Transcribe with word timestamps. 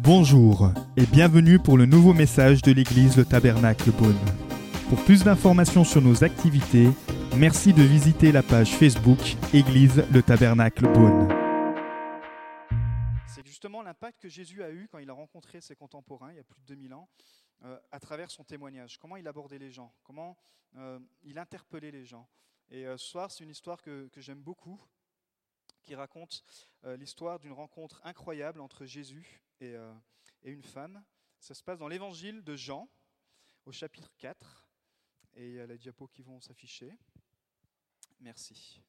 Bonjour 0.00 0.70
et 0.96 1.06
bienvenue 1.06 1.58
pour 1.58 1.78
le 1.78 1.86
nouveau 1.86 2.12
message 2.12 2.62
de 2.62 2.72
l'église 2.72 3.16
Le 3.16 3.24
Tabernacle 3.24 3.90
Beaune. 3.90 4.18
Pour 4.88 5.02
plus 5.04 5.24
d'informations 5.24 5.82
sur 5.82 6.02
nos 6.02 6.22
activités, 6.22 6.88
merci 7.36 7.72
de 7.72 7.82
visiter 7.82 8.30
la 8.30 8.42
page 8.42 8.76
Facebook 8.76 9.18
Église 9.52 10.04
Le 10.12 10.22
Tabernacle 10.22 10.84
Beaune. 10.92 11.28
C'est 13.26 13.46
justement 13.46 13.82
l'impact 13.82 14.20
que 14.20 14.28
Jésus 14.28 14.62
a 14.62 14.70
eu 14.70 14.86
quand 14.90 14.98
il 14.98 15.08
a 15.08 15.14
rencontré 15.14 15.60
ses 15.60 15.74
contemporains 15.74 16.30
il 16.32 16.36
y 16.36 16.40
a 16.40 16.44
plus 16.44 16.60
de 16.60 16.66
2000 16.66 16.94
ans 16.94 17.08
euh, 17.64 17.78
à 17.90 17.98
travers 17.98 18.30
son 18.30 18.44
témoignage. 18.44 18.98
Comment 18.98 19.16
il 19.16 19.26
abordait 19.26 19.58
les 19.58 19.70
gens, 19.70 19.92
comment 20.04 20.36
euh, 20.76 20.98
il 21.22 21.38
interpellait 21.38 21.90
les 21.90 22.04
gens. 22.04 22.28
Et 22.70 22.86
euh, 22.86 22.96
ce 22.96 23.06
soir, 23.06 23.30
c'est 23.30 23.44
une 23.44 23.50
histoire 23.50 23.80
que, 23.82 24.08
que 24.08 24.20
j'aime 24.20 24.42
beaucoup, 24.42 24.80
qui 25.84 25.94
raconte 25.94 26.44
l'histoire 26.82 27.38
d'une 27.38 27.52
rencontre 27.52 28.00
incroyable 28.04 28.60
entre 28.60 28.84
Jésus 28.84 29.40
et, 29.60 29.74
et 30.42 30.50
une 30.50 30.62
femme. 30.62 31.04
Ça 31.38 31.54
se 31.54 31.62
passe 31.62 31.78
dans 31.78 31.88
l'évangile 31.88 32.42
de 32.42 32.56
Jean, 32.56 32.88
au 33.66 33.72
chapitre 33.72 34.12
4. 34.18 34.66
Et 35.34 35.48
il 35.48 35.54
y 35.54 35.60
a 35.60 35.66
les 35.66 35.78
diapos 35.78 36.08
qui 36.08 36.22
vont 36.22 36.40
s'afficher. 36.40 36.96
Merci. 38.20 38.80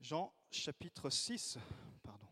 Jean 0.00 0.34
chapitre 0.50 1.10
6, 1.10 1.58
pardon. 2.02 2.26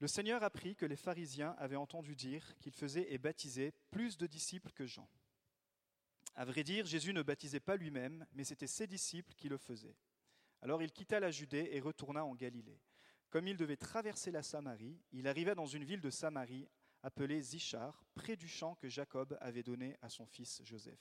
Le 0.00 0.08
Seigneur 0.08 0.42
apprit 0.42 0.74
que 0.76 0.84
les 0.84 0.96
pharisiens 0.96 1.54
avaient 1.58 1.76
entendu 1.76 2.16
dire 2.16 2.58
qu'il 2.58 2.74
faisait 2.74 3.10
et 3.12 3.18
baptisait 3.18 3.72
plus 3.90 4.18
de 4.18 4.26
disciples 4.26 4.72
que 4.72 4.84
Jean. 4.84 5.08
À 6.34 6.44
vrai 6.44 6.64
dire, 6.64 6.84
Jésus 6.84 7.12
ne 7.12 7.22
baptisait 7.22 7.60
pas 7.60 7.76
lui-même, 7.76 8.26
mais 8.32 8.44
c'était 8.44 8.66
ses 8.66 8.86
disciples 8.86 9.34
qui 9.34 9.48
le 9.48 9.56
faisaient. 9.56 9.96
Alors 10.62 10.82
il 10.82 10.92
quitta 10.92 11.20
la 11.20 11.30
Judée 11.30 11.68
et 11.72 11.80
retourna 11.80 12.24
en 12.24 12.34
Galilée. 12.34 12.80
Comme 13.30 13.46
il 13.46 13.56
devait 13.56 13.76
traverser 13.76 14.30
la 14.30 14.42
Samarie, 14.42 15.00
il 15.12 15.28
arriva 15.28 15.54
dans 15.54 15.66
une 15.66 15.84
ville 15.84 16.00
de 16.00 16.10
Samarie 16.10 16.68
appelée 17.02 17.40
Zichar, 17.42 18.04
près 18.14 18.36
du 18.36 18.48
champ 18.48 18.74
que 18.76 18.88
Jacob 18.88 19.36
avait 19.40 19.62
donné 19.62 19.96
à 20.00 20.08
son 20.08 20.26
fils 20.26 20.62
Joseph. 20.64 20.98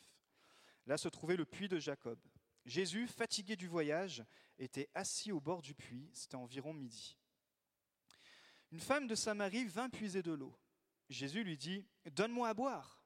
Là 0.85 0.97
se 0.97 1.07
trouvait 1.07 1.37
le 1.37 1.45
puits 1.45 1.69
de 1.69 1.79
Jacob. 1.79 2.19
Jésus, 2.65 3.07
fatigué 3.07 3.55
du 3.55 3.67
voyage, 3.67 4.23
était 4.57 4.89
assis 4.93 5.31
au 5.31 5.39
bord 5.39 5.61
du 5.61 5.73
puits, 5.75 6.09
c'était 6.13 6.35
environ 6.35 6.73
midi. 6.73 7.17
Une 8.71 8.79
femme 8.79 9.07
de 9.07 9.15
Samarie 9.15 9.65
vint 9.65 9.89
puiser 9.89 10.21
de 10.23 10.31
l'eau. 10.31 10.57
Jésus 11.09 11.43
lui 11.43 11.57
dit, 11.57 11.85
Donne-moi 12.11 12.49
à 12.49 12.53
boire. 12.53 13.02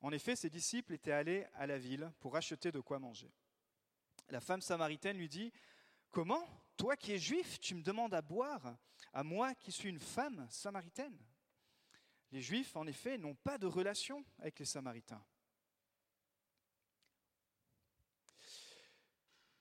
En 0.00 0.12
effet, 0.12 0.36
ses 0.36 0.50
disciples 0.50 0.94
étaient 0.94 1.12
allés 1.12 1.46
à 1.54 1.66
la 1.66 1.78
ville 1.78 2.12
pour 2.20 2.36
acheter 2.36 2.70
de 2.70 2.80
quoi 2.80 2.98
manger. 2.98 3.32
La 4.30 4.40
femme 4.40 4.60
samaritaine 4.60 5.18
lui 5.18 5.28
dit, 5.28 5.52
Comment 6.10 6.46
Toi 6.76 6.96
qui 6.96 7.12
es 7.12 7.18
juif, 7.18 7.58
tu 7.60 7.74
me 7.74 7.82
demandes 7.82 8.14
à 8.14 8.22
boire, 8.22 8.76
à 9.12 9.24
moi 9.24 9.54
qui 9.54 9.72
suis 9.72 9.88
une 9.88 9.98
femme 9.98 10.46
samaritaine? 10.50 11.18
Les 12.30 12.42
juifs, 12.42 12.76
en 12.76 12.86
effet, 12.86 13.18
n'ont 13.18 13.34
pas 13.34 13.58
de 13.58 13.66
relation 13.66 14.24
avec 14.38 14.58
les 14.58 14.64
samaritains. 14.64 15.24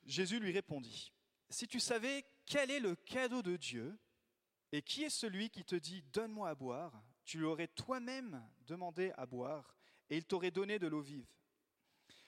Jésus 0.06 0.40
lui 0.40 0.52
répondit, 0.52 1.14
Si 1.50 1.68
tu 1.68 1.80
savais 1.80 2.26
quel 2.46 2.72
est 2.72 2.80
le 2.80 2.96
cadeau 2.96 3.42
de 3.42 3.58
Dieu 3.58 3.98
et 4.72 4.82
qui 4.82 5.04
est 5.04 5.10
celui 5.10 5.50
qui 5.50 5.66
te 5.66 5.76
dit 5.76 6.04
Donne-moi 6.14 6.50
à 6.50 6.56
boire, 6.56 7.04
tu 7.26 7.40
lui 7.40 7.46
aurais 7.46 7.68
toi-même 7.68 8.46
demandé 8.62 9.12
à 9.18 9.26
boire 9.26 9.77
et 10.10 10.18
il 10.18 10.26
t'aurait 10.26 10.52
donné 10.52 10.80
de 10.80 10.88
l'eau 10.88 11.02
vive. 11.02 11.28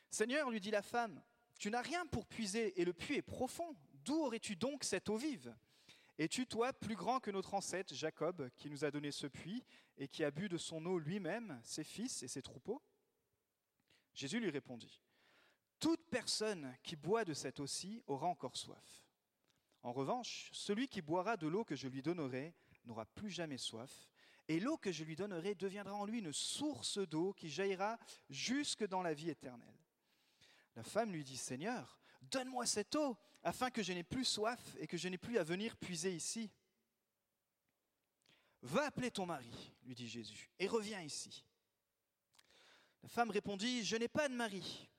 Seigneur, 0.10 0.50
lui 0.50 0.60
dit 0.60 0.72
la 0.72 0.82
femme, 0.82 1.22
tu 1.58 1.70
n'as 1.70 1.82
rien 1.82 2.06
pour 2.08 2.26
puiser 2.26 2.80
et 2.80 2.86
le 2.86 2.94
puits 2.94 3.18
est 3.18 3.22
profond. 3.22 3.76
D'où 4.06 4.16
aurais-tu 4.24 4.56
donc 4.56 4.84
cette 4.84 5.10
eau 5.10 5.18
vive? 5.18 5.56
Es-tu, 6.18 6.48
toi, 6.48 6.74
plus 6.74 6.96
grand 6.96 7.20
que 7.20 7.32
notre 7.32 7.54
ancêtre 7.54 7.94
Jacob, 7.94 8.50
qui 8.58 8.70
nous 8.70 8.84
a 8.84 8.92
donné 8.92 9.12
ce 9.12 9.28
puits 9.28 9.64
et 9.98 10.08
qui 10.08 10.24
a 10.24 10.32
bu 10.32 10.50
de 10.50 10.58
son 10.58 10.86
eau 10.86 11.00
lui-même, 11.00 11.60
ses 11.64 11.84
fils 11.84 12.24
et 12.24 12.28
ses 12.28 12.42
troupeaux? 12.42 12.82
Jésus 14.14 14.40
lui 14.40 14.50
répondit, 14.50 15.02
Toute 15.80 16.06
personne 16.10 16.76
qui 16.84 16.96
boit 16.96 17.24
de 17.24 17.34
cette 17.34 17.60
eau-ci 17.60 18.04
aura 18.08 18.28
encore 18.28 18.58
soif. 18.58 19.06
En 19.82 19.94
revanche, 19.94 20.50
celui 20.52 20.90
qui 20.90 21.02
boira 21.02 21.38
de 21.38 21.48
l'eau 21.48 21.64
que 21.64 21.76
je 21.76 21.88
lui 21.88 22.02
donnerai 22.02 22.54
n'aura 22.86 23.06
plus 23.06 23.30
jamais 23.30 23.58
soif, 23.58 24.10
et 24.50 24.60
l'eau 24.60 24.78
que 24.78 24.92
je 24.92 25.04
lui 25.04 25.16
donnerai 25.16 25.54
deviendra 25.54 25.94
en 25.94 26.06
lui 26.06 26.20
une 26.20 26.34
source 26.34 26.98
d'eau 26.98 27.34
qui 27.34 27.50
jaillira 27.50 28.00
jusque 28.32 28.86
dans 28.88 29.04
la 29.04 29.14
vie 29.14 29.30
éternelle. 29.30 29.78
La 30.76 30.82
femme 30.84 31.12
lui 31.12 31.24
dit, 31.24 31.38
Seigneur, 31.38 32.00
donne-moi 32.24 32.66
cette 32.66 32.96
eau, 32.96 33.16
afin 33.44 33.70
que 33.70 33.84
je 33.84 33.94
n'ai 33.94 34.04
plus 34.04 34.26
soif 34.26 34.60
et 34.80 34.88
que 34.88 34.98
je 34.98 35.08
n'ai 35.08 35.20
plus 35.20 35.38
à 35.38 35.44
venir 35.44 35.78
puiser 35.78 36.16
ici. 36.16 36.52
Va 38.64 38.88
appeler 38.88 39.12
ton 39.12 39.28
mari, 39.28 39.72
lui 39.84 39.94
dit 39.94 40.10
Jésus, 40.10 40.50
et 40.58 40.68
reviens 40.68 41.02
ici. 41.02 41.46
La 43.04 43.08
femme 43.08 43.30
répondit, 43.30 43.86
Je 43.86 43.96
n'ai 43.98 44.10
pas 44.10 44.28
de 44.28 44.34
mari. 44.34 44.90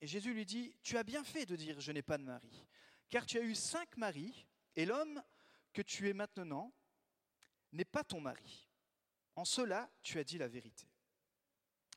Et 0.00 0.06
Jésus 0.06 0.32
lui 0.32 0.46
dit, 0.46 0.74
Tu 0.82 0.96
as 0.96 1.04
bien 1.04 1.24
fait 1.24 1.44
de 1.44 1.56
dire, 1.56 1.78
Je 1.78 1.92
n'ai 1.92 2.02
pas 2.02 2.16
de 2.16 2.24
mari, 2.24 2.66
car 3.10 3.26
tu 3.26 3.38
as 3.38 3.42
eu 3.42 3.54
cinq 3.54 3.98
maris, 3.98 4.46
et 4.76 4.86
l'homme 4.86 5.22
que 5.74 5.82
tu 5.82 6.08
es 6.08 6.14
maintenant 6.14 6.72
n'est 7.72 7.84
pas 7.84 8.02
ton 8.02 8.22
mari. 8.22 8.67
En 9.38 9.44
cela, 9.44 9.88
tu 10.02 10.18
as 10.18 10.24
dit 10.24 10.36
la 10.36 10.48
vérité. 10.48 10.88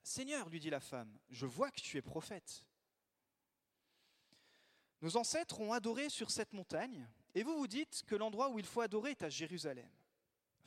Seigneur, 0.03 0.47
lui 0.47 0.59
dit 0.59 0.69
la 0.69 0.79
femme, 0.79 1.17
je 1.31 1.47
vois 1.47 1.71
que 1.71 1.81
tu 1.81 1.97
es 1.97 2.01
prophète. 2.03 2.63
Nos 5.01 5.17
ancêtres 5.17 5.59
ont 5.59 5.73
adoré 5.73 6.09
sur 6.09 6.29
cette 6.29 6.53
montagne, 6.53 7.09
et 7.33 7.41
vous 7.41 7.57
vous 7.57 7.65
dites 7.65 8.03
que 8.05 8.13
l'endroit 8.13 8.49
où 8.49 8.59
il 8.59 8.65
faut 8.67 8.81
adorer 8.81 9.11
est 9.11 9.23
à 9.23 9.29
Jérusalem. 9.29 9.89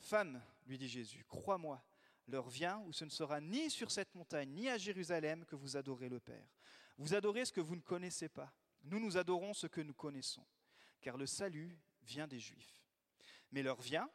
Femme, 0.01 0.43
lui 0.65 0.77
dit 0.77 0.89
Jésus, 0.89 1.23
crois-moi, 1.29 1.81
l'heure 2.27 2.49
vient 2.49 2.79
où 2.79 2.91
ce 2.91 3.05
ne 3.05 3.09
sera 3.09 3.39
ni 3.39 3.71
sur 3.71 3.89
cette 3.89 4.13
montagne, 4.13 4.49
ni 4.49 4.67
à 4.67 4.77
Jérusalem 4.77 5.45
que 5.45 5.55
vous 5.55 5.77
adorez 5.77 6.09
le 6.09 6.19
Père. 6.19 6.57
Vous 6.97 7.13
adorez 7.13 7.45
ce 7.45 7.53
que 7.53 7.61
vous 7.61 7.77
ne 7.77 7.81
connaissez 7.81 8.27
pas. 8.27 8.53
Nous, 8.83 8.99
nous 8.99 9.15
adorons 9.15 9.53
ce 9.53 9.67
que 9.67 9.79
nous 9.79 9.93
connaissons, 9.93 10.45
car 10.99 11.15
le 11.15 11.25
salut 11.25 11.79
vient 12.01 12.27
des 12.27 12.41
Juifs. 12.41 12.83
Mais 13.53 13.63
l'heure 13.63 13.79
vient, 13.79 14.09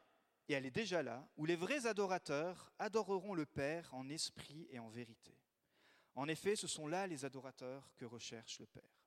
et 0.47 0.53
elle 0.53 0.65
est 0.65 0.71
déjà 0.71 1.01
là, 1.03 1.27
où 1.37 1.45
les 1.45 1.55
vrais 1.55 1.85
adorateurs 1.85 2.71
adoreront 2.79 3.33
le 3.33 3.45
Père 3.45 3.93
en 3.93 4.09
esprit 4.09 4.67
et 4.69 4.79
en 4.79 4.89
vérité. 4.89 5.37
En 6.15 6.27
effet, 6.27 6.55
ce 6.55 6.67
sont 6.67 6.87
là 6.87 7.07
les 7.07 7.23
adorateurs 7.25 7.89
que 7.95 8.05
recherche 8.05 8.59
le 8.59 8.65
Père. 8.65 9.01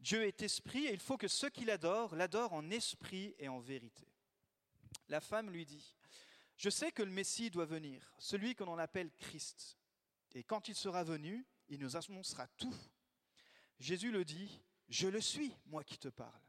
Dieu 0.00 0.24
est 0.24 0.42
esprit 0.42 0.86
et 0.86 0.92
il 0.92 1.00
faut 1.00 1.16
que 1.16 1.28
ceux 1.28 1.50
qui 1.50 1.64
l'adorent 1.64 2.14
l'adorent 2.14 2.52
en 2.52 2.70
esprit 2.70 3.34
et 3.38 3.48
en 3.48 3.60
vérité. 3.60 4.06
La 5.08 5.20
femme 5.20 5.50
lui 5.50 5.66
dit, 5.66 5.96
Je 6.56 6.70
sais 6.70 6.92
que 6.92 7.02
le 7.02 7.10
Messie 7.10 7.50
doit 7.50 7.64
venir, 7.64 8.14
celui 8.18 8.54
que 8.54 8.64
l'on 8.64 8.78
appelle 8.78 9.10
Christ. 9.12 9.78
Et 10.34 10.44
quand 10.44 10.68
il 10.68 10.74
sera 10.74 11.04
venu, 11.04 11.46
il 11.68 11.80
nous 11.80 11.96
annoncera 11.96 12.46
tout. 12.56 12.74
Jésus 13.78 14.10
le 14.10 14.24
dit, 14.24 14.60
Je 14.88 15.08
le 15.08 15.20
suis, 15.20 15.56
moi 15.66 15.82
qui 15.84 15.98
te 15.98 16.08
parle. 16.08 16.40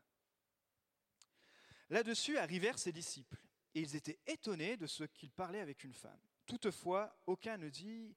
Là-dessus 1.90 2.38
arrivèrent 2.38 2.80
ses 2.80 2.92
disciples, 2.92 3.45
et 3.76 3.82
ils 3.82 3.96
étaient 3.96 4.20
étonnés 4.26 4.78
de 4.78 4.88
ce 4.88 5.04
qu'il 5.04 5.30
parlait 5.32 5.60
avec 5.60 5.84
une 5.84 5.94
femme. 5.94 6.20
Toutefois, 6.46 7.16
aucun 7.28 7.58
ne 7.58 7.70
dit, 7.70 8.16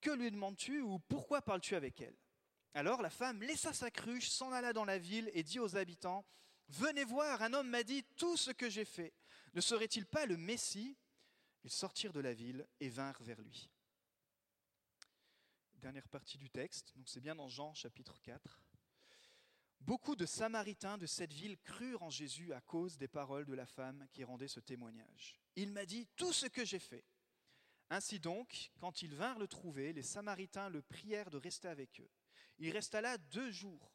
Que 0.00 0.10
lui 0.10 0.30
demandes-tu 0.30 0.80
ou 0.80 0.98
pourquoi 0.98 1.42
parles-tu 1.42 1.76
avec 1.76 2.00
elle? 2.00 2.16
Alors 2.72 3.02
la 3.02 3.10
femme 3.10 3.42
laissa 3.42 3.72
sa 3.72 3.90
cruche, 3.90 4.30
s'en 4.30 4.50
alla 4.50 4.72
dans 4.72 4.84
la 4.84 4.98
ville 4.98 5.30
et 5.34 5.42
dit 5.42 5.60
aux 5.60 5.76
habitants, 5.76 6.24
Venez 6.68 7.04
voir, 7.04 7.42
un 7.42 7.52
homme 7.52 7.68
m'a 7.68 7.82
dit 7.82 8.02
tout 8.16 8.38
ce 8.38 8.50
que 8.50 8.70
j'ai 8.70 8.86
fait. 8.86 9.12
Ne 9.52 9.60
serait-il 9.60 10.06
pas 10.06 10.24
le 10.24 10.38
Messie? 10.38 10.96
Ils 11.62 11.70
sortirent 11.70 12.12
de 12.12 12.20
la 12.20 12.32
ville 12.32 12.66
et 12.80 12.88
vinrent 12.88 13.22
vers 13.22 13.40
lui. 13.40 13.70
Dernière 15.74 16.08
partie 16.08 16.38
du 16.38 16.48
texte, 16.48 16.96
donc 16.96 17.08
c'est 17.08 17.20
bien 17.20 17.34
dans 17.34 17.48
Jean 17.48 17.74
chapitre 17.74 18.18
4. 18.22 18.63
Beaucoup 19.86 20.16
de 20.16 20.24
Samaritains 20.24 20.96
de 20.96 21.04
cette 21.04 21.34
ville 21.34 21.58
crurent 21.58 22.02
en 22.02 22.08
Jésus 22.08 22.54
à 22.54 22.62
cause 22.62 22.96
des 22.96 23.06
paroles 23.06 23.44
de 23.44 23.52
la 23.52 23.66
femme 23.66 24.06
qui 24.12 24.24
rendait 24.24 24.48
ce 24.48 24.60
témoignage. 24.60 25.38
Il 25.56 25.72
m'a 25.72 25.84
dit 25.84 26.08
tout 26.16 26.32
ce 26.32 26.46
que 26.46 26.64
j'ai 26.64 26.78
fait. 26.78 27.04
Ainsi 27.90 28.18
donc, 28.18 28.70
quand 28.78 29.02
ils 29.02 29.14
vinrent 29.14 29.38
le 29.38 29.46
trouver, 29.46 29.92
les 29.92 30.02
Samaritains 30.02 30.70
le 30.70 30.80
prièrent 30.80 31.28
de 31.28 31.36
rester 31.36 31.68
avec 31.68 32.00
eux. 32.00 32.08
Il 32.56 32.70
resta 32.70 33.02
là 33.02 33.18
deux 33.18 33.50
jours. 33.50 33.92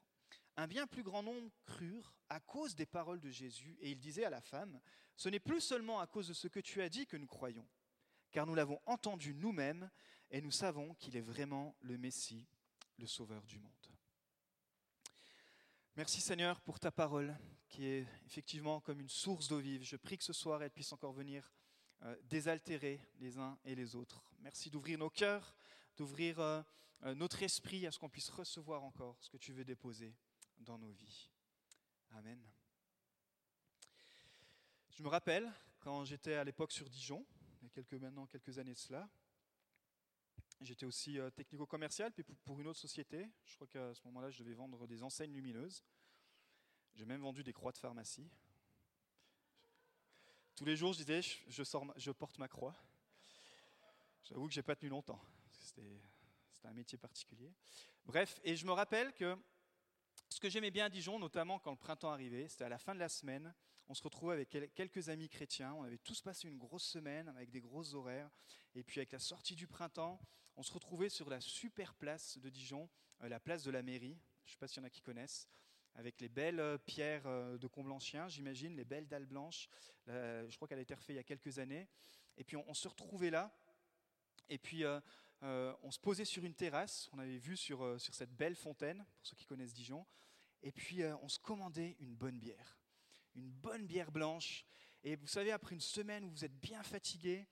Un 0.58 0.68
bien 0.68 0.86
plus 0.86 1.02
grand 1.02 1.24
nombre 1.24 1.50
crurent 1.66 2.14
à 2.30 2.40
cause 2.40 2.76
des 2.76 2.86
paroles 2.86 3.20
de 3.20 3.32
Jésus, 3.32 3.76
et 3.82 3.90
il 3.90 3.98
disait 3.98 4.26
à 4.26 4.30
la 4.30 4.42
femme, 4.42 4.80
Ce 5.16 5.28
n'est 5.28 5.40
plus 5.40 5.60
seulement 5.60 6.00
à 6.00 6.06
cause 6.06 6.28
de 6.28 6.34
ce 6.34 6.48
que 6.48 6.60
tu 6.60 6.84
as 6.84 6.90
dit 6.90 7.08
que 7.08 7.18
nous 7.18 7.26
croyons, 7.26 7.68
car 8.30 8.46
nous 8.46 8.54
l'avons 8.54 8.80
entendu 8.86 9.34
nous-mêmes, 9.34 9.90
et 10.30 10.40
nous 10.40 10.52
savons 10.52 10.94
qu'il 10.94 11.18
est 11.18 11.22
vraiment 11.22 11.76
le 11.82 11.98
Messie, 11.98 12.46
le 13.00 13.08
Sauveur 13.08 13.44
du 13.48 13.58
monde. 13.58 13.99
Merci 16.00 16.22
Seigneur 16.22 16.62
pour 16.62 16.80
ta 16.80 16.92
parole, 16.92 17.38
qui 17.68 17.86
est 17.86 18.08
effectivement 18.26 18.80
comme 18.80 19.02
une 19.02 19.10
source 19.10 19.50
d'eau 19.50 19.60
vive. 19.60 19.84
Je 19.84 19.98
prie 19.98 20.18
que 20.18 20.24
ce 20.24 20.32
soir 20.32 20.64
elle 20.64 20.72
puisse 20.72 20.94
encore 20.94 21.12
venir 21.12 21.52
euh, 22.04 22.16
désaltérer 22.24 23.02
les 23.20 23.38
uns 23.38 23.60
et 23.66 23.76
les 23.76 23.98
autres. 23.98 24.24
Merci 24.40 24.70
d'ouvrir 24.70 24.98
nos 24.98 25.10
cœurs, 25.10 25.54
d'ouvrir... 25.98 26.40
Euh, 26.40 26.64
notre 27.16 27.44
esprit 27.44 27.86
à 27.86 27.92
ce 27.92 28.00
qu'on 28.00 28.10
puisse 28.10 28.30
recevoir 28.30 28.84
encore 28.84 29.18
ce 29.22 29.30
que 29.30 29.38
tu 29.38 29.52
veux 29.52 29.66
déposer 29.66 30.16
dans 30.58 30.78
nos 30.78 30.92
vies. 30.92 31.30
Amen. 32.12 32.42
Je 34.92 35.04
me 35.04 35.10
rappelle 35.10 35.52
quand 35.80 36.06
j'étais 36.06 36.36
à 36.36 36.46
l'époque 36.46 36.72
sur 36.72 36.90
Dijon, 36.90 37.26
il 37.62 37.70
y 37.70 37.96
a 37.96 38.00
maintenant 38.00 38.26
quelques 38.26 38.58
années 38.58 38.74
de 38.74 38.80
cela, 38.80 39.10
J'étais 40.62 40.86
aussi 40.86 41.18
euh, 41.20 41.30
technico-commercial, 41.30 42.12
puis 42.12 42.24
pour 42.44 42.60
une 42.60 42.68
autre 42.68 42.80
société. 42.80 43.30
Je 43.46 43.56
crois 43.56 43.68
qu'à 43.68 43.94
ce 43.94 44.02
moment-là, 44.06 44.30
je 44.30 44.40
devais 44.40 44.54
vendre 44.54 44.88
des 44.88 45.04
enseignes 45.04 45.34
lumineuses. 45.34 45.84
J'ai 46.96 47.06
même 47.06 47.22
vendu 47.22 47.44
des 47.44 47.54
croix 47.54 47.72
de 47.72 47.78
pharmacie. 47.78 48.30
Tous 50.56 50.66
les 50.66 50.76
jours, 50.76 50.92
je 50.92 50.98
disais, 50.98 51.22
je, 51.48 52.12
porte 52.12 52.38
ma 52.38 52.50
croix. 52.50 52.76
J'avoue 54.24 54.48
que 54.48 54.54
j'ai 54.54 54.62
pas 54.62 54.76
tenu 54.76 54.90
longtemps. 54.90 55.22
C'était 55.62 56.02
un 56.66 56.74
métier 56.74 56.98
particulier. 56.98 57.54
Bref, 58.04 58.42
et 58.44 58.58
je 58.58 58.66
me 58.66 58.74
rappelle 58.74 59.14
que 59.14 59.38
ce 60.28 60.42
que 60.42 60.50
j'aimais 60.50 60.72
bien 60.72 60.86
à 60.86 60.90
Dijon, 60.90 61.18
notamment 61.18 61.60
quand 61.60 61.72
le 61.72 61.78
printemps 61.78 62.12
arrivait, 62.12 62.50
c'était 62.50 62.66
à 62.66 62.70
la 62.70 62.78
fin 62.78 62.94
de 62.94 63.00
la 63.00 63.08
semaine. 63.08 63.54
On 63.88 63.94
se 63.94 64.04
retrouvait 64.04 64.34
avec 64.34 64.50
quelques 64.76 65.08
amis 65.08 65.30
chrétiens. 65.30 65.74
On 65.76 65.84
avait 65.84 65.98
tous 65.98 66.22
passé 66.22 66.50
une 66.50 66.58
grosse 66.58 66.84
semaine 66.84 67.30
avec 67.30 67.50
des 67.50 67.62
grosses 67.62 67.94
horaires. 67.94 68.30
Et 68.76 68.84
puis 68.84 69.00
avec 69.00 69.14
la 69.14 69.20
sortie 69.20 69.56
du 69.56 69.66
printemps, 69.66 70.20
on 70.60 70.64
se 70.64 70.74
retrouvait 70.74 71.08
sur 71.08 71.30
la 71.30 71.40
super 71.40 71.94
place 71.94 72.38
de 72.38 72.50
Dijon, 72.50 72.90
euh, 73.24 73.30
la 73.30 73.40
place 73.40 73.64
de 73.64 73.72
la 73.72 73.82
mairie. 73.82 74.20
Je 74.44 74.50
ne 74.50 74.52
sais 74.52 74.58
pas 74.58 74.68
s'il 74.68 74.82
y 74.82 74.84
en 74.84 74.88
a 74.88 74.90
qui 74.90 75.02
connaissent 75.02 75.48
avec 75.96 76.20
les 76.20 76.28
belles 76.28 76.60
euh, 76.60 76.78
pierres 76.78 77.26
euh, 77.28 77.58
de 77.58 77.66
Comblanchien, 77.68 78.28
j'imagine, 78.28 78.76
les 78.76 78.84
belles 78.84 79.08
dalles 79.08 79.26
blanches. 79.26 79.70
je 80.08 80.54
crois 80.58 80.68
qu'elle 80.68 80.80
a 80.80 80.82
été 80.82 80.94
refaite 80.94 81.14
il 81.14 81.16
y 81.16 81.20
a 81.20 81.24
quelques 81.24 81.60
années. 81.60 81.88
Et 82.36 82.44
puis 82.44 82.58
on, 82.58 82.74
se 82.74 82.90
retrouvait 82.90 83.30
là, 83.30 83.58
et 84.50 84.58
puis 84.58 84.84
on 85.42 85.92
se 85.92 86.00
posait 86.00 86.26
sur 86.26 86.44
une 86.44 86.56
terrasse. 86.56 87.10
On 87.14 87.20
avait 87.20 87.38
vu 87.38 87.56
sur, 87.56 88.00
sur 88.00 88.14
cette 88.14 88.34
belle 88.34 88.56
fontaine, 88.56 89.06
pour 89.18 89.28
ceux 89.28 89.36
qui 89.36 89.46
connaissent 89.46 89.74
Dijon. 89.74 90.06
Et 90.62 90.72
puis 90.72 91.04
on 91.22 91.28
se 91.30 91.40
commandait 91.40 91.96
une 92.00 92.16
bonne 92.16 92.40
bière, 92.40 92.80
une 93.36 93.50
bonne 93.50 93.86
bière 93.86 94.12
blanche. 94.12 94.66
Et 95.04 95.16
vous 95.16 95.28
savez, 95.28 95.52
après 95.52 95.76
une 95.76 95.82
semaine 95.82 96.24
où 96.26 96.30
vous 96.30 96.46
êtes 96.46 96.58
bien 96.60 96.82
fatigué, 96.82 97.46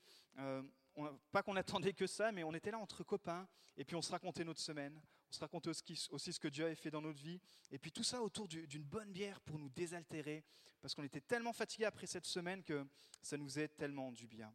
pas 1.32 1.44
qu'on 1.44 1.56
attendait 1.56 1.94
que 1.94 2.08
ça, 2.08 2.32
mais 2.32 2.44
on 2.44 2.54
était 2.54 2.72
là 2.72 2.80
entre 2.80 3.04
copains, 3.04 3.48
et 3.76 3.86
puis 3.86 3.96
on 3.96 4.02
se 4.02 4.12
racontait 4.12 4.44
notre 4.44 4.60
semaine, 4.60 5.00
on 5.30 5.34
se 5.34 5.40
racontait 5.40 5.70
aussi 5.70 6.34
ce 6.34 6.40
que 6.40 6.48
Dieu 6.48 6.66
avait 6.66 6.76
fait 6.76 6.92
dans 6.92 7.02
notre 7.02 7.20
vie, 7.20 7.40
et 7.72 7.78
puis 7.78 7.92
tout 7.92 8.04
ça 8.04 8.22
autour 8.22 8.48
d'une 8.48 8.84
bonne 8.84 9.12
bière 9.12 9.40
pour 9.42 9.60
nous 9.60 9.70
désaltérer, 9.70 10.44
parce 10.82 10.96
qu'on 10.96 11.04
était 11.04 11.22
tellement 11.22 11.54
fatigués 11.54 11.86
après 11.86 12.08
cette 12.08 12.26
semaine 12.26 12.64
que 12.64 12.86
ça 13.22 13.38
nous 13.38 13.60
est 13.60 13.70
tellement 13.70 14.12
du 14.12 14.28
bien. 14.28 14.54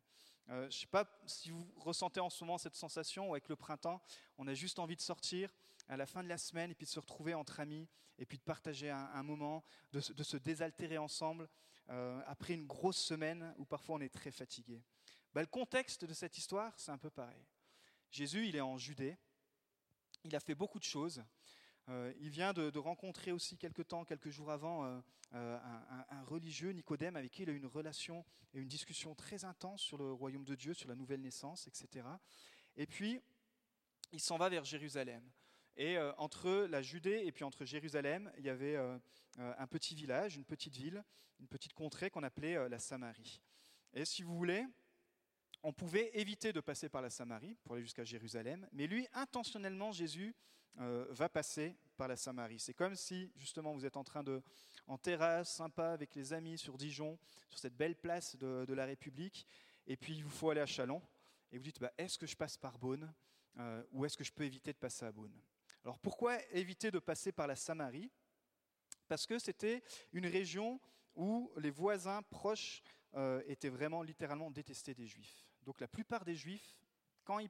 Euh, 0.49 0.63
je 0.63 0.77
ne 0.77 0.81
sais 0.81 0.87
pas 0.87 1.09
si 1.27 1.51
vous 1.51 1.71
ressentez 1.77 2.21
en 2.21 2.31
ce 2.31 2.45
moment 2.45 2.59
cette 2.59 2.75
sensation, 2.75 3.31
ou 3.31 3.35
avec 3.35 3.49
le 3.49 3.57
printemps, 3.57 4.03
on 4.39 4.47
a 4.49 4.55
juste 4.55 4.79
envie 4.79 4.97
de 4.97 5.01
sortir 5.01 5.55
à 5.89 5.97
la 5.97 6.07
fin 6.07 6.23
de 6.23 6.29
la 6.29 6.39
semaine, 6.39 6.71
et 6.71 6.75
puis 6.75 6.87
de 6.87 6.91
se 6.91 7.01
retrouver 7.01 7.35
entre 7.35 7.61
amis, 7.61 7.89
et 8.19 8.27
puis 8.27 8.39
de 8.39 8.43
partager 8.43 8.91
un, 8.91 9.23
moment, 9.23 9.65
de, 9.93 10.01
se 10.01 10.37
désaltérer 10.37 10.99
ensemble, 10.99 11.49
euh, 11.91 12.21
après 12.27 12.55
une 12.55 12.67
grosse 12.67 12.99
semaine 12.99 13.55
où 13.59 13.65
parfois 13.65 13.97
on 13.97 14.01
est 14.01 14.13
très 14.13 14.31
fatigué. 14.31 14.83
Bah, 15.35 15.41
le 15.41 15.47
contexte 15.47 16.05
de 16.05 16.13
cette 16.13 16.37
histoire, 16.37 16.79
c'est 16.79 16.91
un 16.91 16.99
peu 16.99 17.11
pareil. 17.11 17.47
Jésus, 18.11 18.49
il 18.49 18.57
est 18.57 18.61
en 18.61 18.77
Judée, 18.77 19.17
il 20.25 20.37
a 20.37 20.41
fait 20.41 20.55
beaucoup 20.55 20.79
de 20.79 20.85
choses. 20.85 21.25
Euh, 21.89 22.13
il 22.21 22.29
vient 22.29 22.53
de, 22.53 22.79
rencontrer 22.79 23.33
aussi 23.33 23.57
quelques 23.57 23.89
temps, 23.89 24.05
quelques 24.05 24.29
jours 24.29 24.51
avant, 24.51 24.85
euh, 24.85 25.01
euh, 25.35 25.59
un, 26.11 26.23
religieux, 26.25 26.71
Nicodème, 26.73 27.17
avec 27.17 27.33
qui 27.33 27.43
il 27.43 27.51
a 27.51 27.53
eu 27.53 27.57
une 27.57 27.67
relation 27.67 28.25
et 28.53 28.61
une 28.61 28.69
discussion 28.69 29.15
très 29.15 29.45
intense 29.45 29.81
sur 29.81 29.97
le 29.97 30.13
royaume 30.13 30.45
de 30.45 30.55
Dieu, 30.55 30.75
sur 30.75 30.89
la 30.89 30.95
nouvelle 30.95 31.23
naissance, 31.23 31.67
etc. 31.67 32.07
Et 32.77 32.87
puis, 32.87 33.21
il 34.13 34.21
s'en 34.21 34.37
va 34.37 34.51
vers 34.51 34.65
Jérusalem. 34.65 35.23
Et 35.79 35.99
entre 36.19 36.67
la 36.69 36.83
Judée 36.83 37.23
et 37.25 37.33
puis 37.33 37.45
entre 37.45 37.65
Jérusalem, 37.65 38.31
il 38.37 38.45
y 38.45 38.51
avait 38.51 38.77
un 39.39 39.67
petit 39.67 39.95
village, 39.95 40.37
une 40.37 40.45
petite 40.45 40.77
ville, 40.77 41.03
une 41.41 41.49
petite 41.49 41.73
contrée 41.73 42.11
qu'on 42.11 42.23
appelait 42.23 42.69
la 42.69 42.79
Samarie. 42.79 43.41
Et 43.95 44.05
si 44.05 44.23
vous 44.23 44.37
voulez, 44.37 44.67
on 45.63 45.73
pouvait 45.73 46.11
éviter 46.15 46.53
de 46.53 46.61
passer 46.61 46.89
par 46.89 47.03
la 47.03 47.11
Samarie 47.11 47.55
pour 47.63 47.75
aller 47.75 47.83
jusqu'à 47.83 48.05
Jérusalem, 48.05 48.69
mais 48.73 48.87
lui, 48.87 49.07
intentionnellement, 49.15 49.93
Jésus 49.93 50.35
euh, 50.81 51.07
va 51.11 51.29
passer 51.29 51.77
par 51.97 52.09
la 52.09 52.17
Samarie. 52.17 52.59
C'est 52.59 52.75
comme 52.75 52.97
si, 52.97 53.31
justement, 53.37 53.73
vous 53.73 53.85
êtes 53.85 53.97
en 53.97 54.05
train 54.05 54.23
de, 54.23 54.43
en 54.87 54.99
terrasse, 54.99 55.55
sympa, 55.55 55.91
avec 55.91 56.15
les 56.15 56.33
amis 56.33 56.59
sur 56.59 56.77
Dijon, 56.77 57.19
sur 57.49 57.59
cette 57.59 57.77
belle 57.77 57.95
place 57.95 58.37
de, 58.37 58.73
la 58.73 58.87
République, 58.87 59.47
et 59.87 59.97
puis 59.97 60.15
il 60.15 60.25
vous 60.25 60.31
faut 60.31 60.51
aller 60.51 60.61
à 60.61 60.67
Chalon, 60.67 61.03
et 61.53 61.59
vous 61.59 61.65
dites, 61.65 61.79
bah, 61.79 61.93
est-ce 61.99 62.19
que 62.19 62.27
je 62.27 62.37
passe 62.37 62.57
par 62.57 62.79
Beaune, 62.79 63.13
euh, 63.59 63.85
ou 63.93 64.05
est-ce 64.05 64.17
que 64.17 64.25
je 64.25 64.33
peux 64.33 64.45
éviter 64.45 64.73
de 64.73 64.79
passer 64.79 65.05
à 65.05 65.13
Beaune? 65.13 65.39
Alors 65.85 65.99
pourquoi 65.99 66.43
éviter 66.53 66.91
de 66.91 66.99
passer 66.99 67.33
par 67.33 67.47
la 67.47 67.57
Samarie? 67.57 68.11
Parce 69.09 69.27
que 69.27 69.39
c'était 69.39 69.83
une 70.13 70.27
région 70.27 70.81
où 71.15 71.53
les 71.57 71.71
voisins 71.71 72.23
proches 72.23 72.83
euh, 73.15 73.43
étaient 73.47 73.69
vraiment 73.69 74.03
littéralement 74.03 74.51
détestés 74.51 74.95
des 74.95 75.07
Juifs. 75.07 75.52
Donc 75.65 75.81
la 75.81 75.89
plupart 75.89 76.25
des 76.25 76.35
Juifs, 76.35 76.77
quand 77.25 77.39
ils, 77.39 77.49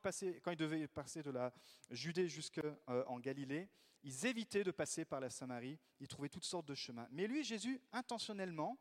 devaient 0.56 0.86
passer 0.86 1.22
de 1.22 1.30
la 1.30 1.52
Judée 1.90 2.28
jusqu'en 2.28 2.60
euh, 2.88 3.18
Galilée, 3.18 3.68
ils 4.02 4.26
évitaient 4.26 4.64
de 4.64 4.70
passer 4.70 5.04
par 5.04 5.20
la 5.20 5.30
Samarie, 5.30 5.78
ils 6.00 6.08
trouvaient 6.08 6.28
toutes 6.28 6.44
sortes 6.44 6.66
de 6.66 6.74
chemins. 6.74 7.08
Mais 7.10 7.26
lui, 7.26 7.44
Jésus, 7.44 7.80
intentionnellement, 7.92 8.78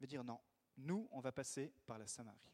veut 0.00 0.06
dire 0.06 0.24
non, 0.24 0.40
nous, 0.76 1.08
on 1.12 1.20
va 1.20 1.32
passer 1.32 1.72
par 1.86 1.98
la 1.98 2.06
Samarie. 2.06 2.50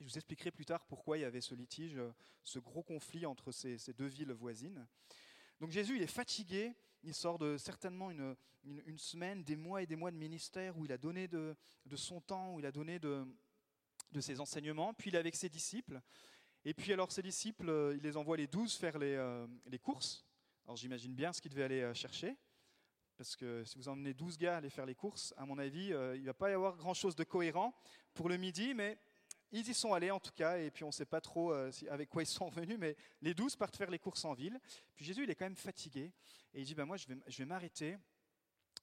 Je 0.00 0.04
vous 0.04 0.16
expliquerai 0.16 0.50
plus 0.50 0.64
tard 0.64 0.86
pourquoi 0.86 1.18
il 1.18 1.22
y 1.22 1.24
avait 1.24 1.40
ce 1.40 1.54
litige, 1.54 2.00
ce 2.44 2.58
gros 2.58 2.82
conflit 2.82 3.26
entre 3.26 3.52
ces, 3.52 3.76
deux 3.92 4.06
villes 4.06 4.32
voisines. 4.32 4.86
Donc 5.60 5.70
Jésus, 5.70 5.96
il 5.96 6.02
est 6.02 6.06
fatigué, 6.06 6.74
il 7.02 7.14
sort 7.14 7.38
de 7.38 7.56
certainement 7.56 8.10
une, 8.10 8.36
semaine, 8.96 9.42
des 9.42 9.56
mois 9.56 9.82
et 9.82 9.86
des 9.86 9.96
mois 9.96 10.10
de 10.10 10.16
ministère 10.16 10.78
où 10.78 10.84
il 10.84 10.92
a 10.92 10.98
donné 10.98 11.26
de 11.26 11.56
son 11.96 12.20
temps, 12.20 12.54
où 12.54 12.60
il 12.60 12.66
a 12.66 12.72
donné 12.72 12.98
de, 12.98 13.26
de 14.12 14.20
ses 14.20 14.40
enseignements, 14.40 14.94
puis 14.94 15.10
il 15.10 15.16
est 15.16 15.18
avec 15.18 15.36
ses 15.36 15.48
disciples. 15.48 16.00
Et 16.64 16.74
puis 16.74 16.92
alors 16.92 17.10
ses 17.12 17.22
disciples, 17.22 17.68
euh, 17.68 17.96
il 17.96 18.02
les 18.02 18.16
envoie 18.16 18.36
les 18.36 18.46
douze 18.46 18.74
faire 18.74 18.98
les, 18.98 19.14
euh, 19.14 19.46
les 19.66 19.78
courses. 19.78 20.24
Alors 20.64 20.76
j'imagine 20.76 21.14
bien 21.14 21.32
ce 21.32 21.40
qu'il 21.40 21.50
devait 21.50 21.64
aller 21.64 21.80
euh, 21.80 21.94
chercher, 21.94 22.36
parce 23.16 23.36
que 23.36 23.64
si 23.64 23.78
vous 23.78 23.88
emmenez 23.88 24.14
12 24.14 24.36
gars 24.38 24.58
aller 24.58 24.70
faire 24.70 24.86
les 24.86 24.94
courses, 24.94 25.32
à 25.36 25.46
mon 25.46 25.58
avis, 25.58 25.86
il 25.86 26.20
ne 26.20 26.26
va 26.26 26.34
pas 26.34 26.50
y 26.50 26.52
avoir 26.52 26.76
grand-chose 26.76 27.16
de 27.16 27.24
cohérent 27.24 27.74
pour 28.14 28.28
le 28.28 28.36
midi, 28.36 28.74
mais 28.74 28.98
ils 29.50 29.68
y 29.68 29.74
sont 29.74 29.94
allés 29.94 30.10
en 30.10 30.20
tout 30.20 30.32
cas, 30.32 30.58
et 30.58 30.70
puis 30.70 30.84
on 30.84 30.88
ne 30.88 30.92
sait 30.92 31.06
pas 31.06 31.20
trop 31.20 31.52
avec 31.52 32.10
quoi 32.10 32.22
ils 32.22 32.26
sont 32.26 32.48
venus, 32.48 32.76
mais 32.78 32.96
les 33.22 33.34
douze 33.34 33.56
partent 33.56 33.76
faire 33.76 33.90
les 33.90 33.98
courses 33.98 34.24
en 34.24 34.34
ville. 34.34 34.60
Puis 34.94 35.04
Jésus, 35.04 35.24
il 35.24 35.30
est 35.30 35.34
quand 35.34 35.46
même 35.46 35.56
fatigué, 35.56 36.12
et 36.54 36.60
il 36.60 36.64
dit, 36.64 36.74
ben 36.74 36.84
moi, 36.84 36.96
je 36.96 37.08
vais, 37.08 37.16
je 37.26 37.38
vais 37.38 37.46
m'arrêter. 37.46 37.96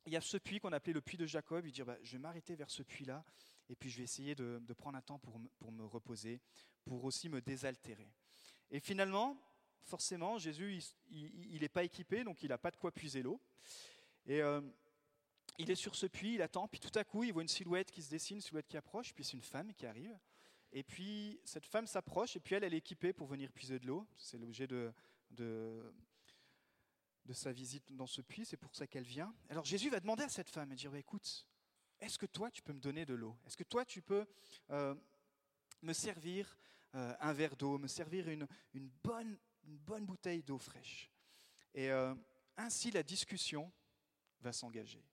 Il 0.06 0.12
y 0.12 0.18
a 0.18 0.22
ce 0.22 0.38
puits 0.38 0.60
qu'on 0.60 0.74
appelait 0.74 0.94
le 0.94 1.02
puits 1.02 1.18
de 1.18 1.26
Jacob, 1.26 1.66
il 1.66 1.72
dit, 1.72 1.84
ben, 1.84 1.98
je 2.04 2.12
vais 2.14 2.20
m'arrêter 2.20 2.56
vers 2.56 2.70
ce 2.70 2.84
puits-là, 2.84 3.24
et 3.70 3.76
puis 3.76 3.90
je 3.90 3.98
vais 3.98 4.04
essayer 4.04 4.36
de, 4.36 4.60
prendre 4.78 4.98
un 4.98 5.02
temps 5.02 5.20
pour, 5.20 5.40
pour, 5.58 5.72
me 5.72 5.86
reposer, 5.86 6.42
pour 6.84 7.04
aussi 7.04 7.30
me 7.30 7.42
désaltérer. 7.42 8.12
Et 8.72 8.80
finalement, 8.80 9.38
forcément, 9.84 10.38
Jésus, 10.38 10.84
il 11.10 11.60
n'est 11.60 11.70
pas 11.70 11.84
équipé, 11.84 12.24
donc 12.24 12.44
il 12.44 12.50
n'a 12.50 12.58
pas 12.58 12.72
de 12.72 12.78
quoi 12.78 12.92
puiser 12.92 13.22
l'eau. 13.22 13.40
Et 14.26 14.42
euh, 14.42 14.62
il 15.58 15.72
est 15.72 15.76
sur 15.76 15.96
ce 15.96 16.06
puits, 16.08 16.36
il 16.36 16.42
attend, 16.42 16.68
puis 16.68 16.80
tout 16.80 16.98
à 16.98 17.04
coup, 17.04 17.24
il 17.24 17.32
voit 17.32 17.42
une 17.42 17.48
silhouette 17.48 17.92
qui 17.92 18.02
se 18.02 18.10
dessine, 18.10 18.38
une 18.38 18.42
silhouette 18.42 18.68
qui 18.68 18.78
approche, 18.78 19.14
puis 19.14 19.24
c'est 19.24 19.34
une 19.34 19.42
femme 19.42 19.74
qui 19.74 19.86
arrive. 19.86 20.18
Et 20.72 20.84
puis 20.84 21.40
cette 21.46 21.66
femme 21.66 21.88
s'approche, 21.88 22.36
et 22.36 22.40
puis 22.40 22.56
elle, 22.56 22.64
elle 22.64 22.74
est 22.74 22.80
équipée 22.80 23.14
pour 23.14 23.28
venir 23.28 23.52
puiser 23.52 23.80
de 23.80 23.88
l'eau. 23.88 24.06
C'est 24.18 24.38
l'objet 24.38 24.68
de, 24.68 24.92
de, 25.32 25.94
de, 27.26 27.34
sa 27.34 27.54
visite 27.54 27.94
dans 27.94 28.08
ce 28.08 28.22
puits, 28.22 28.46
c'est 28.46 28.58
pour 28.58 28.76
ça 28.76 28.86
qu'elle 28.88 29.06
vient. 29.06 29.34
Alors 29.50 29.64
Jésus 29.64 29.90
va 29.90 30.00
demander 30.00 30.24
à 30.24 30.30
cette 30.30 30.50
femme, 30.50 30.72
et 30.72 30.76
dire, 30.76 30.92
bah, 30.92 31.00
écoute, 31.00 31.46
est-ce 32.00 32.18
que 32.18 32.26
toi, 32.26 32.52
tu 32.52 32.62
peux 32.62 32.74
me 32.74 32.80
donner 32.80 33.06
de 33.06 33.14
l'eau? 33.14 33.38
Est-ce 33.46 33.58
que 33.58 33.64
toi, 33.64 33.86
tu 33.86 34.02
peux 34.02 34.26
euh, 34.72 34.96
me 35.82 35.94
servir 35.94 36.58
euh, 36.94 37.14
un 37.20 37.34
verre 37.34 37.56
d'eau, 37.56 37.78
me 37.78 37.88
servir 37.88 38.28
une, 38.30 38.48
bonne, 39.04 39.38
une 39.64 39.78
bonne, 39.78 40.06
bouteille 40.06 40.44
d'eau 40.44 40.58
fraîche? 40.58 41.12
Et 41.74 41.92
euh, 41.92 42.14
ainsi, 42.58 42.92
la 42.92 43.04
discussion 43.04 43.72
va 44.42 44.52
s'engager. 44.52 45.04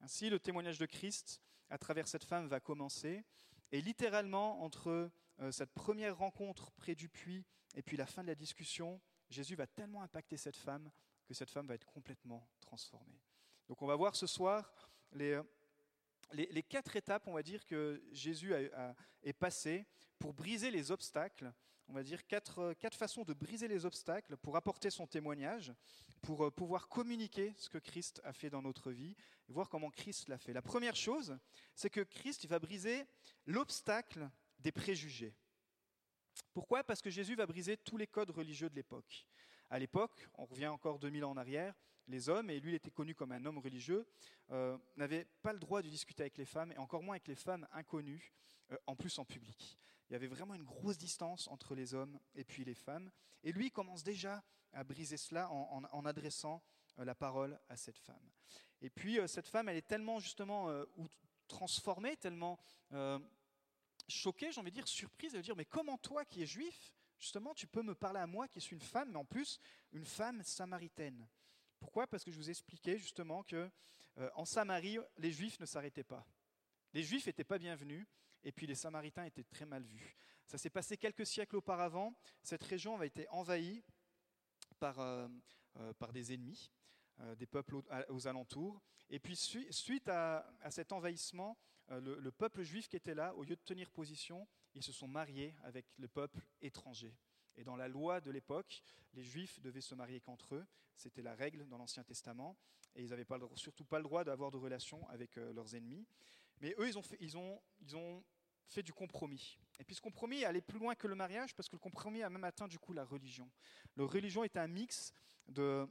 Ainsi, 0.00 0.30
le 0.30 0.38
témoignage 0.38 0.78
de 0.78 0.86
Christ 0.86 1.40
à 1.68 1.78
travers 1.78 2.08
cette 2.08 2.24
femme 2.24 2.48
va 2.48 2.60
commencer. 2.60 3.24
Et 3.72 3.80
littéralement, 3.80 4.62
entre 4.62 5.10
cette 5.52 5.72
première 5.72 6.18
rencontre 6.18 6.70
près 6.72 6.94
du 6.94 7.08
puits 7.08 7.46
et 7.74 7.82
puis 7.82 7.96
la 7.96 8.06
fin 8.06 8.22
de 8.22 8.26
la 8.26 8.34
discussion, 8.34 9.00
Jésus 9.28 9.54
va 9.54 9.66
tellement 9.66 10.02
impacter 10.02 10.36
cette 10.36 10.56
femme 10.56 10.90
que 11.24 11.34
cette 11.34 11.50
femme 11.50 11.66
va 11.66 11.74
être 11.74 11.86
complètement 11.86 12.48
transformée. 12.60 13.22
Donc 13.68 13.80
on 13.82 13.86
va 13.86 13.94
voir 13.94 14.16
ce 14.16 14.26
soir 14.26 14.72
les, 15.12 15.40
les, 16.32 16.62
quatre 16.62 16.96
étapes, 16.96 17.26
on 17.26 17.34
va 17.34 17.42
dire, 17.42 17.64
que 17.64 18.02
Jésus 18.12 18.54
a, 18.54 18.94
est 19.22 19.32
passé 19.32 19.86
pour 20.18 20.34
briser 20.34 20.70
les 20.70 20.90
obstacles, 20.90 21.52
on 21.88 21.92
va 21.92 22.02
dire 22.02 22.26
quatre, 22.26 22.72
quatre, 22.74 22.96
façons 22.96 23.24
de 23.24 23.34
briser 23.34 23.66
les 23.66 23.84
obstacles 23.84 24.36
pour 24.36 24.56
apporter 24.56 24.90
son 24.90 25.06
témoignage, 25.06 25.72
pour 26.22 26.44
euh, 26.44 26.50
pouvoir 26.50 26.88
communiquer 26.88 27.52
ce 27.56 27.68
que 27.68 27.78
Christ 27.78 28.20
a 28.24 28.32
fait 28.32 28.50
dans 28.50 28.62
notre 28.62 28.92
vie 28.92 29.16
et 29.48 29.52
voir 29.52 29.68
comment 29.68 29.90
Christ 29.90 30.28
l'a 30.28 30.38
fait. 30.38 30.52
La 30.52 30.62
première 30.62 30.96
chose, 30.96 31.36
c'est 31.74 31.90
que 31.90 32.02
Christ 32.02 32.46
va 32.46 32.58
briser 32.58 33.04
l'obstacle 33.46 34.30
des 34.58 34.72
préjugés. 34.72 35.34
Pourquoi? 36.52 36.84
Parce 36.84 37.02
que 37.02 37.10
Jésus 37.10 37.34
va 37.34 37.46
briser 37.46 37.76
tous 37.76 37.96
les 37.96 38.06
codes 38.06 38.30
religieux 38.30 38.70
de 38.70 38.76
l'époque. 38.76 39.26
À 39.68 39.78
l'époque, 39.78 40.28
on 40.34 40.44
revient 40.46 40.68
encore 40.68 40.98
2000 40.98 41.24
ans 41.24 41.30
en 41.30 41.36
arrière, 41.36 41.74
les 42.10 42.28
hommes, 42.28 42.50
et 42.50 42.60
lui 42.60 42.72
il 42.72 42.74
était 42.74 42.90
connu 42.90 43.14
comme 43.14 43.32
un 43.32 43.44
homme 43.44 43.58
religieux, 43.58 44.06
euh, 44.50 44.76
n'avait 44.96 45.24
pas 45.42 45.52
le 45.52 45.58
droit 45.58 45.82
de 45.82 45.88
discuter 45.88 46.22
avec 46.22 46.36
les 46.36 46.44
femmes, 46.44 46.72
et 46.72 46.78
encore 46.78 47.02
moins 47.02 47.14
avec 47.14 47.28
les 47.28 47.34
femmes 47.34 47.66
inconnues, 47.72 48.32
euh, 48.72 48.76
en 48.86 48.96
plus 48.96 49.18
en 49.18 49.24
public. 49.24 49.78
Il 50.08 50.12
y 50.12 50.16
avait 50.16 50.26
vraiment 50.26 50.54
une 50.54 50.64
grosse 50.64 50.98
distance 50.98 51.46
entre 51.48 51.74
les 51.74 51.94
hommes 51.94 52.18
et 52.34 52.44
puis 52.44 52.64
les 52.64 52.74
femmes, 52.74 53.10
et 53.42 53.52
lui 53.52 53.70
commence 53.70 54.02
déjà 54.02 54.42
à 54.72 54.84
briser 54.84 55.16
cela 55.16 55.50
en, 55.50 56.04
adressant 56.04 56.62
euh, 56.98 57.04
la 57.04 57.14
parole 57.14 57.58
à 57.68 57.76
cette 57.76 57.98
femme. 57.98 58.30
Et 58.82 58.90
puis 58.90 59.18
cette 59.26 59.48
femme, 59.48 59.68
elle 59.68 59.76
est 59.76 59.86
tellement 59.86 60.20
justement 60.20 60.68
transformée, 61.48 62.16
tellement 62.16 62.58
choquée, 64.08 64.52
j'ai 64.52 64.60
envie 64.60 64.70
de 64.70 64.76
dire, 64.76 64.88
surprise, 64.88 65.34
veut 65.34 65.42
dire, 65.42 65.56
mais 65.56 65.64
comment 65.64 65.98
toi 65.98 66.24
qui 66.24 66.42
es 66.42 66.46
juif, 66.46 66.92
justement, 67.18 67.54
tu 67.54 67.66
peux 67.66 67.82
me 67.82 67.94
parler 67.94 68.20
à 68.20 68.26
moi 68.26 68.48
qui 68.48 68.60
suis 68.60 68.74
une 68.74 68.82
femme, 68.82 69.10
mais 69.10 69.18
en 69.18 69.24
plus 69.24 69.60
une 69.92 70.04
femme 70.04 70.42
samaritaine? 70.42 71.26
Pourquoi? 71.80 72.06
Parce 72.06 72.22
que 72.22 72.30
je 72.30 72.36
vous 72.36 72.50
expliquais 72.50 72.98
justement 72.98 73.42
que 73.42 73.68
euh, 74.18 74.30
en 74.34 74.44
Samarie, 74.44 74.98
les 75.16 75.32
Juifs 75.32 75.58
ne 75.58 75.66
s'arrêtaient 75.66 76.04
pas. 76.04 76.24
Les 76.92 77.02
Juifs 77.02 77.26
n'étaient 77.26 77.44
pas 77.44 77.58
bienvenus, 77.58 78.06
et 78.44 78.52
puis 78.52 78.66
les 78.66 78.74
Samaritains 78.74 79.24
étaient 79.24 79.44
très 79.44 79.66
mal 79.66 79.82
vus. 79.82 80.16
Ça 80.46 80.58
s'est 80.58 80.70
passé 80.70 80.96
quelques 80.96 81.26
siècles 81.26 81.56
auparavant. 81.56 82.14
Cette 82.42 82.62
région 82.62 82.94
avait 82.94 83.06
été 83.06 83.28
envahie 83.30 83.82
par, 84.78 85.00
euh, 85.00 85.28
euh, 85.78 85.92
par 85.94 86.12
des 86.12 86.32
ennemis, 86.32 86.70
des 87.36 87.46
peuples 87.46 87.82
aux, 88.08 88.28
alentours. 88.28 88.80
Et 89.10 89.18
puis 89.18 89.36
suite 89.36 90.08
à, 90.08 90.50
cet 90.70 90.90
envahissement, 90.90 91.58
le, 91.90 92.18
le 92.18 92.32
peuple 92.32 92.62
juif 92.62 92.88
qui 92.88 92.96
était 92.96 93.14
là, 93.14 93.34
au 93.34 93.42
lieu 93.42 93.56
de 93.56 93.60
tenir 93.60 93.90
position, 93.90 94.48
ils 94.74 94.82
se 94.82 94.90
sont 94.90 95.06
mariés 95.06 95.54
avec 95.62 95.84
le 95.98 96.08
peuple 96.08 96.40
étranger. 96.62 97.14
Et 97.56 97.64
dans 97.64 97.76
la 97.76 97.88
loi 97.88 98.20
de 98.20 98.30
l'époque, 98.30 98.82
les 99.14 99.24
Juifs 99.24 99.60
devaient 99.60 99.80
se 99.80 99.94
marier 99.94 100.20
qu'entre 100.20 100.54
eux. 100.54 100.66
C'était 100.96 101.22
la 101.22 101.34
règle 101.34 101.66
dans 101.68 101.78
l'Ancien 101.78 102.04
Testament. 102.04 102.56
Et 102.94 103.02
ils 103.02 103.10
n'avaient 103.10 103.26
surtout 103.54 103.84
pas 103.84 103.98
le 103.98 104.04
droit 104.04 104.24
d'avoir 104.24 104.50
de 104.50 104.56
relations 104.56 105.08
avec 105.08 105.38
euh, 105.38 105.52
leurs 105.52 105.74
ennemis. 105.74 106.06
Mais 106.60 106.74
eux, 106.78 106.88
ils 106.88 107.36
ont, 107.36 108.22
fait, 108.66 108.82
du 108.82 108.92
compromis. 108.92 109.58
Et 109.78 109.84
puis 109.84 109.94
ce 109.94 110.00
compromis 110.00 110.44
allait 110.44 110.60
plus 110.60 110.78
loin 110.78 110.94
que 110.94 111.06
le 111.06 111.14
mariage, 111.14 111.54
parce 111.54 111.68
que 111.68 111.76
le 111.76 111.80
compromis 111.80 112.22
a 112.22 112.28
même 112.28 112.44
atteint 112.44 112.68
du 112.68 112.78
coup 112.78 112.92
la 112.92 113.04
religion. 113.04 113.50
La 113.96 114.04
religion 114.04 114.44
était 114.44 114.58
un 114.58 114.68
mix 114.68 115.12
de 115.48 115.88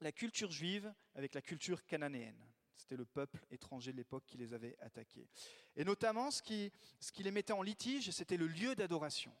la 0.00 0.12
culture 0.12 0.50
juive 0.50 0.92
avec 1.14 1.34
la 1.34 1.42
culture 1.42 1.84
cananéenne. 1.84 2.40
C'était 2.76 2.96
le 2.96 3.04
peuple 3.04 3.44
étranger 3.50 3.90
de 3.90 3.96
l'époque 3.96 4.24
qui 4.26 4.38
les 4.38 4.54
avait 4.54 4.76
attaqués. 4.78 5.28
Et 5.74 5.84
notamment, 5.84 6.30
ce 6.30 6.42
qui 6.42 6.72
les 7.18 7.30
mettait 7.32 7.52
en 7.52 7.62
litige, 7.62 8.10
c'était 8.10 8.36
le 8.36 8.46
lieu 8.46 8.76
d'adoration. 8.76 9.34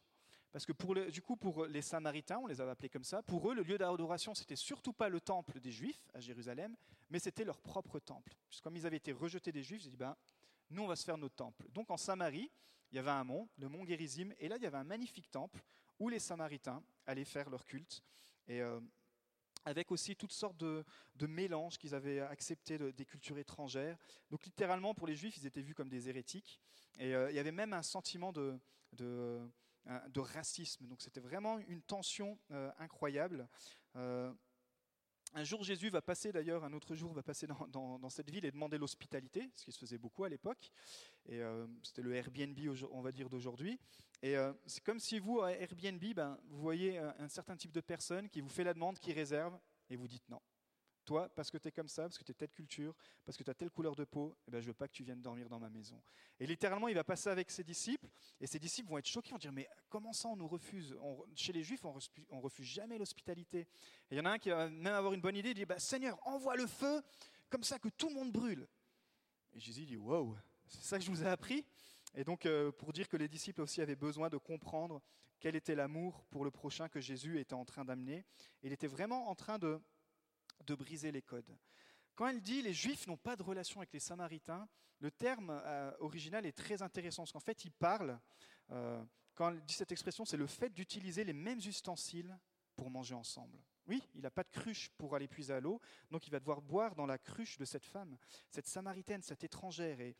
Parce 0.52 0.64
que 0.64 0.72
pour 0.72 0.94
du 0.94 1.20
coup, 1.22 1.36
pour 1.36 1.66
les 1.66 1.82
Samaritains, 1.82 2.38
on 2.38 2.46
les 2.46 2.60
avait 2.60 2.70
appelés 2.70 2.88
comme 2.88 3.04
ça, 3.04 3.22
pour 3.22 3.50
eux, 3.50 3.54
le 3.54 3.62
lieu 3.62 3.76
d'adoration, 3.76 4.34
c'était 4.34 4.56
surtout 4.56 4.92
pas 4.92 5.08
le 5.08 5.20
temple 5.20 5.60
des 5.60 5.70
Juifs 5.70 6.08
à 6.14 6.20
Jérusalem, 6.20 6.74
mais 7.10 7.18
c'était 7.18 7.44
leur 7.44 7.60
propre 7.60 7.98
temple. 7.98 8.34
Puisque 8.48 8.64
comme 8.64 8.76
ils 8.76 8.86
avaient 8.86 8.96
été 8.96 9.12
rejetés 9.12 9.52
des 9.52 9.62
Juifs, 9.62 9.82
ils 9.82 9.88
ont 9.88 9.90
dit, 9.90 9.96
ben, 9.96 10.16
nous, 10.70 10.82
on 10.82 10.86
va 10.86 10.96
se 10.96 11.04
faire 11.04 11.18
notre 11.18 11.34
temple. 11.34 11.66
Donc 11.70 11.90
en 11.90 11.96
Samarie, 11.96 12.50
il 12.90 12.96
y 12.96 12.98
avait 12.98 13.10
un 13.10 13.24
mont, 13.24 13.48
le 13.58 13.68
mont 13.68 13.84
Gérizim, 13.84 14.32
et 14.38 14.48
là, 14.48 14.56
il 14.56 14.62
y 14.62 14.66
avait 14.66 14.78
un 14.78 14.84
magnifique 14.84 15.30
temple 15.30 15.62
où 15.98 16.08
les 16.08 16.18
Samaritains 16.18 16.82
allaient 17.06 17.26
faire 17.26 17.50
leur 17.50 17.66
culte. 17.66 18.02
Et 18.46 18.62
euh, 18.62 18.80
avec 19.66 19.92
aussi 19.92 20.16
toutes 20.16 20.32
sortes 20.32 20.56
de, 20.56 20.84
mélanges 21.26 21.76
qu'ils 21.76 21.94
avaient 21.94 22.20
acceptés 22.20 22.78
des 22.78 23.04
cultures 23.04 23.36
étrangères. 23.36 23.98
Donc 24.30 24.46
littéralement, 24.46 24.94
pour 24.94 25.06
les 25.06 25.14
Juifs, 25.14 25.36
ils 25.36 25.46
étaient 25.46 25.60
vus 25.60 25.74
comme 25.74 25.90
des 25.90 26.08
hérétiques. 26.08 26.58
Et 26.98 27.14
euh, 27.14 27.30
il 27.30 27.36
y 27.36 27.38
avait 27.38 27.52
même 27.52 27.74
un 27.74 27.82
sentiment 27.82 28.32
de 28.32 28.58
Hein, 28.96 29.50
de 30.08 30.20
racisme. 30.20 30.86
Donc 30.86 31.00
c'était 31.00 31.20
vraiment 31.20 31.58
une 31.68 31.82
tension 31.82 32.38
euh, 32.50 32.70
incroyable. 32.78 33.48
Euh, 33.96 34.32
un 35.34 35.44
jour, 35.44 35.62
Jésus 35.62 35.90
va 35.90 36.00
passer, 36.00 36.32
d'ailleurs, 36.32 36.64
un 36.64 36.72
autre 36.72 36.94
jour, 36.94 37.12
va 37.12 37.22
passer 37.22 37.46
dans, 37.46 38.08
cette 38.08 38.30
ville 38.30 38.46
et 38.46 38.50
demander 38.50 38.78
l'hospitalité, 38.78 39.50
ce 39.54 39.66
qui 39.66 39.72
se 39.72 39.78
faisait 39.78 39.98
beaucoup 39.98 40.24
à 40.24 40.28
l'époque. 40.28 40.70
Et 41.26 41.40
euh, 41.42 41.66
c'était 41.82 42.00
le 42.00 42.14
Airbnb, 42.14 42.58
on 42.90 43.02
va 43.02 43.12
dire, 43.12 43.28
d'aujourd'hui. 43.28 43.78
Et 44.22 44.36
c'est 44.66 44.82
comme 44.82 44.98
si 44.98 45.18
vous, 45.18 45.42
à 45.42 45.52
Airbnb, 45.52 46.02
ben, 46.14 46.40
vous 46.46 46.60
voyez 46.60 46.98
un, 46.98 47.28
certain 47.28 47.56
type 47.56 47.72
de 47.72 47.82
personne 47.82 48.28
qui 48.30 48.40
vous 48.40 48.48
fait 48.48 48.64
la 48.64 48.72
demande, 48.72 48.98
qui 48.98 49.12
réserve, 49.12 49.56
et 49.90 49.96
vous 49.96 50.08
dites 50.08 50.26
non. 50.30 50.40
Toi, 51.08 51.26
parce 51.34 51.50
que 51.50 51.56
tu 51.56 51.68
es 51.68 51.72
comme 51.72 51.88
ça, 51.88 52.02
parce 52.02 52.18
que 52.18 52.24
tu 52.24 52.32
es 52.32 52.34
telle 52.34 52.50
culture, 52.50 52.94
parce 53.24 53.38
que 53.38 53.42
tu 53.42 53.48
as 53.48 53.54
telle 53.54 53.70
couleur 53.70 53.96
de 53.96 54.04
peau, 54.04 54.36
eh 54.46 54.50
ben, 54.50 54.60
je 54.60 54.66
veux 54.66 54.74
pas 54.74 54.86
que 54.86 54.92
tu 54.92 55.04
viennes 55.04 55.22
dormir 55.22 55.48
dans 55.48 55.58
ma 55.58 55.70
maison. 55.70 55.98
Et 56.38 56.46
littéralement, 56.46 56.86
il 56.86 56.94
va 56.94 57.02
passer 57.02 57.30
avec 57.30 57.50
ses 57.50 57.64
disciples, 57.64 58.06
et 58.38 58.46
ses 58.46 58.58
disciples 58.58 58.90
vont 58.90 58.98
être 58.98 59.06
choqués, 59.06 59.30
vont 59.30 59.38
dire, 59.38 59.50
mais 59.50 59.66
comment 59.88 60.12
ça 60.12 60.28
on 60.28 60.36
nous 60.36 60.46
refuse? 60.46 60.94
Chez 61.34 61.54
les 61.54 61.62
Juifs, 61.62 61.82
on 61.86 61.92
refuse, 61.92 62.26
refuse 62.30 62.66
jamais 62.66 62.98
l'hospitalité. 62.98 63.60
Et 64.10 64.16
il 64.16 64.18
y 64.18 64.20
en 64.20 64.26
a 64.26 64.32
un 64.32 64.38
qui 64.38 64.50
va 64.50 64.68
même 64.68 64.92
avoir 64.92 65.14
une 65.14 65.22
bonne 65.22 65.36
idée, 65.36 65.52
il 65.52 65.54
dit, 65.54 65.64
bah, 65.64 65.78
Seigneur, 65.78 66.18
envoie 66.26 66.56
le 66.56 66.66
feu, 66.66 67.00
comme 67.48 67.62
ça 67.62 67.78
que 67.78 67.88
tout 67.88 68.10
le 68.10 68.14
monde 68.14 68.30
brûle. 68.30 68.68
Et 69.54 69.60
Jésus 69.60 69.86
dit, 69.86 69.96
wow, 69.96 70.36
c'est 70.66 70.82
ça 70.82 70.98
que 70.98 71.04
je 71.06 71.10
vous 71.10 71.22
ai 71.22 71.28
appris 71.28 71.64
et 72.14 72.24
donc, 72.24 72.46
euh, 72.46 72.72
pour 72.72 72.92
dire 72.92 73.08
que 73.08 73.16
les 73.16 73.28
disciples 73.28 73.60
aussi 73.60 73.80
avaient 73.80 73.96
besoin 73.96 74.28
de 74.28 74.36
comprendre 74.36 75.02
quel 75.40 75.54
était 75.54 75.74
l'amour 75.74 76.24
pour 76.30 76.44
le 76.44 76.50
prochain 76.50 76.88
que 76.88 77.00
Jésus 77.00 77.38
était 77.38 77.54
en 77.54 77.64
train 77.64 77.84
d'amener. 77.84 78.24
Il 78.62 78.72
était 78.72 78.86
vraiment 78.86 79.28
en 79.28 79.34
train 79.34 79.58
de 79.58 79.80
de 80.66 80.74
briser 80.74 81.12
les 81.12 81.22
codes. 81.22 81.56
Quand 82.14 82.26
elle 82.28 82.40
dit 82.40 82.62
les 82.62 82.74
Juifs 82.74 83.06
n'ont 83.06 83.16
pas 83.16 83.36
de 83.36 83.42
relation 83.42 83.80
avec 83.80 83.92
les 83.92 84.00
Samaritains, 84.00 84.68
le 85.00 85.10
terme 85.10 85.50
euh, 85.50 85.92
original 86.00 86.44
est 86.46 86.56
très 86.56 86.82
intéressant, 86.82 87.22
parce 87.22 87.32
qu'en 87.32 87.40
fait, 87.40 87.64
il 87.64 87.70
parle, 87.70 88.18
euh, 88.70 89.02
quand 89.34 89.50
elle 89.50 89.64
dit 89.64 89.74
cette 89.74 89.92
expression, 89.92 90.24
c'est 90.24 90.36
le 90.36 90.46
fait 90.46 90.70
d'utiliser 90.70 91.22
les 91.22 91.32
mêmes 91.32 91.60
ustensiles 91.60 92.36
pour 92.74 92.90
manger 92.90 93.14
ensemble. 93.14 93.58
Oui, 93.86 94.02
il 94.14 94.20
n'a 94.20 94.30
pas 94.30 94.42
de 94.42 94.50
cruche 94.50 94.90
pour 94.98 95.14
aller 95.14 95.28
puiser 95.28 95.54
à 95.54 95.60
l'eau, 95.60 95.80
donc 96.10 96.26
il 96.26 96.30
va 96.30 96.40
devoir 96.40 96.60
boire 96.60 96.94
dans 96.94 97.06
la 97.06 97.18
cruche 97.18 97.56
de 97.56 97.64
cette 97.64 97.84
femme, 97.84 98.18
cette 98.50 98.66
Samaritaine, 98.66 99.22
cette 99.22 99.44
étrangère. 99.44 100.00
Et 100.00 100.16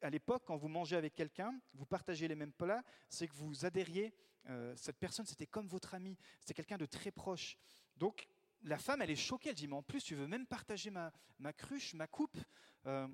à 0.00 0.08
l'époque, 0.08 0.44
quand 0.46 0.56
vous 0.56 0.68
mangez 0.68 0.96
avec 0.96 1.14
quelqu'un, 1.14 1.60
vous 1.74 1.84
partagez 1.84 2.28
les 2.28 2.34
mêmes 2.34 2.52
plats, 2.52 2.82
c'est 3.08 3.28
que 3.28 3.34
vous 3.34 3.66
adhériez, 3.66 4.14
euh, 4.48 4.74
cette 4.76 4.98
personne, 4.98 5.26
c'était 5.26 5.46
comme 5.46 5.66
votre 5.66 5.94
ami, 5.94 6.16
c'était 6.38 6.54
quelqu'un 6.54 6.78
de 6.78 6.86
très 6.86 7.10
proche. 7.10 7.58
Donc, 7.96 8.26
la 8.62 8.78
femme, 8.78 9.02
elle 9.02 9.10
est 9.10 9.16
choquée. 9.16 9.50
Elle 9.50 9.54
dit, 9.54 9.68
mais 9.68 9.76
en 9.76 9.82
plus, 9.82 10.02
tu 10.02 10.14
veux 10.14 10.26
même 10.26 10.46
partager 10.46 10.90
ma, 10.90 11.12
cruche, 11.52 11.94
ma 11.94 12.06
coupe 12.06 12.38
euh, 12.86 13.08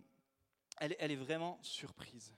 elle, 0.79 1.11
est 1.11 1.17
vraiment 1.17 1.59
surprise. 1.63 2.35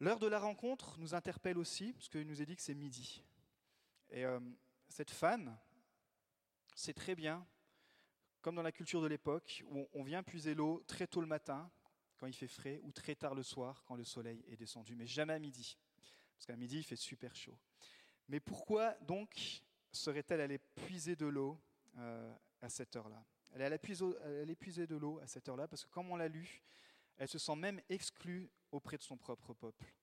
L'heure 0.00 0.18
de 0.18 0.26
la 0.26 0.38
rencontre 0.38 0.98
nous 0.98 1.14
interpelle 1.14 1.58
aussi, 1.58 1.92
parce 1.92 2.08
qu'il 2.08 2.26
nous 2.26 2.42
est 2.42 2.46
dit 2.46 2.56
que 2.56 2.62
c'est 2.62 2.74
midi. 2.74 3.24
Et 4.10 4.24
euh, 4.24 4.40
cette 4.88 5.10
femme 5.10 5.56
c'est 6.78 6.94
très 6.94 7.16
bien, 7.16 7.44
comme 8.40 8.54
dans 8.54 8.62
la 8.62 8.70
culture 8.70 9.02
de 9.02 9.08
l'époque, 9.08 9.64
où 9.66 9.88
on 9.94 10.04
vient 10.04 10.22
puiser 10.22 10.54
l'eau 10.54 10.84
très 10.86 11.08
tôt 11.08 11.20
le 11.20 11.26
matin, 11.26 11.68
quand 12.18 12.28
il 12.28 12.32
fait 12.32 12.46
frais, 12.46 12.78
ou 12.84 12.92
très 12.92 13.16
tard 13.16 13.34
le 13.34 13.42
soir, 13.42 13.82
quand 13.84 13.96
le 13.96 14.04
soleil 14.04 14.44
est 14.46 14.56
descendu, 14.56 14.94
mais 14.94 15.06
jamais 15.06 15.32
à 15.32 15.40
midi, 15.40 15.76
parce 16.36 16.46
qu'à 16.46 16.54
midi, 16.54 16.78
il 16.78 16.84
fait 16.84 16.94
super 16.94 17.34
chaud. 17.34 17.58
Mais 18.28 18.38
pourquoi 18.38 18.94
donc 19.00 19.64
serait-elle 19.92 20.40
allée 20.40 20.58
puiser 20.58 21.16
de 21.16 21.26
l'eau 21.26 21.58
euh, 21.98 22.34
à 22.60 22.68
cette 22.68 22.94
heure-là? 22.96 23.24
Elle 23.54 23.62
est 23.62 23.64
allée 23.64 24.54
puiser 24.56 24.86
de 24.86 24.96
l'eau 24.96 25.18
à 25.20 25.26
cette 25.26 25.48
heure-là 25.48 25.66
parce 25.68 25.84
que, 25.84 25.90
comme 25.90 26.10
on 26.10 26.16
l'a 26.16 26.28
lu, 26.28 26.62
elle 27.16 27.28
se 27.28 27.38
sent 27.38 27.56
même 27.56 27.80
exclue 27.88 28.50
auprès 28.70 28.96
de 28.96 29.02
son 29.02 29.16
propre 29.16 29.54
peuple. 29.54 29.94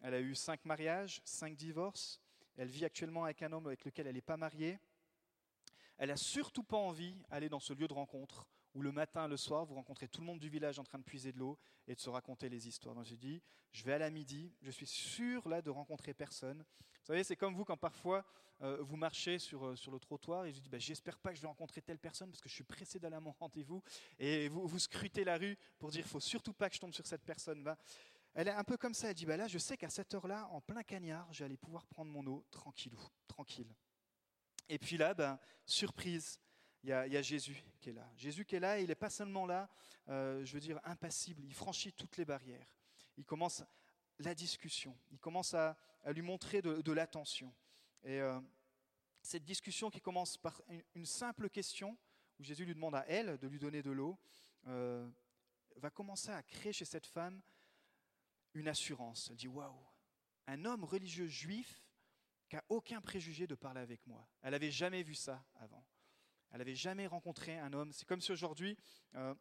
Elle 0.00 0.14
a 0.14 0.20
eu 0.20 0.34
cinq 0.34 0.64
mariages, 0.64 1.20
cinq 1.24 1.56
divorces. 1.56 2.20
Elle 2.56 2.68
vit 2.68 2.84
actuellement 2.84 3.24
avec 3.24 3.42
un 3.42 3.52
homme 3.52 3.66
avec 3.66 3.84
lequel 3.84 4.06
elle 4.06 4.14
n'est 4.14 4.20
pas 4.20 4.36
mariée. 4.36 4.78
Elle 5.98 6.08
n'a 6.08 6.16
surtout 6.16 6.62
pas 6.62 6.76
envie 6.76 7.14
d'aller 7.30 7.48
dans 7.48 7.60
ce 7.60 7.72
lieu 7.72 7.88
de 7.88 7.92
rencontre 7.92 8.46
où 8.74 8.82
le 8.82 8.92
matin, 8.92 9.26
le 9.26 9.36
soir, 9.36 9.64
vous 9.64 9.74
rencontrez 9.74 10.08
tout 10.08 10.20
le 10.20 10.26
monde 10.26 10.38
du 10.38 10.48
village 10.48 10.78
en 10.78 10.84
train 10.84 10.98
de 10.98 11.04
puiser 11.04 11.32
de 11.32 11.38
l'eau 11.38 11.58
et 11.86 11.94
de 11.94 12.00
se 12.00 12.10
raconter 12.10 12.48
les 12.48 12.68
histoires. 12.68 12.94
Donc 12.94 13.04
j'ai 13.04 13.16
dit, 13.16 13.42
je 13.72 13.84
vais 13.84 13.92
à 13.92 13.98
la 13.98 14.10
midi, 14.10 14.54
je 14.62 14.70
suis 14.70 14.86
sûr 14.86 15.48
là 15.48 15.62
de 15.62 15.70
rencontrer 15.70 16.14
personne. 16.14 16.58
Vous 16.58 17.06
savez, 17.06 17.24
c'est 17.24 17.36
comme 17.36 17.54
vous 17.54 17.64
quand 17.64 17.76
parfois 17.76 18.24
euh, 18.62 18.78
vous 18.80 18.96
marchez 18.96 19.38
sur, 19.38 19.66
euh, 19.66 19.76
sur 19.76 19.90
le 19.90 19.98
trottoir 19.98 20.44
et 20.44 20.52
je 20.52 20.60
dis, 20.60 20.68
bah, 20.68 20.78
j'espère 20.78 21.18
pas 21.18 21.30
que 21.30 21.36
je 21.36 21.40
vais 21.40 21.48
rencontrer 21.48 21.80
telle 21.80 21.98
personne 21.98 22.30
parce 22.30 22.40
que 22.40 22.48
je 22.48 22.54
suis 22.54 22.64
pressé 22.64 22.98
d'aller 22.98 23.16
à 23.16 23.20
mon 23.20 23.32
rendez-vous. 23.40 23.82
Et 24.18 24.48
vous, 24.48 24.78
scrutez 24.78 25.24
la 25.24 25.38
rue 25.38 25.56
pour 25.78 25.90
dire, 25.90 26.06
faut 26.06 26.20
surtout 26.20 26.52
pas 26.52 26.68
que 26.68 26.76
je 26.76 26.80
tombe 26.80 26.92
sur 26.92 27.06
cette 27.06 27.24
personne. 27.24 27.64
là 27.64 27.76
elle 28.34 28.48
est 28.48 28.52
un 28.52 28.64
peu 28.64 28.76
comme 28.76 28.94
ça, 28.94 29.08
elle 29.08 29.14
dit, 29.14 29.26
bah 29.26 29.36
là, 29.36 29.48
je 29.48 29.58
sais 29.58 29.76
qu'à 29.76 29.88
cette 29.88 30.14
heure-là, 30.14 30.48
en 30.52 30.60
plein 30.60 30.82
cagnard, 30.82 31.26
j'allais 31.32 31.56
pouvoir 31.56 31.86
prendre 31.86 32.10
mon 32.10 32.24
eau 32.26 32.44
tranquillou, 32.50 33.00
tranquille. 33.26 33.74
Et 34.68 34.78
puis 34.78 34.96
là, 34.96 35.14
ben, 35.14 35.38
surprise, 35.66 36.38
il 36.82 36.88
y, 36.88 36.92
a, 36.92 37.22
Jésus 37.22 37.62
qui 37.80 37.90
est 37.90 37.92
là. 37.92 38.10
Jésus 38.16 38.44
qui 38.44 38.56
est 38.56 38.60
là, 38.60 38.80
il 38.80 38.88
n'est 38.88 38.94
pas 38.94 39.10
seulement 39.10 39.44
là, 39.44 39.68
euh, 40.08 40.44
je 40.44 40.54
veux 40.54 40.60
dire, 40.60 40.80
impassible, 40.84 41.44
il 41.44 41.54
franchit 41.54 41.92
toutes 41.92 42.16
les 42.16 42.24
barrières. 42.24 42.74
Il 43.18 43.24
commence 43.24 43.62
la 44.18 44.34
discussion, 44.34 44.96
il 45.10 45.18
commence 45.18 45.54
à, 45.54 45.76
lui 46.06 46.22
montrer 46.22 46.62
de, 46.62 46.92
l'attention. 46.92 47.54
Et 48.02 48.20
euh, 48.20 48.40
cette 49.22 49.44
discussion 49.44 49.90
qui 49.90 50.00
commence 50.00 50.38
par 50.38 50.62
une, 50.94 51.04
simple 51.04 51.50
question, 51.50 51.98
où 52.38 52.42
Jésus 52.42 52.64
lui 52.64 52.74
demande 52.74 52.94
à 52.94 53.04
elle 53.06 53.36
de 53.36 53.46
lui 53.46 53.58
donner 53.58 53.82
de 53.82 53.90
l'eau, 53.90 54.18
euh, 54.66 55.06
va 55.76 55.90
commencer 55.90 56.30
à 56.30 56.42
créer 56.42 56.72
chez 56.72 56.86
cette 56.86 57.06
femme 57.06 57.42
une 58.54 58.68
assurance. 58.68 59.28
Elle 59.30 59.36
dit 59.36 59.48
Waouh, 59.48 59.86
un 60.46 60.64
homme 60.64 60.84
religieux 60.84 61.26
juif 61.26 61.82
qui 62.48 62.56
n'a 62.56 62.64
aucun 62.70 63.00
préjugé 63.02 63.46
de 63.46 63.54
parler 63.54 63.80
avec 63.80 64.06
moi. 64.06 64.26
Elle 64.42 64.52
n'avait 64.52 64.70
jamais 64.70 65.02
vu 65.02 65.14
ça 65.14 65.44
avant. 65.56 65.84
Elle 66.50 66.58
n'avait 66.58 66.74
jamais 66.74 67.06
rencontré 67.06 67.58
un 67.58 67.72
homme. 67.72 67.92
C'est 67.92 68.06
comme 68.06 68.20
si 68.20 68.32
aujourd'hui, 68.32 68.76
euh, 69.14 69.34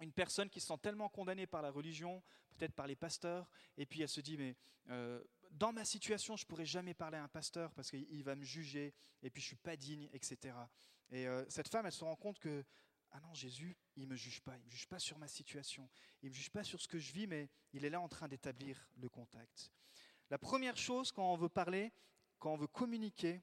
une 0.00 0.12
personne 0.12 0.50
qui 0.50 0.60
se 0.60 0.66
sent 0.66 0.78
tellement 0.82 1.08
condamnée 1.08 1.46
par 1.46 1.62
la 1.62 1.70
religion, 1.70 2.22
peut-être 2.56 2.74
par 2.74 2.86
les 2.86 2.96
pasteurs, 2.96 3.48
et 3.76 3.86
puis 3.86 4.02
elle 4.02 4.08
se 4.08 4.20
dit, 4.20 4.36
mais 4.36 4.56
euh, 4.90 5.22
dans 5.50 5.72
ma 5.72 5.84
situation, 5.84 6.36
je 6.36 6.44
ne 6.44 6.48
pourrais 6.48 6.66
jamais 6.66 6.94
parler 6.94 7.16
à 7.16 7.22
un 7.22 7.28
pasteur 7.28 7.72
parce 7.72 7.90
qu'il 7.90 8.24
va 8.24 8.34
me 8.34 8.44
juger, 8.44 8.94
et 9.22 9.30
puis 9.30 9.40
je 9.40 9.46
ne 9.46 9.48
suis 9.48 9.56
pas 9.56 9.76
digne, 9.76 10.08
etc. 10.12 10.56
Et 11.10 11.26
euh, 11.26 11.44
cette 11.48 11.68
femme, 11.68 11.86
elle 11.86 11.92
se 11.92 12.04
rend 12.04 12.16
compte 12.16 12.38
que, 12.38 12.64
ah 13.12 13.20
non, 13.20 13.32
Jésus, 13.34 13.76
il 13.96 14.04
ne 14.04 14.10
me 14.10 14.16
juge 14.16 14.40
pas, 14.40 14.56
il 14.56 14.60
ne 14.60 14.66
me 14.66 14.70
juge 14.70 14.88
pas 14.88 14.98
sur 14.98 15.18
ma 15.18 15.28
situation, 15.28 15.88
il 16.22 16.26
ne 16.26 16.30
me 16.30 16.34
juge 16.34 16.50
pas 16.50 16.64
sur 16.64 16.80
ce 16.80 16.88
que 16.88 16.98
je 16.98 17.12
vis, 17.12 17.26
mais 17.26 17.48
il 17.72 17.84
est 17.84 17.90
là 17.90 18.00
en 18.00 18.08
train 18.08 18.26
d'établir 18.26 18.88
le 18.96 19.08
contact. 19.08 19.70
La 20.30 20.38
première 20.38 20.76
chose 20.76 21.12
quand 21.12 21.32
on 21.32 21.36
veut 21.36 21.48
parler, 21.48 21.92
quand 22.40 22.52
on 22.52 22.56
veut 22.56 22.66
communiquer, 22.66 23.42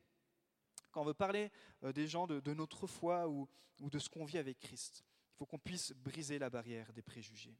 quand 0.92 1.02
on 1.02 1.06
veut 1.06 1.14
parler 1.14 1.52
euh, 1.84 1.94
des 1.94 2.08
gens 2.08 2.28
de, 2.28 2.54
notre 2.54 2.88
foi 2.88 3.28
ou, 3.28 3.48
de 3.80 4.00
ce 4.00 4.10
qu'on 4.10 4.26
vit 4.26 4.38
avec 4.38 4.60
Christ, 4.60 5.04
il 5.34 5.38
faut 5.38 5.46
qu'on 5.46 5.60
puisse 5.60 5.94
briser 5.94 6.38
la 6.38 6.50
barrière 6.50 6.94
des 6.94 7.02
préjugés. 7.02 7.58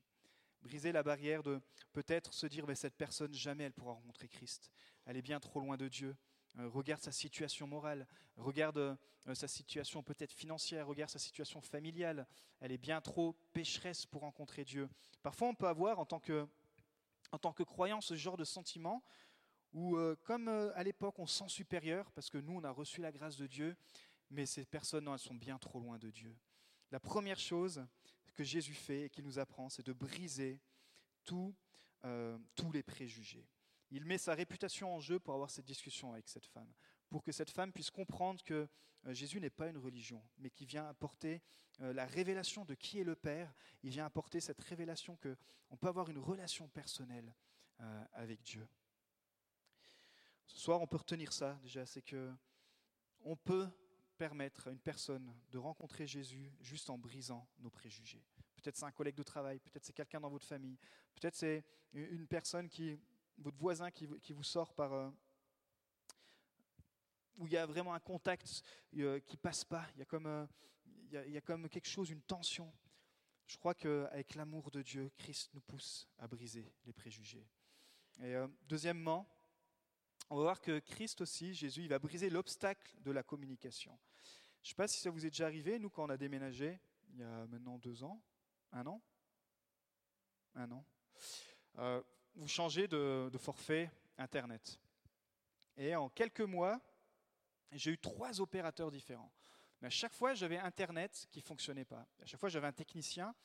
Briser 0.62 0.92
la 0.92 1.02
barrière 1.02 1.42
de 1.42 1.60
peut-être 1.94 2.34
se 2.34 2.46
dire, 2.46 2.68
mais 2.68 2.76
cette 2.76 2.96
personne, 2.96 3.34
jamais 3.34 3.64
elle 3.64 3.74
pourra 3.74 3.94
rencontrer 3.94 4.28
Christ. 4.28 4.72
Elle 5.06 5.18
est 5.18 5.24
bien 5.24 5.40
trop 5.40 5.60
loin 5.60 5.78
de 5.78 5.88
Dieu. 5.88 6.16
Euh, 6.60 6.68
regarde 6.68 7.02
sa 7.02 7.12
situation 7.12 7.66
morale, 7.66 8.06
regarde 8.36 8.78
euh, 8.78 9.34
sa 9.34 9.48
situation 9.48 10.04
peut-être 10.04 10.34
financière, 10.34 10.86
regarde 10.86 11.10
sa 11.10 11.18
situation 11.18 11.62
familiale. 11.62 12.28
Elle 12.60 12.72
est 12.72 12.78
bien 12.78 13.02
trop 13.02 13.36
pécheresse 13.54 14.06
pour 14.06 14.22
rencontrer 14.22 14.66
Dieu. 14.66 14.90
Parfois, 15.24 15.48
on 15.48 15.56
peut 15.56 15.68
avoir 15.68 15.98
en 15.98 16.06
tant 16.06 16.20
que, 16.20 16.48
en 17.32 17.40
tant 17.40 17.54
que 17.54 17.64
croyant 17.64 18.02
ce 18.02 18.16
genre 18.16 18.38
de 18.38 18.44
sentiment 18.44 19.02
où, 19.74 19.98
euh, 19.98 20.16
comme 20.24 20.48
à 20.48 20.84
l'époque, 20.84 21.20
on 21.20 21.28
sent 21.28 21.48
supérieur 21.48 22.12
parce 22.12 22.30
que 22.30 22.38
nous, 22.38 22.54
on 22.54 22.64
a 22.64 22.72
reçu 22.72 23.02
la 23.02 23.12
grâce 23.12 23.38
de 23.38 23.48
Dieu, 23.48 23.76
mais 24.30 24.46
ces 24.46 24.66
personnes, 24.66 25.08
elles 25.08 25.20
sont 25.20 25.36
bien 25.36 25.58
trop 25.58 25.80
loin 25.80 25.98
de 25.98 26.10
Dieu. 26.10 26.36
La 26.92 27.00
première 27.00 27.40
chose 27.40 27.86
que 28.34 28.44
Jésus 28.44 28.74
fait 28.74 29.04
et 29.04 29.10
qu'il 29.10 29.26
nous 29.26 29.40
apprend, 29.40 29.70
c'est 29.70 29.86
de 29.86 29.94
briser 29.94 30.60
tous 31.24 31.54
les 32.74 32.84
préjugés. 32.84 33.48
Il 33.92 34.06
met 34.06 34.18
sa 34.18 34.34
réputation 34.34 34.96
en 34.96 35.00
jeu 35.00 35.20
pour 35.20 35.34
avoir 35.34 35.50
cette 35.50 35.66
discussion 35.66 36.14
avec 36.14 36.30
cette 36.30 36.46
femme, 36.46 36.72
pour 37.10 37.24
que 37.24 37.32
cette 37.32 37.52
femme 37.52 37.74
puisse 37.74 37.92
comprendre 37.92 38.42
que 38.44 38.68
euh, 39.06 39.14
Jésus 39.14 39.40
n'est 39.40 39.50
pas 39.50 39.68
une 39.68 39.78
religion, 39.78 40.24
mais 40.38 40.50
qui 40.50 40.66
vient 40.66 40.88
apporter 40.88 41.42
euh, 41.82 41.94
la 41.94 42.06
révélation 42.06 42.66
de 42.66 42.74
qui 42.74 43.00
est 43.00 43.04
le 43.04 43.16
Père. 43.16 43.54
Il 43.84 43.90
vient 43.90 44.06
apporter 44.06 44.40
cette 44.40 44.62
révélation 44.62 45.18
qu'on 45.18 45.78
peut 45.78 45.88
avoir 45.88 46.10
une 46.10 46.20
relation 46.20 46.68
personnelle 46.70 47.34
euh, 47.82 48.06
avec 48.14 48.42
Dieu. 48.44 48.68
Ce 50.52 50.60
soir, 50.60 50.82
on 50.82 50.88
peut 50.88 50.98
retenir 50.98 51.32
ça 51.32 51.58
déjà, 51.64 51.86
c'est 51.86 52.02
que 52.02 52.30
on 53.22 53.38
peut 53.38 53.70
permettre 54.18 54.68
à 54.68 54.72
une 54.72 54.82
personne 54.82 55.34
de 55.50 55.58
rencontrer 55.58 56.06
Jésus 56.06 56.52
juste 56.60 56.90
en 56.90 56.98
brisant 56.98 57.48
nos 57.60 57.70
préjugés. 57.70 58.22
Peut-être 58.56 58.76
c'est 58.76 58.86
un 58.86 58.92
collègue 58.92 59.16
de 59.16 59.24
travail, 59.24 59.60
peut-être 59.60 59.86
c'est 59.86 59.94
quelqu'un 59.94 60.20
dans 60.20 60.30
votre 60.30 60.46
famille, 60.46 60.78
peut-être 61.16 61.36
c'est 61.36 61.64
une 61.94 62.28
personne 62.28 62.68
qui 62.68 63.00
votre 63.38 63.58
voisin 63.58 63.90
qui, 63.92 64.06
vous 64.06 64.44
sort 64.44 64.74
par... 64.74 64.94
Euh, 64.94 65.10
où 67.38 67.48
il 67.48 67.54
y 67.54 67.58
a 67.58 67.66
vraiment 67.66 67.94
un 67.94 68.00
contact 68.00 68.62
euh, 68.98 69.20
qui 69.22 69.38
passe 69.38 69.64
pas, 69.64 69.88
il 69.96 70.00
y, 70.00 70.02
a 70.02 70.06
comme, 70.06 70.28
euh, 70.28 70.46
il, 71.26 71.32
y 71.32 71.38
a, 71.38 71.42
comme 71.42 71.70
quelque 71.70 71.88
chose, 71.88 72.10
une 72.10 72.22
tension. 72.22 72.72
Je 73.48 73.58
crois 73.58 73.74
qu'avec 73.74 74.36
l'amour 74.36 74.70
de 74.70 74.82
Dieu, 74.82 75.10
Christ 75.18 75.50
nous 75.54 75.62
pousse 75.62 76.10
à 76.20 76.28
briser 76.28 76.72
les 76.86 76.94
préjugés. 76.94 77.48
Et 78.22 78.36
deuxièmement, 78.68 79.28
on 80.32 80.38
va 80.38 80.44
voir 80.44 80.62
que 80.62 80.80
Christ 80.80 81.20
aussi, 81.20 81.54
Jésus, 81.54 81.82
il 81.82 81.90
va 81.90 82.00
briser 82.00 82.30
l'obstacle 82.30 82.96
de 83.02 83.12
la 83.12 83.22
communication. 83.22 84.00
Je 84.64 84.68
ne 84.68 84.70
sais 84.70 84.76
pas 84.76 84.88
si 84.88 85.02
ça 85.02 85.10
vous 85.10 85.26
est 85.26 85.30
déjà 85.30 85.46
arrivé, 85.46 85.78
nous, 85.78 85.90
quand 85.90 86.06
on 86.06 86.10
a 86.10 86.16
déménagé, 86.16 86.80
il 87.10 87.20
y 87.20 87.24
a 87.24 87.46
maintenant 87.48 87.78
deux 87.78 88.02
ans, 88.06 88.22
un 88.72 88.88
an, 88.88 89.02
un 90.56 90.72
an, 90.72 90.86
vous 92.36 92.48
changez 92.48 92.88
de, 92.88 93.30
forfait 93.38 93.92
Internet. 94.18 94.80
Et 95.76 95.94
en 95.98 96.08
quelques 96.08 96.40
mois, 96.40 96.80
j'ai 97.74 97.92
eu 97.92 97.98
trois 97.98 98.40
opérateurs 98.40 98.90
différents. 98.90 99.34
Mais 99.82 99.88
à 99.88 99.92
chaque 99.92 100.14
fois, 100.14 100.34
j'avais 100.34 100.60
Internet 100.60 101.28
qui 101.30 101.40
ne 101.40 101.44
fonctionnait 101.44 101.84
pas. 101.84 102.08
À 102.22 102.26
chaque 102.26 102.40
fois, 102.40 102.48
j'avais 102.48 102.68
un 102.68 102.74
technicien. 102.74 103.36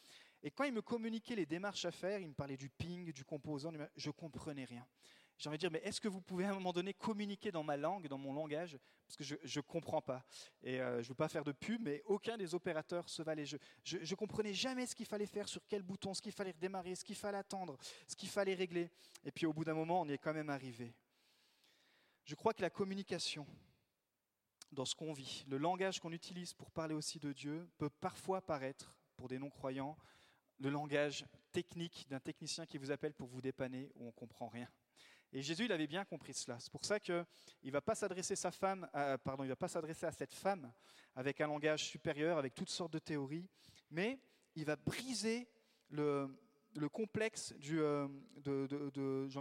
Et 0.41 0.53
quand 0.53 0.63
il 0.63 0.73
me 0.73 0.83
communiquait 0.83 1.35
les 1.35 1.47
démarches 1.47 1.85
à 1.85 1.91
faire, 1.91 2.21
il 2.21 2.29
me 2.29 2.35
parlait 2.35 2.57
du 2.57 2.71
ping, 2.71 3.11
du 3.11 3.25
composant, 3.25 3.73
je 3.97 4.09
ne 4.09 4.13
comprenais 4.13 4.67
rien. 4.67 4.87
J'ai 5.39 5.49
envie 5.49 5.59
de 5.59 5.61
dire, 5.61 5.71
mais 5.71 5.83
est-ce 5.85 6.01
que 6.01 6.09
vous 6.09 6.23
pouvez 6.23 6.45
à 6.45 6.51
un 6.51 6.55
moment 6.55 6.73
donné 6.73 6.95
communiquer 6.95 7.53
dans 7.53 7.63
ma 7.63 7.77
langue, 7.77 8.09
dans 8.09 8.17
mon 8.17 8.33
langage? 8.33 8.79
Parce 9.07 9.17
que 9.17 9.25
je 9.25 9.59
ne 9.59 9.63
comprends 9.63 10.01
pas. 10.01 10.25
Et 10.63 10.81
euh, 10.81 10.97
je 10.97 11.07
ne 11.07 11.09
veux 11.09 11.15
pas 11.15 11.29
faire 11.29 11.45
de 11.45 11.53
pub, 11.53 11.83
mais 11.83 12.03
aucun 12.07 12.37
des 12.39 12.55
opérateurs 12.55 13.09
se 13.09 13.23
valait. 13.23 13.45
Je 13.45 13.59
ne 13.99 14.15
comprenais 14.15 14.55
jamais 14.55 14.87
ce 14.87 14.95
qu'il 14.95 15.07
fallait 15.07 15.27
faire, 15.27 15.49
sur 15.49 15.61
quel 15.69 15.83
bouton, 15.83 16.15
ce 16.15 16.23
qu'il 16.23 16.33
fallait 16.33 16.53
redémarrer, 16.53 16.95
ce 16.95 17.05
qu'il 17.05 17.17
fallait 17.17 17.39
attendre, 17.39 17.77
ce 18.07 18.17
qu'il 18.17 18.31
fallait 18.31 18.55
régler. 18.55 18.91
Et 19.25 19.31
puis 19.31 19.45
au 19.45 19.53
bout 19.53 19.65
d'un 19.65 19.75
moment, 19.75 20.01
on 20.01 20.09
y 20.09 20.13
est 20.13 20.19
quand 20.19 20.35
même 20.35 20.51
arrivé. 20.51 20.95
Je 22.25 22.35
crois 22.35 22.55
que 22.55 22.63
la 22.63 22.71
communication, 22.71 23.47
dans 24.73 24.87
ce 24.87 24.95
qu'on 24.95 25.13
vit, 25.13 25.45
le 25.49 25.59
langage 25.59 26.01
qu'on 26.01 26.13
utilise 26.13 26.55
pour 26.55 26.71
parler 26.71 26.95
aussi 26.95 27.19
de 27.21 27.33
Dieu, 27.33 27.69
peut 27.79 27.91
parfois 27.91 28.41
paraître, 28.41 28.99
pour 29.17 29.29
des 29.29 29.39
non-croyants, 29.39 29.97
le 30.59 30.71
langage 30.71 31.27
technique 31.53 32.07
d'un 32.09 32.21
technicien 32.21 32.67
qui 32.67 32.79
vous 32.79 32.91
appelle 32.91 33.15
pour 33.15 33.29
vous 33.29 33.41
dépanner 33.41 33.93
où 33.95 34.05
on 34.05 34.07
ne 34.07 34.13
comprend 34.13 34.49
rien. 34.49 34.69
Et 35.33 35.43
Jésus, 35.43 35.65
il 35.65 35.73
avait 35.73 35.87
bien 35.87 36.05
compris 36.05 36.35
cela. 36.35 36.59
C'est 36.61 36.71
pour 36.71 36.85
ça 36.85 37.01
qu'il 37.01 37.25
ne 37.65 37.71
va 37.71 37.81
pas 37.81 37.95
s'adresser 37.95 38.37
sa 38.37 38.51
femme, 38.51 38.89
pardon, 39.25 39.45
il 39.45 39.49
va 39.49 39.57
pas 39.57 39.69
s'adresser 39.69 40.07
à 40.07 40.13
cette 40.13 40.33
femme 40.33 40.73
avec 41.15 41.41
un 41.41 41.47
langage 41.47 41.85
supérieur, 41.85 42.39
avec 42.39 42.55
toutes 42.55 42.71
sortes 42.71 42.93
de 42.93 42.99
théories, 42.99 43.49
mais 43.91 44.21
il 44.55 44.65
va 44.65 44.77
briser 44.77 45.49
le, 45.91 46.29
complexe 46.93 47.53
du, 47.55 47.81
euh, 47.81 48.09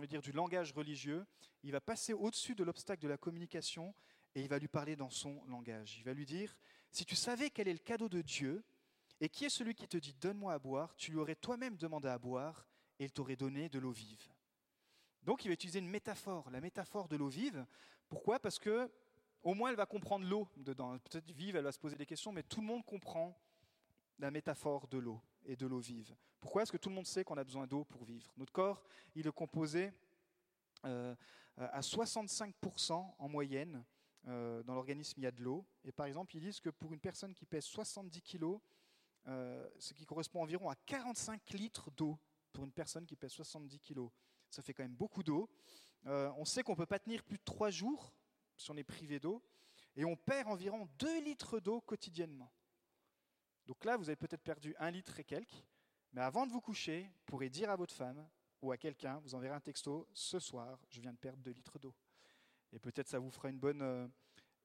dire, 0.08 0.22
du 0.22 0.32
langage 0.32 0.74
religieux. 0.74 1.26
Il 1.64 1.72
va 1.72 1.82
passer 1.82 2.14
au-dessus 2.14 2.56
de 2.56 2.64
l'obstacle 2.64 3.02
de 3.02 3.08
la 3.08 3.18
communication 3.18 3.94
et 4.36 4.42
il 4.42 4.48
va 4.48 4.60
lui 4.60 4.68
parler 4.68 4.96
dans 4.96 5.10
son 5.10 5.44
langage. 5.46 5.98
Il 5.98 6.04
va 6.04 6.14
lui 6.14 6.26
dire, 6.26 6.56
si 6.92 7.06
tu 7.06 7.16
savais 7.16 7.50
quel 7.50 7.68
est 7.68 7.74
le 7.74 7.80
cadeau 7.80 8.10
de 8.10 8.22
Dieu 8.22 8.64
et 9.20 9.30
qui 9.30 9.46
est 9.46 9.50
celui 9.50 9.76
qui 9.76 9.88
te 9.88 9.98
dit 9.98 10.14
donne-moi 10.14 10.54
à 10.54 10.60
boire, 10.60 10.96
tu 10.96 11.12
lui 11.12 11.20
aurais 11.20 11.36
toi-même 11.36 11.78
demandé 11.78 12.08
à 12.08 12.18
boire 12.18 12.68
et 13.00 13.06
il 13.06 13.12
t'aurait 13.12 13.36
donné 13.36 13.70
de 13.70 13.80
l'eau 13.80 13.92
vive. 13.92 14.35
Donc 15.26 15.44
il 15.44 15.48
va 15.48 15.54
utiliser 15.56 15.80
une 15.80 15.90
métaphore, 15.90 16.50
la 16.52 16.62
métaphore 16.62 17.08
de 17.08 17.16
l'eau 17.16 17.28
vive. 17.28 17.66
Pourquoi? 18.08 18.40
Parce 18.40 18.60
que 18.60 18.90
au 19.42 19.56
moins 19.56 19.72
elle 19.72 19.76
va 19.76 19.88
comprendre 19.88 20.26
l'eau 20.26 20.48
dedans. 20.56 20.98
Peut-être 21.00 21.32
vive, 21.32 21.56
elle 21.56 21.64
va 21.64 21.72
se 21.72 21.80
poser 21.80 21.96
des 21.96 22.06
questions, 22.06 22.32
mais 22.32 22.44
tout 22.44 22.62
le 22.62 22.68
monde 22.68 22.86
comprend 22.86 23.36
la 24.20 24.30
métaphore 24.30 24.88
de 24.88 25.00
l'eau 25.00 25.20
et 25.46 25.56
de 25.56 25.66
l'eau 25.66 25.80
vive. 25.80 26.16
Pourquoi? 26.40 26.62
Parce 26.62 26.72
que 26.72 26.78
tout 26.78 26.90
le 26.90 26.96
monde 26.96 27.08
sait 27.08 27.24
qu'on 27.24 27.38
a 27.38 27.44
besoin 27.44 27.66
d'eau 27.66 27.84
pour 27.86 28.04
vivre. 28.04 28.32
Notre 28.38 28.54
corps, 28.54 28.84
il 29.16 29.26
est 29.26 29.32
composé 29.32 29.92
euh, 30.86 31.16
à 31.58 31.80
65% 31.82 33.16
en 33.18 33.28
moyenne. 33.28 33.84
Euh, 34.28 34.64
dans 34.64 34.74
l'organisme, 34.76 35.16
il 35.18 35.24
y 35.24 35.28
a 35.28 35.32
de 35.32 35.42
l'eau. 35.42 35.66
Et 35.84 35.92
par 35.92 36.06
exemple, 36.06 36.36
ils 36.36 36.42
disent 36.42 36.60
que 36.60 36.70
pour 36.70 36.94
une 36.94 37.00
personne 37.00 37.34
qui 37.34 37.46
pèse 37.46 37.66
70 37.66 38.22
kg, 38.22 38.60
euh, 39.28 39.68
ce 39.80 39.94
qui 39.94 40.06
correspond 40.06 40.44
environ 40.44 40.70
à 40.70 40.76
45 40.76 41.50
litres 41.54 41.90
d'eau 41.92 42.18
pour 42.52 42.64
une 42.64 42.72
personne 42.72 43.06
qui 43.08 43.16
pèse 43.16 43.32
70 43.32 43.80
kg 43.80 44.08
ça 44.56 44.62
fait 44.62 44.74
quand 44.74 44.84
même 44.84 44.96
beaucoup 44.96 45.22
d'eau. 45.22 45.50
Euh, 46.08 46.32
on 46.38 46.46
sait 46.46 46.64
qu'on 46.64 46.72
ne 46.72 46.78
peut 46.78 46.86
pas 46.86 47.00
tenir 47.00 47.24
plus 47.24 47.38
de 47.38 47.44
trois 47.44 47.70
jours 47.70 48.14
si 48.58 48.72
on 48.72 48.78
est 48.78 48.84
privé 48.84 49.20
d'eau, 49.20 49.44
et 49.98 50.06
on 50.06 50.16
perd 50.16 50.48
environ 50.48 50.88
2 51.00 51.22
litres 51.22 51.60
d'eau 51.60 51.82
quotidiennement. 51.82 52.52
Donc 53.66 53.84
là, 53.84 53.98
vous 53.98 54.08
avez 54.08 54.16
peut-être 54.16 54.44
perdu 54.44 54.74
un 54.80 54.92
litre 54.92 55.20
et 55.20 55.26
quelques, 55.26 55.66
mais 56.14 56.22
avant 56.22 56.46
de 56.46 56.52
vous 56.52 56.62
coucher, 56.62 57.04
vous 57.04 57.24
pourrez 57.26 57.50
dire 57.50 57.70
à 57.70 57.76
votre 57.76 57.94
femme 57.94 58.26
ou 58.62 58.72
à 58.72 58.78
quelqu'un, 58.78 59.20
vous 59.20 59.36
enverrez 59.36 59.56
un 59.56 59.60
texto, 59.60 60.08
ce 60.14 60.40
soir, 60.40 60.80
je 60.90 61.02
viens 61.02 61.12
de 61.12 61.18
perdre 61.18 61.40
2 61.44 61.52
litres 61.52 61.80
d'eau. 61.80 61.94
Et 62.72 62.80
peut-être 62.80 63.10
ça 63.10 63.20
vous 63.20 63.30
fera 63.32 63.50
une 63.50 63.60
bonne, 63.60 63.82
euh, 63.82 64.08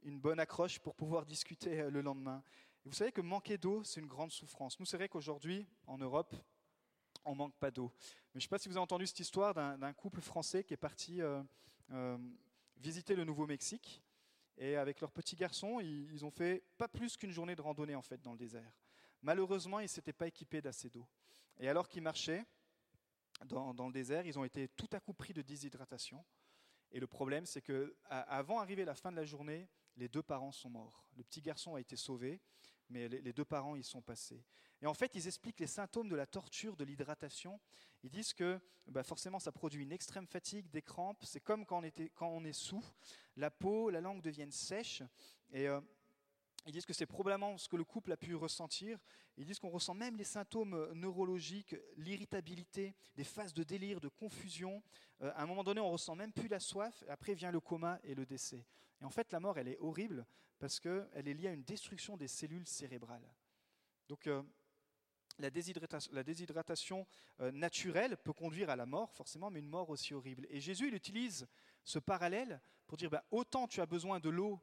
une 0.02 0.20
bonne 0.20 0.38
accroche 0.38 0.78
pour 0.78 0.94
pouvoir 0.94 1.26
discuter 1.26 1.80
euh, 1.80 1.90
le 1.90 2.00
lendemain. 2.00 2.42
vous 2.84 2.92
savez 2.92 3.10
que 3.10 3.20
manquer 3.20 3.58
d'eau, 3.58 3.82
c'est 3.82 4.00
une 4.00 4.06
grande 4.06 4.30
souffrance. 4.30 4.78
Nous, 4.78 4.86
c'est 4.86 4.96
vrai 4.96 5.08
qu'aujourd'hui, 5.08 5.66
en 5.86 5.98
Europe, 5.98 6.34
on 7.24 7.34
manque 7.34 7.54
pas 7.56 7.70
d'eau. 7.70 7.92
Mais 8.34 8.34
je 8.34 8.38
ne 8.38 8.42
sais 8.42 8.48
pas 8.48 8.58
si 8.58 8.68
vous 8.68 8.76
avez 8.76 8.82
entendu 8.82 9.06
cette 9.06 9.20
histoire 9.20 9.54
d'un 9.54 9.92
couple 9.92 10.20
français 10.20 10.64
qui 10.64 10.74
est 10.74 10.78
parti 10.78 11.20
euh, 11.20 11.42
euh, 11.92 12.18
visiter 12.76 13.14
le 13.14 13.24
Nouveau-Mexique. 13.24 14.02
Et 14.56 14.76
avec 14.76 15.00
leur 15.00 15.10
petit 15.10 15.36
garçon, 15.36 15.80
ils, 15.80 16.24
ont 16.24 16.30
fait 16.30 16.62
pas 16.76 16.86
plus 16.86 17.16
qu'une 17.16 17.30
journée 17.30 17.56
de 17.56 17.62
randonnée 17.62 17.94
en 17.94 18.02
fait 18.02 18.20
dans 18.20 18.32
le 18.32 18.38
désert. 18.38 18.70
Malheureusement, 19.22 19.80
ils 19.80 19.84
ne 19.84 19.88
s'étaient 19.88 20.12
pas 20.12 20.26
équipés 20.26 20.60
d'assez 20.60 20.90
d'eau. 20.90 21.06
Et 21.58 21.68
alors 21.68 21.88
qu'ils 21.88 22.02
marchaient 22.02 22.44
dans, 23.46 23.72
le 23.72 23.92
désert, 23.92 24.26
ils 24.26 24.38
ont 24.38 24.44
été 24.44 24.68
tout 24.68 24.88
à 24.92 25.00
coup 25.00 25.14
pris 25.14 25.32
de 25.32 25.40
déshydratation. 25.40 26.22
Et 26.92 27.00
le 27.00 27.06
problème, 27.06 27.46
c'est 27.46 27.62
que 27.62 27.96
avant 28.04 28.58
d'arriver 28.58 28.84
la 28.84 28.94
fin 28.94 29.10
de 29.10 29.16
la 29.16 29.24
journée, 29.24 29.68
les 29.96 30.08
deux 30.08 30.22
parents 30.22 30.52
sont 30.52 30.68
morts. 30.68 31.06
Le 31.16 31.24
petit 31.24 31.40
garçon 31.40 31.74
a 31.74 31.80
été 31.80 31.96
sauvé, 31.96 32.40
mais 32.88 33.08
les, 33.08 33.32
deux 33.32 33.44
parents 33.44 33.76
y 33.76 33.82
sont 33.82 34.02
passés. 34.02 34.44
Et 34.82 34.86
en 34.86 34.94
fait, 34.94 35.14
ils 35.14 35.26
expliquent 35.26 35.60
les 35.60 35.66
symptômes 35.66 36.08
de 36.08 36.16
la 36.16 36.26
torture, 36.26 36.76
de 36.76 36.84
l'hydratation. 36.84 37.60
Ils 38.02 38.10
disent 38.10 38.32
que 38.32 38.58
bah, 38.86 39.02
forcément, 39.02 39.38
ça 39.38 39.52
produit 39.52 39.82
une 39.82 39.92
extrême 39.92 40.26
fatigue, 40.26 40.70
des 40.70 40.82
crampes. 40.82 41.22
C'est 41.24 41.40
comme 41.40 41.66
quand 41.66 41.82
on, 42.20 42.44
est 42.44 42.52
sous. 42.52 42.84
La 43.36 43.50
peau, 43.50 43.90
la 43.90 44.00
langue 44.00 44.22
deviennent 44.22 44.52
sèches. 44.52 45.02
Et 45.52 45.68
euh, 45.68 45.80
ils 46.66 46.72
disent 46.72 46.86
que 46.86 46.92
c'est 46.92 47.06
probablement 47.06 47.58
ce 47.58 47.68
que 47.68 47.76
le 47.76 47.84
couple 47.84 48.12
a 48.12 48.16
pu 48.16 48.34
ressentir. 48.34 48.98
Ils 49.36 49.44
disent 49.44 49.58
qu'on 49.58 49.70
ressent 49.70 49.94
même 49.94 50.16
les 50.16 50.24
symptômes 50.24 50.92
neurologiques, 50.94 51.76
l'irritabilité, 51.96 52.94
des 53.16 53.24
phases 53.24 53.54
de 53.54 53.62
délire, 53.62 54.00
de 54.00 54.08
confusion. 54.08 54.82
Euh, 55.22 55.32
à 55.34 55.42
un 55.42 55.46
moment 55.46 55.64
donné, 55.64 55.80
on 55.80 55.90
ressent 55.90 56.14
même 56.14 56.32
plus 56.32 56.48
la 56.48 56.60
soif. 56.60 57.04
Après 57.08 57.34
vient 57.34 57.50
le 57.50 57.60
coma 57.60 57.98
et 58.02 58.14
le 58.14 58.24
décès. 58.24 58.64
Et 59.00 59.04
en 59.04 59.10
fait, 59.10 59.30
la 59.32 59.40
mort, 59.40 59.58
elle 59.58 59.68
est 59.68 59.78
horrible 59.78 60.26
parce 60.58 60.80
qu'elle 60.80 61.26
est 61.26 61.34
liée 61.34 61.48
à 61.48 61.52
une 61.52 61.64
destruction 61.64 62.16
des 62.16 62.28
cellules 62.28 62.66
cérébrales. 62.66 63.26
Donc, 64.08 64.26
euh, 64.26 64.42
la 65.40 66.22
déshydratation, 66.22 67.06
euh, 67.40 67.50
naturelle 67.52 68.16
peut 68.16 68.32
conduire 68.32 68.70
à 68.70 68.76
la 68.76 68.86
mort, 68.86 69.12
forcément, 69.12 69.50
mais 69.50 69.60
une 69.60 69.68
mort 69.68 69.90
aussi 69.90 70.14
horrible. 70.14 70.46
Et 70.50 70.60
Jésus, 70.60 70.88
il 70.88 70.94
utilise 70.94 71.46
ce 71.84 71.98
parallèle 71.98 72.60
pour 72.86 72.96
dire 72.96 73.10
bah, 73.10 73.24
autant 73.30 73.66
tu 73.66 73.80
as 73.80 73.86
besoin 73.86 74.20
de 74.20 74.28
l'eau 74.28 74.60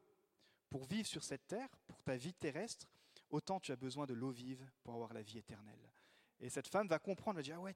pour 0.69 0.85
vivre 0.85 1.07
sur 1.07 1.23
cette 1.23 1.47
terre, 1.47 1.69
pour 1.87 2.01
ta 2.03 2.15
vie 2.15 2.33
terrestre, 2.33 2.87
autant 3.29 3.59
tu 3.59 3.71
as 3.71 3.75
besoin 3.75 4.05
de 4.05 4.13
l'eau 4.13 4.31
vive 4.31 4.65
pour 4.83 4.93
avoir 4.93 5.13
la 5.13 5.21
vie 5.21 5.37
éternelle. 5.37 5.91
Et 6.39 6.49
cette 6.49 6.67
femme 6.67 6.87
va 6.87 6.99
comprendre, 6.99 7.39
elle 7.39 7.43
va 7.45 7.47
dire, 7.47 7.55
ah 7.57 7.61
ouais, 7.61 7.75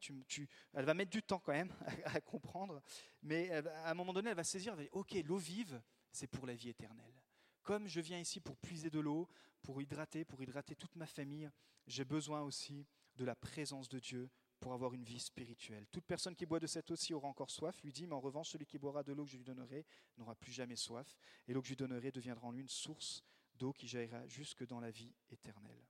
elle 0.74 0.86
va 0.86 0.94
mettre 0.94 1.10
du 1.10 1.24
temps 1.24 1.40
quand 1.40 1.54
même 1.54 1.74
à, 2.06 2.22
comprendre, 2.22 2.82
mais 3.24 3.50
à 3.52 3.90
un 3.90 3.94
moment 3.94 4.14
donné, 4.14 4.30
elle 4.30 4.36
va 4.36 4.44
saisir, 4.44 4.74
elle 4.74 4.78
va 4.78 4.84
dire, 4.84 4.96
ok, 4.96 5.14
l'eau 5.26 5.38
vive, 5.38 5.82
c'est 6.12 6.28
pour 6.28 6.46
la 6.46 6.54
vie 6.54 6.70
éternelle. 6.70 7.21
Comme 7.64 7.88
je 7.88 8.02
viens 8.02 8.20
ici 8.20 8.40
pour 8.40 8.58
puiser 8.58 8.90
de 8.90 9.00
l'eau, 9.00 9.28
pour 9.62 9.82
hydrater, 9.82 10.26
pour 10.26 10.42
hydrater 10.42 10.76
toute 10.76 10.96
ma 10.96 11.06
famille, 11.06 11.50
j'ai 11.88 12.06
besoin 12.06 12.42
aussi 12.42 12.88
de 13.16 13.26
la 13.26 13.36
présence 13.36 13.90
de 13.90 14.00
Dieu 14.00 14.30
pour 14.60 14.74
avoir 14.74 14.94
une 14.94 15.04
vie 15.04 15.20
spirituelle. 15.20 15.88
Toute 15.92 16.06
personne 16.06 16.36
qui 16.36 16.46
boit 16.46 16.60
de 16.60 16.68
cette 16.68 16.90
eau-ci 16.92 17.14
aura 17.14 17.28
encore 17.28 17.50
soif, 17.50 17.82
lui 17.84 17.92
dit, 17.92 18.06
mais 18.06 18.14
en 18.14 18.20
revanche, 18.20 18.50
celui 18.50 18.66
qui 18.66 18.78
boira 18.78 19.04
de 19.04 19.12
l'eau 19.12 19.26
que 19.26 19.32
je 19.32 19.38
lui 19.38 19.44
donnerai 19.44 19.86
n'aura 20.18 20.36
plus 20.36 20.52
jamais 20.52 20.76
soif, 20.76 21.18
et 21.48 21.54
l'eau 21.54 21.62
que 21.62 21.68
je 21.68 21.72
lui 21.72 21.78
donnerai 21.78 22.12
deviendra 22.12 22.48
en 22.48 22.52
lui 22.52 22.62
une 22.62 22.70
source 22.70 23.24
d'eau 23.56 23.74
qui 23.74 23.88
jaillira 23.88 24.26
jusque 24.28 24.66
dans 24.66 24.80
la 24.80 24.92
vie 24.92 25.14
éternelle. 25.32 25.84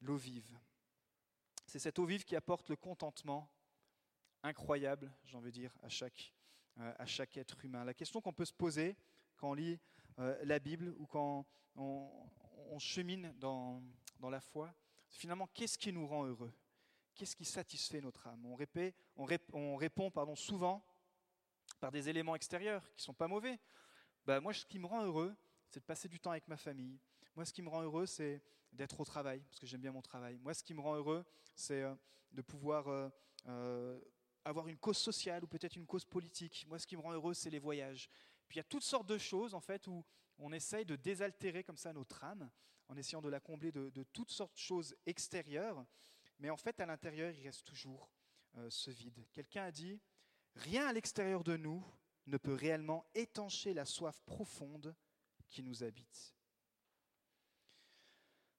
L'eau 0.00 0.16
vive. 0.16 0.56
C'est 1.66 1.80
cette 1.80 1.98
eau 1.98 2.06
vive 2.06 2.24
qui 2.24 2.36
apporte 2.36 2.68
le 2.68 2.76
contentement 2.76 3.50
incroyable, 4.42 5.12
j'en 5.24 5.40
veux 5.40 5.52
dire, 5.52 5.76
à 5.82 5.88
chaque, 5.88 6.32
euh, 6.78 6.94
à 6.98 7.06
chaque 7.06 7.36
être 7.36 7.64
humain. 7.64 7.84
La 7.84 7.94
question 7.94 8.20
qu'on 8.20 8.32
peut 8.32 8.44
se 8.44 8.52
poser 8.52 8.96
quand 9.36 9.50
on 9.50 9.54
lit 9.54 9.78
la 10.18 10.58
Bible 10.58 10.94
ou 10.98 11.06
quand 11.06 11.46
on, 11.76 12.08
chemine 12.78 13.32
dans, 13.38 13.82
dans 14.18 14.30
la 14.30 14.40
foi, 14.40 14.74
finalement 15.10 15.46
qu'est-ce 15.46 15.76
qui 15.76 15.92
nous 15.92 16.06
rend 16.06 16.24
heureux? 16.24 16.52
Qu'est-ce 17.14 17.36
qui 17.36 17.44
satisfait 17.44 18.00
notre 18.00 18.26
âme? 18.26 18.44
On, 18.46 18.56
on, 19.52 19.76
répond 19.76 20.10
pardon, 20.10 20.34
souvent 20.34 20.84
par 21.80 21.90
des 21.90 22.08
éléments 22.08 22.34
extérieurs 22.34 22.88
qui 22.94 23.02
ne 23.02 23.04
sont 23.04 23.14
pas 23.14 23.28
mauvais. 23.28 23.60
Ben, 24.24 24.40
moi, 24.40 24.54
ce 24.54 24.64
qui 24.64 24.78
me 24.78 24.86
rend 24.86 25.04
heureux, 25.04 25.34
c'est 25.68 25.80
de 25.80 25.84
passer 25.84 26.08
du 26.08 26.20
temps 26.20 26.30
avec 26.30 26.48
ma 26.48 26.56
famille. 26.56 26.98
Moi, 27.34 27.44
ce 27.44 27.52
qui 27.52 27.62
me 27.62 27.68
rend 27.68 27.82
heureux, 27.82 28.06
c'est 28.06 28.42
d'être 28.72 29.00
au 29.00 29.04
travail, 29.04 29.40
parce 29.48 29.58
que 29.58 29.66
j'aime 29.66 29.80
bien 29.80 29.92
mon 29.92 30.02
travail. 30.02 30.38
Moi, 30.38 30.54
ce 30.54 30.62
qui 30.62 30.74
me 30.74 30.80
rend 30.80 30.96
heureux, 30.96 31.24
c'est 31.54 31.82
euh, 31.82 31.94
de 32.30 32.42
pouvoir 32.42 32.88
euh, 32.88 33.08
euh, 33.46 34.00
avoir 34.44 34.68
une 34.68 34.78
cause 34.78 34.98
sociale 34.98 35.44
ou 35.44 35.46
peut-être 35.46 35.76
une 35.76 35.86
cause 35.86 36.04
politique. 36.04 36.64
Moi, 36.68 36.78
ce 36.78 36.86
qui 36.86 36.96
me 36.96 37.02
rend 37.02 37.12
heureux, 37.12 37.34
c'est 37.34 37.50
les 37.50 37.58
voyages. 37.58 38.08
Puis 38.52 38.58
il 38.58 38.64
y 38.64 38.66
a 38.66 38.68
toutes 38.68 38.84
sortes 38.84 39.06
de 39.06 39.16
choses, 39.16 39.54
en 39.54 39.62
fait, 39.62 39.86
où 39.86 40.04
on 40.36 40.52
essaye 40.52 40.84
de 40.84 40.94
désaltérer 40.94 41.64
comme 41.64 41.78
ça 41.78 41.90
notre 41.94 42.22
âme, 42.22 42.50
en 42.88 42.98
essayant 42.98 43.22
de 43.22 43.30
la 43.30 43.40
combler 43.40 43.72
de, 43.72 44.02
toutes 44.12 44.30
sortes 44.30 44.52
de 44.52 44.60
choses 44.60 44.94
extérieures. 45.06 45.86
Mais 46.38 46.50
en 46.50 46.58
fait, 46.58 46.78
à 46.78 46.84
l'intérieur, 46.84 47.32
il 47.32 47.42
reste 47.44 47.64
toujours 47.64 48.10
euh, 48.58 48.68
ce 48.68 48.90
vide. 48.90 49.26
Quelqu'un 49.32 49.64
a 49.64 49.70
dit, 49.70 49.98
rien 50.54 50.86
à 50.86 50.92
l'extérieur 50.92 51.44
de 51.44 51.56
nous 51.56 51.82
ne 52.26 52.36
peut 52.36 52.52
réellement 52.52 53.06
étancher 53.14 53.72
la 53.72 53.86
soif 53.86 54.20
profonde 54.26 54.94
qui 55.48 55.62
nous 55.62 55.82
habite. 55.82 56.34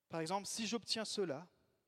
Par 0.09 0.21
exemple, 0.21 0.47
si 0.47 0.65
j'obtiens 0.65 1.05
cela, 1.05 1.47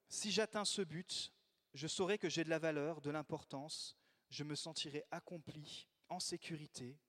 si 0.10 0.30
j'atteins 0.32 0.64
ce 0.64 0.84
but, 0.84 1.34
je 1.74 1.88
saurai 1.88 2.20
que 2.20 2.30
j'ai 2.30 2.44
de 2.44 2.52
la 2.52 2.60
valeur, 2.60 3.02
de 3.02 3.10
l'importance, 3.10 3.98
je 4.30 4.44
me 4.44 4.54
sentirai 4.54 5.04
accompli, 5.10 5.88
en 6.08 6.20
sécurité, 6.20 7.00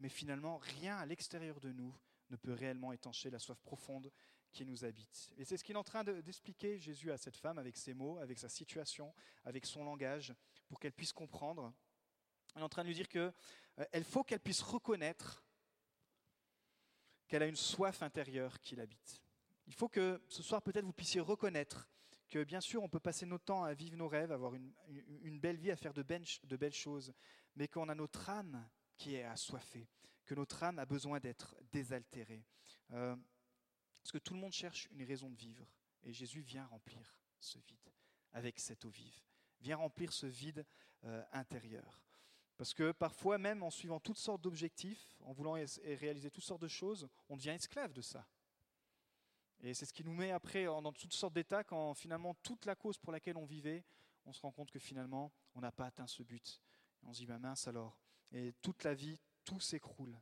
mais 0.00 0.08
finalement, 0.08 0.58
rien 0.58 0.96
à 0.96 1.06
l'extérieur 1.06 1.60
de 1.60 1.72
nous 1.72 1.94
ne 2.30 2.36
peut 2.36 2.52
réellement 2.52 2.92
étancher 2.92 3.30
la 3.30 3.38
soif 3.38 3.60
profonde 3.60 4.10
qui 4.52 4.64
nous 4.64 4.84
habite. 4.84 5.30
Et 5.36 5.44
c'est 5.44 5.56
ce 5.56 5.64
qu'il 5.64 5.76
est 5.76 5.78
en 5.78 5.84
train 5.84 6.02
d'expliquer 6.04 6.78
Jésus 6.78 7.12
à 7.12 7.16
cette 7.16 7.36
femme 7.36 7.58
avec 7.58 7.76
ses 7.76 7.94
mots, 7.94 8.18
avec 8.18 8.38
sa 8.38 8.48
situation, 8.48 9.14
avec 9.44 9.66
son 9.66 9.84
langage, 9.84 10.34
pour 10.68 10.80
qu'elle 10.80 10.92
puisse 10.92 11.12
comprendre. 11.12 11.72
Il 12.56 12.60
est 12.60 12.64
en 12.64 12.68
train 12.68 12.82
de 12.82 12.88
lui 12.88 12.94
dire 12.94 13.08
qu'il 13.08 13.32
euh, 13.78 14.02
faut 14.02 14.24
qu'elle 14.24 14.40
puisse 14.40 14.62
reconnaître 14.62 15.44
qu'elle 17.28 17.42
a 17.44 17.46
une 17.46 17.56
soif 17.56 18.02
intérieure 18.02 18.60
qui 18.60 18.74
l'habite. 18.74 19.22
Il 19.68 19.74
faut 19.74 19.88
que 19.88 20.20
ce 20.26 20.42
soir 20.42 20.62
peut-être 20.62 20.84
vous 20.84 20.92
puissiez 20.92 21.20
reconnaître 21.20 21.88
que 22.28 22.42
bien 22.42 22.60
sûr 22.60 22.82
on 22.82 22.88
peut 22.88 22.98
passer 22.98 23.24
notre 23.24 23.44
temps 23.44 23.62
à 23.62 23.72
vivre 23.72 23.96
nos 23.96 24.08
rêves, 24.08 24.32
avoir 24.32 24.54
une, 24.54 24.72
une 25.22 25.38
belle 25.38 25.56
vie, 25.56 25.70
à 25.70 25.76
faire 25.76 25.94
de, 25.94 26.02
de 26.02 26.56
belles 26.56 26.72
choses, 26.72 27.12
mais 27.54 27.68
qu'on 27.68 27.88
a 27.88 27.94
notre 27.94 28.28
âme 28.30 28.68
qui 29.00 29.14
est 29.14 29.24
assoiffée, 29.24 29.88
que 30.26 30.34
notre 30.34 30.62
âme 30.62 30.78
a 30.78 30.84
besoin 30.84 31.20
d'être 31.20 31.56
désaltérée. 31.72 32.44
Euh, 32.92 33.16
parce 33.96 34.12
que 34.12 34.18
tout 34.18 34.34
le 34.34 34.40
monde 34.40 34.52
cherche 34.52 34.88
une 34.90 35.02
raison 35.02 35.30
de 35.30 35.36
vivre. 35.36 35.66
Et 36.02 36.12
Jésus 36.12 36.42
vient 36.42 36.66
remplir 36.66 37.16
ce 37.40 37.58
vide 37.58 37.90
avec 38.34 38.60
cette 38.60 38.84
eau 38.84 38.90
vive. 38.90 39.18
Vient 39.62 39.76
remplir 39.76 40.12
ce 40.12 40.26
vide 40.26 40.66
euh, 41.04 41.24
intérieur. 41.32 42.02
Parce 42.58 42.74
que 42.74 42.92
parfois, 42.92 43.38
même 43.38 43.62
en 43.62 43.70
suivant 43.70 44.00
toutes 44.00 44.18
sortes 44.18 44.42
d'objectifs, 44.42 45.16
en 45.20 45.32
voulant 45.32 45.52
réaliser 45.52 46.30
toutes 46.30 46.44
sortes 46.44 46.60
de 46.60 46.68
choses, 46.68 47.08
on 47.30 47.38
devient 47.38 47.50
esclave 47.50 47.94
de 47.94 48.02
ça. 48.02 48.26
Et 49.62 49.72
c'est 49.72 49.86
ce 49.86 49.94
qui 49.94 50.04
nous 50.04 50.14
met 50.14 50.30
après 50.30 50.66
dans 50.66 50.92
toutes 50.92 51.14
sortes 51.14 51.32
d'états 51.32 51.64
quand 51.64 51.94
finalement 51.94 52.34
toute 52.42 52.66
la 52.66 52.74
cause 52.74 52.98
pour 52.98 53.12
laquelle 53.12 53.38
on 53.38 53.46
vivait, 53.46 53.82
on 54.26 54.32
se 54.34 54.42
rend 54.42 54.52
compte 54.52 54.70
que 54.70 54.78
finalement 54.78 55.32
on 55.54 55.60
n'a 55.60 55.72
pas 55.72 55.86
atteint 55.86 56.06
ce 56.06 56.22
but. 56.22 56.60
On 57.02 57.14
se 57.14 57.20
dit, 57.20 57.26
bah 57.26 57.38
mince 57.38 57.66
alors. 57.66 57.98
Et 58.32 58.52
toute 58.62 58.84
la 58.84 58.94
vie, 58.94 59.18
tout 59.44 59.60
s'écroule. 59.60 60.18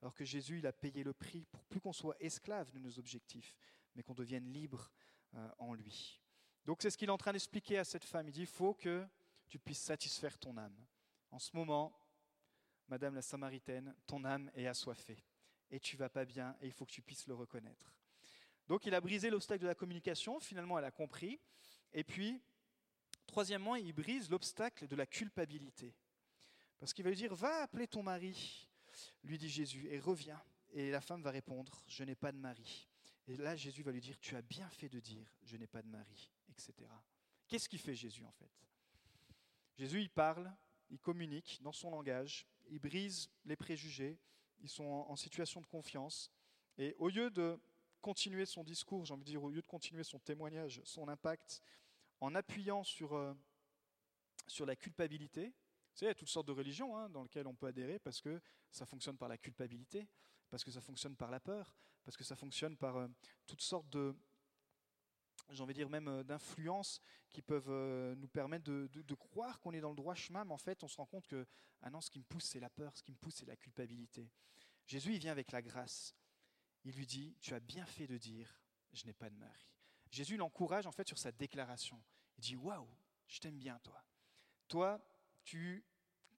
Alors 0.00 0.14
que 0.14 0.24
Jésus, 0.24 0.58
il 0.58 0.66
a 0.66 0.72
payé 0.72 1.04
le 1.04 1.12
prix 1.12 1.44
pour 1.46 1.64
plus 1.64 1.80
qu'on 1.80 1.92
soit 1.92 2.16
esclave 2.20 2.70
de 2.72 2.78
nos 2.78 2.98
objectifs, 2.98 3.56
mais 3.94 4.02
qu'on 4.02 4.14
devienne 4.14 4.52
libre 4.52 4.90
euh, 5.34 5.48
en 5.58 5.74
lui. 5.74 6.20
Donc 6.64 6.82
c'est 6.82 6.90
ce 6.90 6.98
qu'il 6.98 7.08
est 7.08 7.12
en 7.12 7.18
train 7.18 7.32
d'expliquer 7.32 7.78
à 7.78 7.84
cette 7.84 8.04
femme. 8.04 8.28
Il 8.28 8.32
dit, 8.32 8.40
il 8.40 8.46
faut 8.46 8.74
que 8.74 9.06
tu 9.48 9.58
puisses 9.58 9.82
satisfaire 9.82 10.38
ton 10.38 10.56
âme. 10.56 10.76
En 11.30 11.38
ce 11.38 11.54
moment, 11.56 11.96
Madame 12.88 13.14
la 13.14 13.22
Samaritaine, 13.22 13.94
ton 14.06 14.24
âme 14.24 14.50
est 14.54 14.66
assoiffée 14.66 15.24
et 15.70 15.80
tu 15.80 15.96
vas 15.96 16.08
pas 16.08 16.24
bien 16.24 16.56
et 16.60 16.66
il 16.66 16.72
faut 16.72 16.84
que 16.84 16.92
tu 16.92 17.02
puisses 17.02 17.26
le 17.26 17.34
reconnaître. 17.34 17.94
Donc 18.68 18.86
il 18.86 18.94
a 18.94 19.00
brisé 19.00 19.30
l'obstacle 19.30 19.62
de 19.62 19.66
la 19.66 19.74
communication, 19.74 20.38
finalement 20.40 20.78
elle 20.78 20.84
a 20.84 20.90
compris. 20.90 21.40
Et 21.92 22.04
puis, 22.04 22.40
troisièmement, 23.26 23.76
il 23.76 23.92
brise 23.92 24.30
l'obstacle 24.30 24.86
de 24.86 24.96
la 24.96 25.06
culpabilité. 25.06 25.94
Parce 26.82 26.92
qu'il 26.94 27.04
va 27.04 27.10
lui 27.10 27.16
dire, 27.16 27.32
va 27.32 27.62
appeler 27.62 27.86
ton 27.86 28.02
mari 28.02 28.68
lui 29.22 29.38
dit 29.38 29.48
Jésus, 29.48 29.86
et 29.88 30.00
reviens. 30.00 30.42
Et 30.72 30.90
la 30.90 31.00
femme 31.00 31.22
va 31.22 31.30
répondre, 31.30 31.80
je 31.86 32.02
n'ai 32.02 32.16
pas 32.16 32.32
de 32.32 32.38
mari. 32.38 32.88
Et 33.28 33.36
là, 33.36 33.54
Jésus 33.54 33.84
va 33.84 33.92
lui 33.92 34.00
dire, 34.00 34.18
tu 34.18 34.34
as 34.34 34.42
bien 34.42 34.68
fait 34.68 34.88
de 34.88 34.98
dire, 34.98 35.32
je 35.44 35.56
n'ai 35.56 35.68
pas 35.68 35.80
de 35.80 35.86
mari, 35.86 36.32
etc. 36.48 36.74
Qu'est-ce 37.46 37.68
qu'il 37.68 37.78
fait 37.78 37.94
Jésus 37.94 38.24
en 38.24 38.32
fait? 38.32 38.50
Jésus, 39.78 40.00
il 40.00 40.10
parle, 40.10 40.52
il 40.90 40.98
communique 40.98 41.60
dans 41.62 41.70
son 41.70 41.88
langage, 41.88 42.48
il 42.68 42.80
brise 42.80 43.30
les 43.44 43.54
préjugés, 43.54 44.18
ils 44.58 44.68
sont 44.68 44.82
en 44.82 45.14
situation 45.14 45.60
de 45.60 45.66
confiance. 45.66 46.32
Et 46.78 46.96
au 46.98 47.08
lieu 47.08 47.30
de 47.30 47.60
continuer 48.00 48.44
son 48.44 48.64
discours, 48.64 49.04
j'ai 49.04 49.14
envie 49.14 49.22
de 49.22 49.30
dire, 49.30 49.44
au 49.44 49.50
lieu 49.50 49.62
de 49.62 49.68
continuer 49.68 50.02
son 50.02 50.18
témoignage, 50.18 50.80
son 50.82 51.06
impact, 51.06 51.62
en 52.18 52.34
appuyant 52.34 52.82
sur, 52.82 53.14
euh, 53.14 53.34
sur 54.48 54.66
la 54.66 54.74
culpabilité, 54.74 55.52
il 56.00 56.04
y 56.04 56.08
a 56.08 56.14
toutes 56.14 56.28
sortes 56.28 56.46
de 56.46 56.52
religions 56.52 56.96
hein, 56.96 57.08
dans 57.10 57.22
lesquelles 57.22 57.46
on 57.46 57.54
peut 57.54 57.66
adhérer 57.66 57.98
parce 57.98 58.20
que 58.20 58.40
ça 58.70 58.86
fonctionne 58.86 59.16
par 59.16 59.28
la 59.28 59.38
culpabilité, 59.38 60.08
parce 60.48 60.64
que 60.64 60.70
ça 60.70 60.80
fonctionne 60.80 61.16
par 61.16 61.30
la 61.30 61.40
peur, 61.40 61.74
parce 62.04 62.16
que 62.16 62.24
ça 62.24 62.36
fonctionne 62.36 62.76
par 62.76 62.96
euh, 62.96 63.08
toutes 63.46 63.60
sortes 63.60 63.88
de, 63.90 64.14
j'ai 65.50 65.62
envie 65.62 65.74
de 65.74 65.78
dire 65.78 65.88
même 65.88 66.08
euh, 66.08 66.22
d'influences 66.22 67.00
qui 67.30 67.42
peuvent 67.42 67.70
euh, 67.70 68.14
nous 68.16 68.28
permettre 68.28 68.64
de, 68.64 69.14
croire 69.14 69.60
qu'on 69.60 69.72
est 69.72 69.80
dans 69.80 69.90
le 69.90 69.96
droit 69.96 70.14
chemin, 70.14 70.44
mais 70.44 70.52
en 70.52 70.58
fait 70.58 70.82
on 70.82 70.88
se 70.88 70.96
rend 70.96 71.06
compte 71.06 71.26
que 71.26 71.46
ah 71.82 71.90
non, 71.90 72.00
ce 72.00 72.10
qui 72.10 72.18
me 72.18 72.24
pousse 72.24 72.44
c'est 72.44 72.60
la 72.60 72.70
peur, 72.70 72.96
ce 72.96 73.02
qui 73.02 73.12
me 73.12 73.16
pousse 73.16 73.36
c'est 73.36 73.46
la 73.46 73.56
culpabilité. 73.56 74.30
Jésus 74.86 75.14
il 75.14 75.18
vient 75.18 75.32
avec 75.32 75.52
la 75.52 75.62
grâce. 75.62 76.14
Il 76.84 76.96
lui 76.96 77.06
dit, 77.06 77.36
tu 77.40 77.54
as 77.54 77.60
bien 77.60 77.86
fait 77.86 78.08
de 78.08 78.18
dire, 78.18 78.60
je 78.92 79.06
n'ai 79.06 79.12
pas 79.12 79.30
de 79.30 79.36
mari. 79.36 79.68
Jésus 80.10 80.36
l'encourage 80.36 80.86
en 80.86 80.92
fait 80.92 81.06
sur 81.06 81.18
sa 81.18 81.30
déclaration. 81.30 82.02
Il 82.38 82.40
dit, 82.40 82.56
waouh, 82.56 82.88
je 83.28 83.38
t'aime 83.38 83.58
bien 83.58 83.78
toi. 83.80 84.04
Toi, 84.68 85.00
tu 85.44 85.84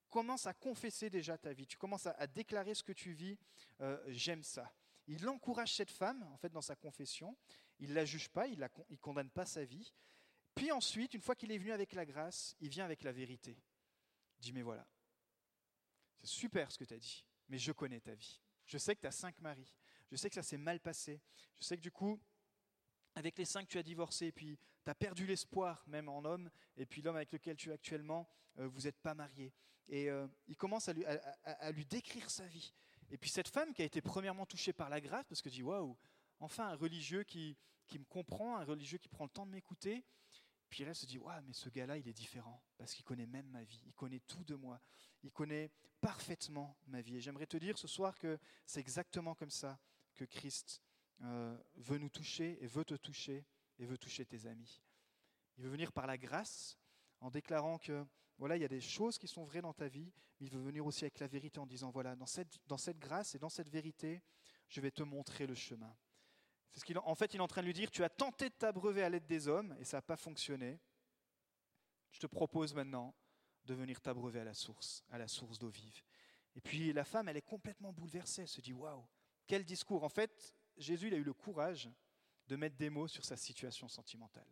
commences 0.09 0.47
à 0.47 0.55
confesser 0.55 1.11
déjà 1.11 1.37
ta 1.37 1.53
vie, 1.53 1.67
tu 1.67 1.77
commences 1.77 2.07
à, 2.07 2.27
déclarer 2.27 2.75
ce 2.75 2.83
que 2.83 2.93
tu 2.93 3.12
vis, 3.12 3.38
euh, 3.81 4.03
j'aime 4.09 4.43
ça. 4.43 4.73
Il 5.07 5.29
encourage 5.29 5.75
cette 5.75 5.90
femme, 5.90 6.23
en 6.33 6.37
fait, 6.37 6.51
dans 6.51 6.62
sa 6.62 6.77
confession. 6.77 7.37
Il 7.81 7.90
ne 7.90 7.95
la 7.95 8.05
juge 8.05 8.29
pas, 8.29 8.47
il 8.47 8.59
ne 8.59 8.97
condamne 8.97 9.31
pas 9.31 9.45
sa 9.45 9.64
vie. 9.64 9.93
Puis 10.55 10.71
ensuite, 10.71 11.14
une 11.14 11.21
fois 11.21 11.35
qu'il 11.35 11.51
est 11.51 11.59
venu 11.59 11.73
avec 11.73 11.93
la 11.93 12.07
grâce, 12.07 12.57
il 12.61 12.69
vient 12.69 12.85
avec 12.85 13.03
la 13.03 13.12
vérité. 13.12 13.59
Il 14.38 14.43
dit, 14.43 14.53
mais 14.53 14.62
voilà, 14.62 14.87
c'est 16.21 16.29
super 16.29 16.71
ce 16.71 16.79
que 16.79 16.85
tu 16.85 16.95
as 16.95 16.99
dit, 16.99 17.25
mais 17.49 17.59
je 17.59 17.73
connais 17.73 18.01
ta 18.01 18.14
vie. 18.14 18.40
Je 18.67 18.79
sais 18.79 18.95
que 18.95 19.01
tu 19.01 19.07
as 19.07 19.12
cinq 19.12 19.38
maris. 19.40 19.75
Je 20.11 20.17
sais 20.17 20.29
que 20.29 20.35
ça 20.35 20.43
s'est 20.43 20.57
mal 20.57 20.81
passé. 20.81 21.21
Je 21.57 21.64
sais 21.64 21.77
que 21.77 21.83
du 21.83 21.90
coup, 21.90 22.21
avec 23.14 23.38
les 23.38 23.44
cinq, 23.44 23.68
tu 23.68 23.79
as 23.79 23.83
divorcé, 23.83 24.27
et 24.27 24.33
puis 24.33 24.59
tu 24.85 24.90
as 24.90 24.94
perdu 24.94 25.27
l'espoir 25.27 25.83
même 25.87 26.09
en 26.09 26.24
homme, 26.24 26.50
et 26.77 26.87
puis 26.87 27.03
l'homme 27.03 27.16
avec 27.16 27.33
lequel 27.33 27.57
tu 27.57 27.70
es 27.70 27.72
actuellement, 27.72 28.29
euh, 28.59 28.68
vous 28.68 28.83
n'êtes 28.83 28.98
pas 28.98 29.14
marié. 29.14 29.53
Et 29.88 30.11
euh, 30.11 30.27
il 30.48 30.57
commence 30.57 30.88
à 30.88 30.92
lui, 30.92 31.05
à, 31.07 31.70
lui, 31.72 31.85
décrire 31.85 32.31
sa 32.31 32.46
vie. 32.46 32.72
Et 33.11 33.18
puis 33.18 33.31
cette 33.31 33.48
femme 33.48 33.72
qui 33.74 33.83
a 33.83 33.85
été 33.85 34.00
premièrement 34.00 34.46
touchée 34.46 34.72
par 34.72 34.88
la 34.88 35.00
grâce, 35.00 35.27
parce 35.29 35.42
que 35.42 35.48
dis, 35.48 35.62
waouh, 35.62 35.96
enfin 36.40 36.68
un 36.68 36.77
religieux 36.77 37.22
qui, 37.22 37.57
qui 37.87 37.98
me 37.98 38.05
comprend, 38.05 38.57
un 38.57 38.64
religieux 38.64 38.98
qui 38.98 39.09
prend 39.09 39.24
le 39.24 39.31
temps 39.31 39.46
de 39.46 39.50
m'écouter. 39.50 40.05
Puis 40.70 40.83
elle 40.83 40.94
se 40.94 41.07
dit, 41.07 41.18
waouh, 41.18 41.42
mais 41.46 41.53
ce 41.53 41.68
gars-là, 41.68 41.98
il 41.98 42.09
est 42.09 42.14
différent, 42.14 42.62
parce 42.79 42.94
qu'il 42.94 43.05
connaît 43.05 43.27
même 43.27 43.46
ma 43.48 43.62
vie, 43.62 43.83
il 43.87 43.94
connaît 43.94 44.20
tout 44.20 44.42
de 44.44 44.55
moi, 44.55 44.81
il 45.22 45.31
connaît 45.31 45.70
parfaitement 46.00 46.77
ma 46.87 47.00
vie. 47.00 47.16
Et 47.16 47.20
j'aimerais 47.20 47.46
te 47.46 47.57
dire 47.57 47.79
ce 47.79 47.87
soir 47.87 48.18
que 48.18 48.38
c'est 48.66 48.81
exactement 48.81 49.35
comme 49.35 49.50
ça 49.50 49.79
que 50.14 50.24
Christ 50.24 50.83
euh, 51.22 51.57
veut 51.77 51.98
nous 51.98 52.09
toucher 52.09 52.62
et 52.62 52.66
veut 52.66 52.85
te 52.85 52.94
toucher 52.94 53.44
et 53.79 53.87
veut 53.87 53.98
toucher 53.98 54.24
tes 54.24 54.46
amis. 54.46 54.83
Il 55.57 55.64
veut 55.64 55.70
venir 55.70 55.92
par 55.92 56.07
la 56.07 56.18
grâce 56.18 56.79
en 57.20 57.31
déclarant 57.31 57.79
que 57.79 58.05
voilà, 58.38 58.57
il 58.57 58.62
y 58.62 58.64
a 58.64 58.68
des 58.68 58.81
choses 58.81 59.18
qui 59.18 59.29
sont 59.29 59.44
vraies 59.44 59.62
dans 59.62 59.72
ta 59.72 59.88
vie, 59.88 60.12
mais 60.38 60.46
il 60.46 60.50
veut 60.50 60.61
venir 60.61 60.85
aussi 60.85 61.05
avec 61.05 61.20
la 61.20 61.29
vérité 61.29 61.61
en 61.61 61.66
disant 61.66 61.90
voilà, 61.90 62.16
dans 62.16 62.27
cette, 62.27 62.59
dans 62.66 62.79
cette 62.79 62.98
grâce 62.98 63.35
et 63.35 63.38
dans 63.38 63.48
cette 63.48 63.68
vérité, 63.68 64.22
je 64.68 64.81
vais 64.81 64.90
te 64.90 65.03
montrer 65.03 65.46
le 65.46 65.55
chemin. 65.55 65.96
C'est 66.72 66.81
ce 66.81 66.85
qu'il, 66.85 66.98
en 66.98 67.14
fait, 67.14 67.33
il 67.35 67.37
est 67.37 67.40
en 67.42 67.46
train 67.46 67.61
de 67.61 67.66
lui 67.66 67.72
dire 67.72 67.90
tu 67.90 68.03
as 68.03 68.11
tenté 68.11 68.48
de 68.48 68.55
t'abreuver 68.55 69.05
à 69.05 69.09
l'aide 69.09 69.27
des 69.27 69.46
hommes 69.46 69.77
et 69.79 69.85
ça 69.85 69.98
n'a 69.98 70.03
pas 70.03 70.16
fonctionné. 70.16 70.81
Je 72.11 72.18
te 72.18 72.27
propose 72.27 72.74
maintenant 72.74 73.14
de 73.64 73.74
venir 73.74 74.00
t'abreuver 74.00 74.40
à 74.40 74.44
la 74.44 74.55
source, 74.55 75.05
à 75.09 75.18
la 75.18 75.29
source 75.29 75.59
d'eau 75.59 75.68
vive. 75.68 76.03
Et 76.57 76.61
puis 76.61 76.92
la 76.92 77.05
femme, 77.05 77.29
elle 77.29 77.37
est 77.37 77.42
complètement 77.42 77.92
bouleversée. 77.92 78.42
Elle 78.42 78.48
se 78.48 78.61
dit 78.61 78.72
waouh, 78.72 79.07
quel 79.46 79.64
discours. 79.64 80.05
En 80.05 80.09
fait, 80.09 80.55
Jésus 80.77 81.09
il 81.09 81.15
a 81.15 81.17
eu 81.17 81.25
le 81.25 81.33
courage 81.33 81.91
de 82.49 82.57
mettre 82.57 82.77
des 82.77 82.91
mots 82.91 83.09
sur 83.09 83.25
sa 83.25 83.37
situation 83.37 83.89
sentimentale. 83.89 84.47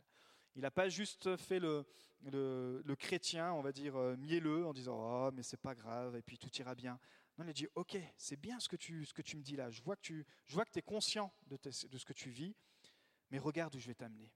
Il 0.55 0.63
n'a 0.63 0.71
pas 0.71 0.89
juste 0.89 1.37
fait 1.37 1.59
le, 1.59 1.87
le, 2.25 2.95
chrétien, 2.95 3.53
on 3.53 3.63
va 3.63 3.73
dire, 3.73 3.97
euh, 3.97 4.17
mielleux 4.17 4.67
en 4.67 4.73
disant 4.73 4.97
Oh, 4.99 5.31
mais 5.33 5.43
c'est 5.43 5.61
pas 5.61 5.75
grave, 5.75 6.17
et 6.17 6.23
puis 6.23 6.39
tout 6.39 6.51
ira 6.59 6.75
bien. 6.75 6.99
Non, 7.39 7.45
il 7.45 7.51
a 7.51 7.53
dit 7.53 7.69
Ok, 7.75 7.97
c'est 8.17 8.39
bien 8.39 8.61
ce 8.61 8.69
que, 8.69 8.77
tu, 8.77 9.05
ce 9.05 9.15
que 9.15 9.23
tu 9.23 9.37
me 9.37 9.43
dis 9.43 9.57
là. 9.57 9.71
Je 9.71 9.83
vois 9.83 9.97
que 9.97 10.03
tu 10.03 10.27
je 10.47 10.55
vois 10.55 10.65
que 10.65 10.79
es 10.79 10.83
conscient 10.83 11.33
de, 11.47 11.59
de 11.65 11.71
ce 11.99 12.05
que 12.05 12.13
tu 12.13 12.31
vis, 12.31 12.55
mais 13.31 13.39
regarde 13.39 13.75
où 13.75 13.79
je 13.79 13.87
vais 13.87 13.95
t'amener. 13.95 14.31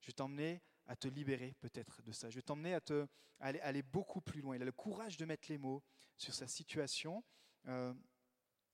Je 0.00 0.06
vais 0.06 0.12
t'emmener 0.12 0.60
à 0.86 0.96
te 0.96 1.06
libérer 1.06 1.54
peut-être 1.60 2.02
de 2.02 2.10
ça. 2.10 2.30
Je 2.30 2.34
vais 2.34 2.42
t'emmener 2.42 2.74
à, 2.74 2.80
te, 2.80 3.06
aller, 3.38 3.82
beaucoup 3.82 4.20
plus 4.20 4.40
loin. 4.40 4.56
Il 4.56 4.62
a 4.62 4.64
le 4.64 4.72
courage 4.72 5.16
de 5.16 5.24
mettre 5.24 5.48
les 5.48 5.58
mots 5.58 5.82
sur 6.16 6.34
sa 6.34 6.48
situation. 6.48 7.22
Euh, 7.68 7.94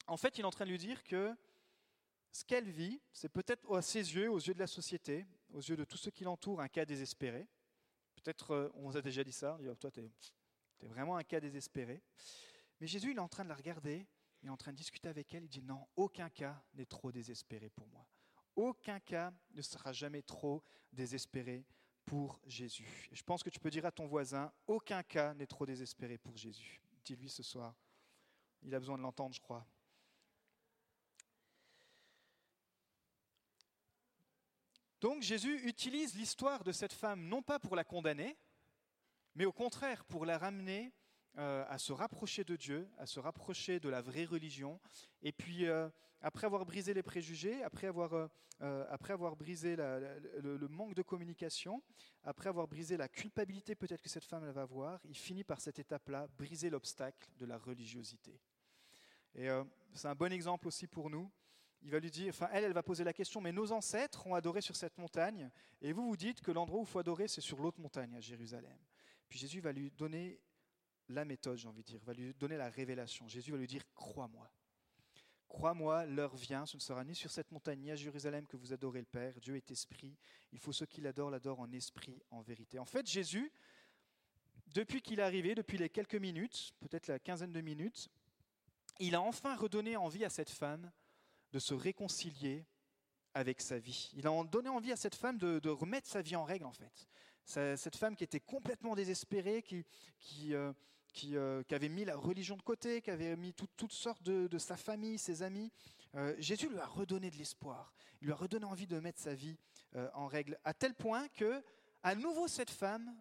en 0.07 0.17
fait, 0.17 0.39
il 0.39 0.43
est 0.43 0.45
en 0.45 0.51
train 0.51 0.65
de 0.65 0.71
lui 0.71 0.79
dire 0.79 1.05
que 1.05 1.37
ce 2.37 2.45
qu'elle 2.45 2.69
vit, 2.69 3.01
c'est 3.13 3.31
peut-être 3.31 3.75
à 3.75 3.81
ses 3.81 4.15
yeux, 4.15 4.31
aux 4.31 4.39
yeux 4.39 4.53
de 4.53 4.59
la 4.59 4.67
société, 4.67 5.27
aux 5.55 5.61
yeux 5.61 5.77
de 5.77 5.85
tous 5.85 5.97
ceux 5.97 6.11
qui 6.11 6.23
l'entourent, 6.23 6.61
un 6.61 6.69
cas 6.69 6.85
désespéré. 6.85 7.49
Peut-être 8.17 8.51
euh, 8.51 8.71
on 8.75 8.91
vous 8.91 8.97
a 8.99 9.01
déjà 9.01 9.25
dit 9.25 9.33
ça, 9.33 9.59
toi 9.81 9.91
tu 9.91 10.01
es, 10.01 10.87
vraiment 10.87 11.17
un 11.17 11.25
cas 11.25 11.41
désespéré. 11.41 12.03
Mais 12.79 12.87
Jésus, 12.87 13.13
il 13.13 13.17
est 13.17 13.21
en 13.21 13.29
train 13.29 13.45
de 13.45 13.49
la 13.49 13.55
regarder, 13.55 14.07
il 14.43 14.49
est 14.49 14.51
en 14.51 14.57
train 14.59 14.73
de 14.73 14.77
discuter 14.77 15.09
avec 15.09 15.33
elle, 15.33 15.45
il 15.45 15.49
dit 15.49 15.63
non, 15.63 15.87
aucun 15.97 16.29
cas 16.29 16.63
n'est 16.75 16.85
trop 16.85 17.11
désespéré 17.11 17.71
pour 17.71 17.87
moi. 17.89 18.07
Aucun 18.55 19.01
cas 19.01 19.33
ne 19.55 19.63
sera 19.63 19.95
jamais 19.95 20.21
trop 20.21 20.63
désespéré 20.93 21.65
pour 22.05 22.39
Jésus. 22.45 23.09
je 23.13 23.23
pense 23.23 23.43
que 23.43 23.51
tu 23.51 23.59
peux 23.59 23.71
dire 23.71 23.87
à 23.87 23.91
ton 23.91 24.07
voisin, 24.07 24.53
aucun 24.67 25.03
cas 25.03 25.33
n'est 25.33 25.47
trop 25.47 25.65
désespéré 25.65 26.19
pour 26.19 26.37
Jésus. 26.37 26.83
Dis-lui 27.03 27.31
ce 27.31 27.43
soir. 27.43 27.75
Il 28.63 28.75
a 28.75 28.79
besoin 28.79 28.99
de 28.99 29.03
l'entendre, 29.03 29.35
je 29.35 29.41
crois. 29.41 29.67
Donc 35.01 35.23
Jésus 35.23 35.67
utilise 35.67 36.15
l'histoire 36.17 36.65
de 36.65 36.73
cette 36.73 36.93
femme 36.93 37.23
non 37.29 37.43
pas 37.43 37.59
pour 37.59 37.77
la 37.77 37.85
condamner, 37.85 38.37
mais 39.35 39.45
au 39.45 39.53
contraire 39.53 40.05
pour 40.05 40.25
la 40.25 40.39
ramener 40.39 40.93
euh, 41.39 41.67
à 41.69 41.77
se 41.77 41.93
rapprocher 41.93 42.45
de 42.45 42.57
Dieu, 42.57 42.89
à 42.97 43.05
se 43.05 43.21
rapprocher 43.21 43.79
de 43.79 43.91
la 43.91 44.01
vraie 44.01 44.25
religion. 44.25 44.81
Et 45.21 45.33
puis, 45.33 45.67
euh, 45.67 45.91
après 46.23 46.47
avoir 46.47 46.65
brisé 46.65 46.95
les 46.95 47.03
préjugés, 47.03 47.63
après 47.63 47.89
avoir, 47.89 48.31
euh, 48.63 48.87
après 48.89 49.13
avoir 49.13 49.37
brisé 49.37 49.77
le, 49.77 50.67
manque 50.71 50.95
de 50.95 51.03
communication, 51.03 51.83
après 52.25 52.49
avoir 52.49 52.67
brisé 52.67 52.97
la 52.97 53.09
culpabilité 53.09 53.75
peut-être 53.75 54.01
que 54.01 54.09
cette 54.09 54.25
femme 54.25 54.51
va 54.51 54.63
avoir, 54.63 54.99
il 55.05 55.15
finit 55.15 55.45
par 55.45 55.61
cette 55.61 55.79
étape-là, 55.79 56.27
briser 56.39 56.71
l'obstacle 56.71 57.29
de 57.37 57.45
la 57.45 57.59
religiosité. 57.59 58.41
Et 59.35 59.49
c'est 59.93 60.09
un 60.09 60.15
bon 60.15 60.33
exemple 60.33 60.67
aussi 60.67 60.87
pour 60.87 61.11
nous 61.11 61.31
il 61.87 61.93
va 61.93 62.01
lui 62.01 62.11
dire, 62.11 62.31
enfin 62.31 62.49
elle, 62.53 62.65
elle 62.65 62.73
va 62.73 62.83
poser 62.83 63.05
la 63.05 63.13
question, 63.13 63.41
mais 63.41 63.53
nos 63.53 63.71
ancêtres 63.71 64.27
ont 64.27 64.35
adoré 64.35 64.61
sur 64.61 64.75
cette 64.75 64.99
montagne, 64.99 65.49
et 65.81 65.93
vous 65.93 66.09
vous 66.09 66.17
dites 66.17 66.41
que 66.41 66.51
l'endroit 66.51 66.81
où 66.81 66.83
il 66.83 66.89
faut 66.89 66.99
adorer, 66.99 67.29
c'est 67.29 67.41
sur 67.41 67.61
l'autre 67.61 67.81
montagne, 67.81 68.17
à 68.17 68.21
Jérusalem. 68.21 68.77
Puis 69.29 69.39
Jésus 69.39 69.61
va 69.61 69.71
lui 69.71 69.93
donner 69.93 70.41
la 71.09 71.25
méthode, 71.25 71.59
j'ai 71.59 71.69
envie 71.69 71.85
de 71.85 71.87
dire, 71.87 72.01
va 72.05 72.13
lui 72.13 72.35
donner 72.35 72.57
la 72.57 72.69
révélation. 72.69 73.29
Jésus 73.29 73.53
va 73.53 73.57
lui 73.57 73.69
dire, 73.69 73.85
crois-moi. 73.95 74.51
Crois-moi, 75.47 76.07
l'heure 76.07 76.35
vient, 76.35 76.67
ce 76.67 76.77
ne 76.77 76.83
sera 76.83 77.05
ni 77.05 77.15
sur 77.15 77.31
cette 77.31 77.53
montagne 77.53 77.79
ni 77.79 77.93
à 77.93 77.95
Jérusalem 77.95 78.49
que 78.49 78.57
vous 78.57 78.73
adorez 78.73 78.99
le 78.99 79.07
Père. 79.07 79.41
Dieu 79.41 79.55
est 79.55 79.71
esprit. 79.71 80.19
Il 80.53 80.59
faut 80.59 80.73
ceux 80.73 80.87
qui 80.87 81.01
l'adorent, 81.01 81.31
l'adorent 81.31 81.61
en 81.61 81.71
esprit, 81.71 82.21
en 82.31 82.41
vérité. 82.41 82.81
En 82.81 82.85
fait, 82.85 83.07
Jésus, 83.07 83.53
depuis 84.75 85.01
qu'il 85.03 85.21
est 85.21 85.23
arrivé, 85.23 85.55
depuis 85.55 85.79
les 85.79 85.89
quelques 85.89 86.17
minutes, 86.17 86.75
peut-être 86.81 87.07
la 87.07 87.21
quinzaine 87.21 87.53
de 87.53 87.61
minutes, 87.61 88.09
il 88.99 89.15
a 89.15 89.23
enfin 89.23 89.55
redonné 89.55 89.97
envie 89.97 90.25
à 90.25 90.31
cette 90.31 90.51
femme 90.51 90.91
de 91.57 91.61
se 91.61 91.73
réconcilier 91.73 92.67
avec 93.33 93.63
sa 93.63 93.79
vie. 93.79 94.11
Il 94.15 94.27
a 94.27 94.45
donné 94.45 94.69
envie 94.69 94.93
à 94.93 94.97
cette 94.97 95.15
femme 95.15 95.39
de, 95.39 95.71
remettre 95.71 96.07
sa 96.07 96.21
vie 96.21 96.37
en 96.37 96.45
règle, 96.45 96.67
en 96.67 96.73
fait. 96.73 97.09
Cette 97.47 97.97
femme 97.97 98.15
qui 98.15 98.25
était 98.25 98.41
complètement 98.41 98.95
désespérée, 98.95 99.63
qui, 99.63 99.87
qui, 100.19 100.55
euh, 100.55 100.75
euh, 101.33 101.63
qui, 101.63 101.75
avait 101.75 101.89
mis 101.89 102.05
la 102.05 102.15
religion 102.15 102.57
de 102.57 102.63
côté, 102.63 103.01
qui 103.01 103.11
avait 103.11 103.37
mis 103.37 103.55
toutes 103.55 103.93
sortes 103.93 104.23
de, 104.23 104.59
sa 104.59 104.77
famille, 104.77 105.19
ses 105.19 105.43
amis. 105.43 105.73
Euh, 106.15 106.35
Jésus 106.39 106.69
lui 106.69 106.79
a 106.79 106.85
redonné 106.85 107.31
de 107.31 107.37
l'espoir. 107.37 107.95
Il 108.21 108.27
lui 108.27 108.33
a 108.33 108.37
redonné 108.37 108.67
envie 108.67 108.87
de 108.87 109.01
mettre 109.01 109.21
sa 109.21 109.35
vie 109.35 109.57
en 110.13 110.27
règle, 110.27 110.59
à 110.63 110.75
tel 110.75 110.95
point 110.95 111.27
que, 111.29 111.65
à 112.03 112.15
nouveau, 112.15 112.49
cette 112.49 112.71
femme 112.71 113.17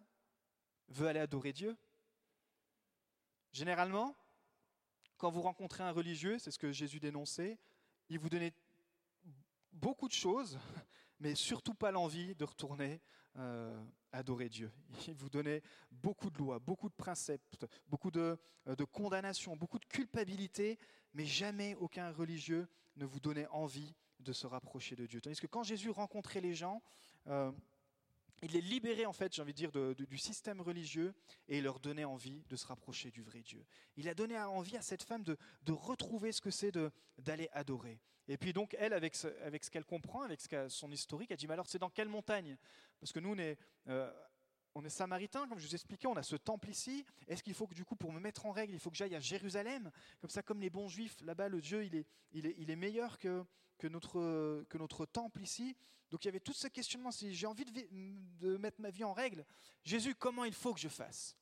veut 0.88 1.06
aller 1.06 1.20
adorer 1.20 1.54
Dieu. 1.54 1.74
Généralement, 3.52 4.14
quand 5.16 5.30
vous 5.30 5.40
rencontrez 5.40 5.84
un 5.84 5.92
religieux, 5.92 6.38
c'est 6.38 6.50
ce 6.50 6.58
que 6.58 6.70
Jésus 6.70 7.00
dénonçait, 7.00 7.58
il 8.08 8.18
vous 8.18 8.28
donnait 8.28 8.52
beaucoup 9.72 10.08
de 10.08 10.12
choses, 10.12 10.58
mais 11.20 11.34
surtout 11.34 11.74
pas 11.74 11.90
l'envie 11.90 12.34
de 12.34 12.44
retourner 12.44 13.00
euh, 13.38 13.84
adorer 14.12 14.48
Dieu. 14.48 14.72
Il 15.08 15.14
vous 15.14 15.28
donnait 15.28 15.62
beaucoup 15.90 16.30
de 16.30 16.38
lois, 16.38 16.58
beaucoup 16.58 16.88
de 16.88 16.94
préceptes, 16.94 17.66
beaucoup 17.86 18.10
de, 18.10 18.38
euh, 18.66 18.76
de 18.76 18.84
condamnations, 18.84 19.56
beaucoup 19.56 19.78
de 19.78 19.84
culpabilité, 19.84 20.78
mais 21.12 21.26
jamais 21.26 21.74
aucun 21.74 22.10
religieux 22.12 22.66
ne 22.96 23.04
vous 23.04 23.20
donnait 23.20 23.46
envie 23.48 23.94
de 24.20 24.32
se 24.32 24.46
rapprocher 24.46 24.96
de 24.96 25.06
Dieu. 25.06 25.20
Tandis 25.20 25.38
que 25.38 25.46
quand 25.46 25.62
Jésus 25.62 25.90
rencontrait 25.90 26.40
les 26.40 26.54
gens, 26.54 26.82
euh, 27.26 27.52
il 28.42 28.52
les 28.52 28.60
libérait 28.60 29.06
en 29.06 29.12
fait, 29.12 29.34
j'ai 29.34 29.42
envie 29.42 29.54
de 29.54 29.56
dire, 29.56 29.72
du 29.94 30.18
système 30.18 30.60
religieux 30.60 31.14
et 31.48 31.60
leur 31.60 31.80
donnait 31.80 32.04
envie 32.04 32.44
de 32.48 32.56
se 32.56 32.66
rapprocher 32.66 33.10
du 33.10 33.22
vrai 33.22 33.42
Dieu. 33.42 33.64
Il 33.96 34.08
a 34.08 34.14
donné 34.14 34.38
envie 34.38 34.76
à 34.76 34.82
cette 34.82 35.02
femme 35.02 35.24
de, 35.24 35.36
retrouver 35.68 36.32
ce 36.32 36.40
que 36.40 36.50
c'est 36.50 36.72
d'aller 37.18 37.48
adorer. 37.52 38.00
Et 38.28 38.36
puis 38.36 38.52
donc 38.52 38.76
elle, 38.78 38.92
avec 38.92 39.14
ce, 39.14 39.28
avec 39.42 39.64
ce 39.64 39.70
qu'elle 39.70 39.84
comprend, 39.84 40.22
avec 40.22 40.40
ce 40.40 40.68
son 40.68 40.90
historique, 40.90 41.30
elle 41.30 41.36
dit, 41.36 41.46
mais 41.46 41.54
alors 41.54 41.68
c'est 41.68 41.78
dans 41.78 41.90
quelle 41.90 42.08
montagne? 42.08 42.56
Parce 43.00 43.12
que 43.12 43.20
nous, 43.20 43.34
on 43.34 43.38
est, 43.38 43.58
euh, 43.88 44.10
on 44.76 44.84
est 44.84 44.90
samaritains, 44.90 45.48
comme 45.48 45.58
je 45.58 45.66
vous 45.66 45.74
expliquais, 45.74 46.06
on 46.06 46.16
a 46.16 46.22
ce 46.22 46.36
temple 46.36 46.68
ici. 46.68 47.06
Est-ce 47.26 47.42
qu'il 47.42 47.54
faut 47.54 47.66
que 47.66 47.74
du 47.74 47.86
coup, 47.86 47.96
pour 47.96 48.12
me 48.12 48.20
mettre 48.20 48.44
en 48.44 48.52
règle, 48.52 48.74
il 48.74 48.78
faut 48.78 48.90
que 48.90 48.96
j'aille 48.96 49.14
à 49.14 49.20
Jérusalem? 49.20 49.90
Comme 50.20 50.28
ça, 50.28 50.42
comme 50.42 50.60
les 50.60 50.68
bons 50.68 50.86
juifs, 50.86 51.16
là-bas, 51.22 51.48
le 51.48 51.62
Dieu, 51.62 51.82
il 51.84 51.94
est, 51.94 52.06
il 52.32 52.44
est, 52.44 52.54
il 52.58 52.70
est 52.70 52.76
meilleur 52.76 53.18
que, 53.18 53.42
que, 53.78 53.86
notre, 53.86 54.64
que 54.68 54.76
notre 54.76 55.06
temple 55.06 55.40
ici. 55.40 55.74
Donc 56.10 56.24
il 56.24 56.28
y 56.28 56.28
avait 56.28 56.40
tout 56.40 56.52
ce 56.52 56.68
questionnement, 56.68 57.10
si 57.10 57.34
j'ai 57.34 57.46
envie 57.46 57.64
de, 57.64 58.56
mettre 58.58 58.80
ma 58.82 58.90
vie 58.90 59.02
en 59.02 59.14
règle, 59.14 59.46
Jésus, 59.82 60.14
comment 60.14 60.44
il 60.44 60.52
faut 60.52 60.74
que 60.74 60.80
je 60.80 60.88
fasse? 60.88 61.36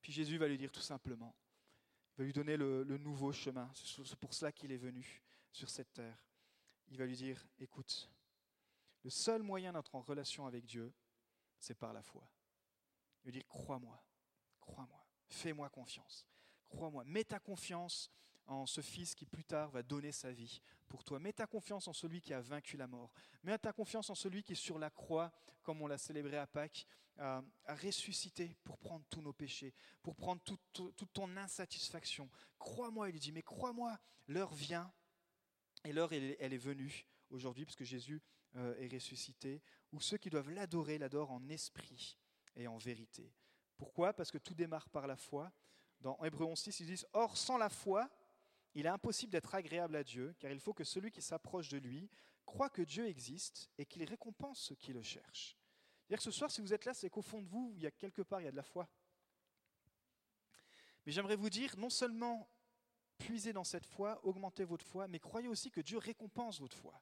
Puis 0.00 0.12
Jésus 0.12 0.38
va 0.38 0.46
lui 0.46 0.56
dire 0.56 0.70
tout 0.70 0.80
simplement, 0.80 1.34
il 2.14 2.18
va 2.18 2.24
lui 2.24 2.32
donner 2.32 2.56
le, 2.56 2.84
nouveau 2.98 3.32
chemin, 3.32 3.68
c'est 3.74 4.18
pour 4.20 4.34
cela 4.34 4.52
qu'il 4.52 4.70
est 4.70 4.78
venu 4.78 5.20
sur 5.50 5.68
cette 5.68 5.92
terre. 5.92 6.24
Il 6.90 6.96
va 6.96 7.06
lui 7.06 7.16
dire, 7.16 7.44
écoute, 7.58 8.08
le 9.02 9.10
seul 9.10 9.42
moyen 9.42 9.72
d'être 9.72 9.96
en 9.96 10.00
relation 10.00 10.46
avec 10.46 10.64
Dieu, 10.64 10.92
c'est 11.58 11.74
par 11.74 11.92
la 11.92 12.02
foi. 12.02 12.28
Il 13.22 13.26
va 13.26 13.32
dire, 13.32 13.46
crois-moi, 13.48 14.02
crois-moi, 14.60 15.06
fais-moi 15.28 15.68
confiance, 15.70 16.26
crois-moi, 16.68 17.04
mets 17.04 17.24
ta 17.24 17.38
confiance 17.38 18.10
en 18.48 18.66
ce 18.66 18.80
Fils 18.80 19.14
qui 19.14 19.26
plus 19.26 19.44
tard 19.44 19.70
va 19.70 19.82
donner 19.82 20.10
sa 20.10 20.32
vie 20.32 20.62
pour 20.88 21.04
toi. 21.04 21.18
Mets 21.18 21.34
ta 21.34 21.46
confiance 21.46 21.86
en 21.86 21.92
celui 21.92 22.20
qui 22.20 22.32
a 22.32 22.40
vaincu 22.40 22.76
la 22.76 22.86
mort. 22.86 23.12
Mets 23.42 23.58
ta 23.58 23.72
confiance 23.72 24.08
en 24.08 24.14
celui 24.14 24.42
qui, 24.42 24.56
sur 24.56 24.78
la 24.78 24.88
croix, 24.90 25.30
comme 25.62 25.82
on 25.82 25.86
l'a 25.86 25.98
célébré 25.98 26.38
à 26.38 26.46
Pâques, 26.46 26.86
a, 27.18 27.42
ressuscité 27.66 28.56
pour 28.64 28.78
prendre 28.78 29.04
tous 29.10 29.20
nos 29.20 29.32
péchés, 29.32 29.74
pour 30.02 30.16
prendre 30.16 30.40
toute, 30.42 31.12
ton 31.12 31.36
insatisfaction. 31.36 32.30
Crois-moi, 32.58 33.10
il 33.10 33.18
dit, 33.18 33.32
mais 33.32 33.42
crois-moi, 33.42 33.98
l'heure 34.28 34.54
vient 34.54 34.90
Et 35.84 35.92
l'heure, 35.92 36.12
elle, 36.12 36.52
est 36.52 36.58
venue 36.58 37.06
aujourd'hui, 37.30 37.64
puisque 37.64 37.84
Jésus 37.84 38.22
est 38.54 38.92
ressuscité, 38.92 39.62
où 39.92 40.00
ceux 40.00 40.18
qui 40.18 40.30
doivent 40.30 40.50
l'adorer 40.50 40.98
l'adorent 40.98 41.32
en 41.32 41.48
esprit 41.48 42.18
et 42.56 42.66
en 42.66 42.78
vérité. 42.78 43.32
Pourquoi? 43.76 44.12
Parce 44.12 44.30
que 44.30 44.38
tout 44.38 44.54
démarre 44.54 44.88
par 44.88 45.06
la 45.06 45.16
foi. 45.16 45.52
Dans 46.00 46.22
Hébreu 46.24 46.46
11.6, 46.46 46.76
ils 46.80 46.86
disent 46.86 47.06
Or, 47.12 47.36
sans 47.36 47.58
la 47.58 47.68
foi, 47.68 48.10
il 48.74 48.86
est 48.86 48.90
impossible 48.90 49.32
d'être 49.32 49.54
agréable 49.54 49.96
à 49.96 50.04
Dieu, 50.04 50.34
car 50.38 50.50
il 50.50 50.60
faut 50.60 50.74
que 50.74 50.84
celui 50.84 51.10
qui 51.10 51.22
s'approche 51.22 51.68
de 51.68 51.78
lui 51.78 52.08
croit 52.44 52.70
que 52.70 52.82
Dieu 52.82 53.06
existe 53.06 53.70
et 53.78 53.84
qu'il 53.84 54.04
récompense 54.04 54.60
ceux 54.60 54.74
qui 54.74 54.92
le 54.92 55.02
cherchent. 55.02 55.56
C'est-à-dire 56.00 56.18
que 56.18 56.24
ce 56.24 56.30
soir, 56.30 56.50
si 56.50 56.60
vous 56.60 56.72
êtes 56.72 56.84
là, 56.84 56.94
c'est 56.94 57.10
qu'au 57.10 57.22
fond 57.22 57.42
de 57.42 57.48
vous, 57.48 57.72
il 57.76 57.82
y 57.82 57.86
a 57.86 57.90
quelque 57.90 58.22
part, 58.22 58.40
il 58.40 58.44
y 58.44 58.48
a 58.48 58.50
de 58.50 58.56
la 58.56 58.62
foi. 58.62 58.88
Mais 61.04 61.12
j'aimerais 61.12 61.36
vous 61.36 61.50
dire, 61.50 61.76
non 61.76 61.90
seulement 61.90 62.48
puisez 63.18 63.52
dans 63.52 63.64
cette 63.64 63.84
foi, 63.84 64.24
augmentez 64.24 64.64
votre 64.64 64.86
foi, 64.86 65.08
mais 65.08 65.18
croyez 65.18 65.48
aussi 65.48 65.70
que 65.70 65.80
Dieu 65.80 65.98
récompense 65.98 66.60
votre 66.60 66.76
foi. 66.76 67.00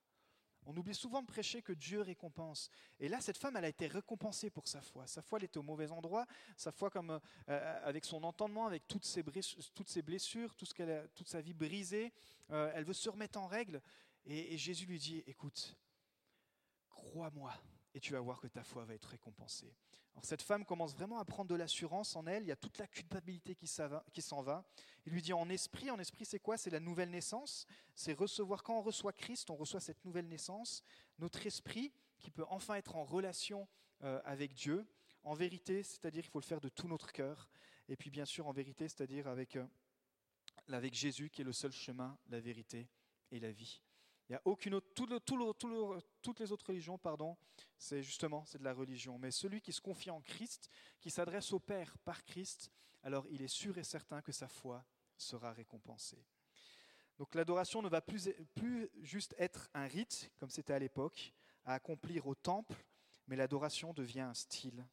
On 0.68 0.76
oublie 0.76 0.94
souvent 0.94 1.22
de 1.22 1.26
prêcher 1.26 1.62
que 1.62 1.72
Dieu 1.72 2.00
récompense. 2.00 2.70
Et 2.98 3.08
là, 3.08 3.20
cette 3.20 3.38
femme, 3.38 3.56
elle 3.56 3.64
a 3.64 3.68
été 3.68 3.86
récompensée 3.86 4.50
pour 4.50 4.66
sa 4.66 4.82
foi. 4.82 5.06
Sa 5.06 5.22
foi, 5.22 5.38
elle 5.38 5.44
était 5.44 5.58
au 5.58 5.62
mauvais 5.62 5.92
endroit. 5.92 6.26
Sa 6.56 6.72
foi, 6.72 6.90
comme 6.90 7.10
euh, 7.10 7.18
euh, 7.48 7.80
avec 7.84 8.04
son 8.04 8.24
entendement, 8.24 8.66
avec 8.66 8.88
toutes 8.88 9.04
ses, 9.04 9.22
blessures, 9.22 10.56
toute 10.56 11.28
sa 11.28 11.40
vie 11.40 11.54
brisée, 11.54 12.12
euh, 12.50 12.72
elle 12.74 12.84
veut 12.84 12.92
se 12.92 13.08
remettre 13.08 13.38
en 13.38 13.46
règle. 13.46 13.80
et 14.24 14.58
Jésus 14.58 14.86
lui 14.86 14.98
dit 14.98 15.22
Écoute, 15.28 15.76
crois-moi, 16.88 17.54
et 17.96 18.00
tu 18.00 18.12
vas 18.12 18.20
voir 18.20 18.38
que 18.38 18.46
ta 18.46 18.62
foi 18.62 18.84
va 18.84 18.92
être 18.92 19.06
récompensée. 19.06 19.74
Alors 20.12 20.24
cette 20.26 20.42
femme 20.42 20.66
commence 20.66 20.94
vraiment 20.94 21.18
à 21.18 21.24
prendre 21.24 21.48
de 21.48 21.54
l'assurance 21.54 22.14
en 22.14 22.26
elle, 22.26 22.42
il 22.42 22.48
y 22.48 22.52
a 22.52 22.56
toute 22.56 22.76
la 22.76 22.86
culpabilité 22.86 23.54
qui 23.54 23.66
s'en 23.66 24.42
va. 24.42 24.64
Il 25.06 25.14
lui 25.14 25.22
dit 25.22 25.32
en 25.32 25.48
esprit, 25.48 25.90
en 25.90 25.98
esprit 25.98 26.26
c'est 26.26 26.38
quoi? 26.38 26.58
C'est 26.58 26.68
la 26.68 26.78
nouvelle 26.78 27.08
naissance, 27.08 27.66
c'est 27.94 28.12
recevoir, 28.12 28.62
quand 28.62 28.78
on 28.78 28.82
reçoit 28.82 29.14
Christ, 29.14 29.48
on 29.48 29.56
reçoit 29.56 29.80
cette 29.80 30.04
nouvelle 30.04 30.28
naissance, 30.28 30.82
notre 31.18 31.46
esprit 31.46 31.90
qui 32.18 32.30
peut 32.30 32.44
enfin 32.50 32.74
être 32.74 32.96
en 32.96 33.04
relation 33.04 33.66
euh, 34.04 34.20
avec 34.26 34.52
Dieu, 34.52 34.86
en 35.24 35.32
vérité, 35.32 35.82
c'est-à-dire 35.82 36.22
qu'il 36.22 36.30
faut 36.30 36.40
le 36.40 36.44
faire 36.44 36.60
de 36.60 36.68
tout 36.68 36.88
notre 36.88 37.12
cœur, 37.12 37.48
et 37.88 37.96
puis 37.96 38.10
bien 38.10 38.26
sûr 38.26 38.46
en 38.46 38.52
vérité, 38.52 38.88
c'est-à-dire 38.88 39.26
avec, 39.26 39.56
euh, 39.56 39.66
avec 40.68 40.92
Jésus 40.92 41.30
qui 41.30 41.40
est 41.40 41.46
le 41.46 41.54
seul 41.54 41.72
chemin, 41.72 42.18
la 42.28 42.40
vérité 42.40 42.88
et 43.32 43.40
la 43.40 43.52
vie. 43.52 43.80
Il 44.28 44.32
n'y 44.32 44.36
a 44.36 44.42
aucune 44.44 44.74
autre, 44.74 44.88
toutes 44.92 46.40
les 46.40 46.52
autres 46.52 46.66
religions, 46.66 46.98
pardon, 46.98 47.36
c'est 47.78 48.02
justement 48.02 48.44
c'est 48.44 48.58
de 48.58 48.64
la 48.64 48.74
religion. 48.74 49.18
Mais 49.18 49.30
celui 49.30 49.60
qui 49.60 49.72
se 49.72 49.80
confie 49.80 50.10
en 50.10 50.20
Christ, 50.20 50.68
qui 51.00 51.10
s'adresse 51.10 51.52
au 51.52 51.60
Père 51.60 51.96
par 51.98 52.24
Christ, 52.24 52.72
alors 53.02 53.24
il 53.30 53.40
est 53.42 53.48
sûr 53.48 53.78
et 53.78 53.84
certain 53.84 54.22
que 54.22 54.32
sa 54.32 54.48
foi 54.48 54.84
sera 55.16 55.52
récompensée. 55.52 56.24
Donc 57.18 57.34
l'adoration 57.34 57.82
ne 57.82 57.88
va 57.88 58.00
plus, 58.00 58.30
juste 59.00 59.34
être 59.38 59.70
un 59.74 59.86
rite, 59.86 60.30
comme 60.38 60.50
c'était 60.50 60.74
à 60.74 60.78
l'époque, 60.78 61.32
à 61.64 61.74
accomplir 61.74 62.26
au 62.26 62.34
temple, 62.34 62.84
mais 63.28 63.36
l'adoration 63.36 63.94
devient 63.94 64.20
un 64.20 64.34
style 64.34 64.84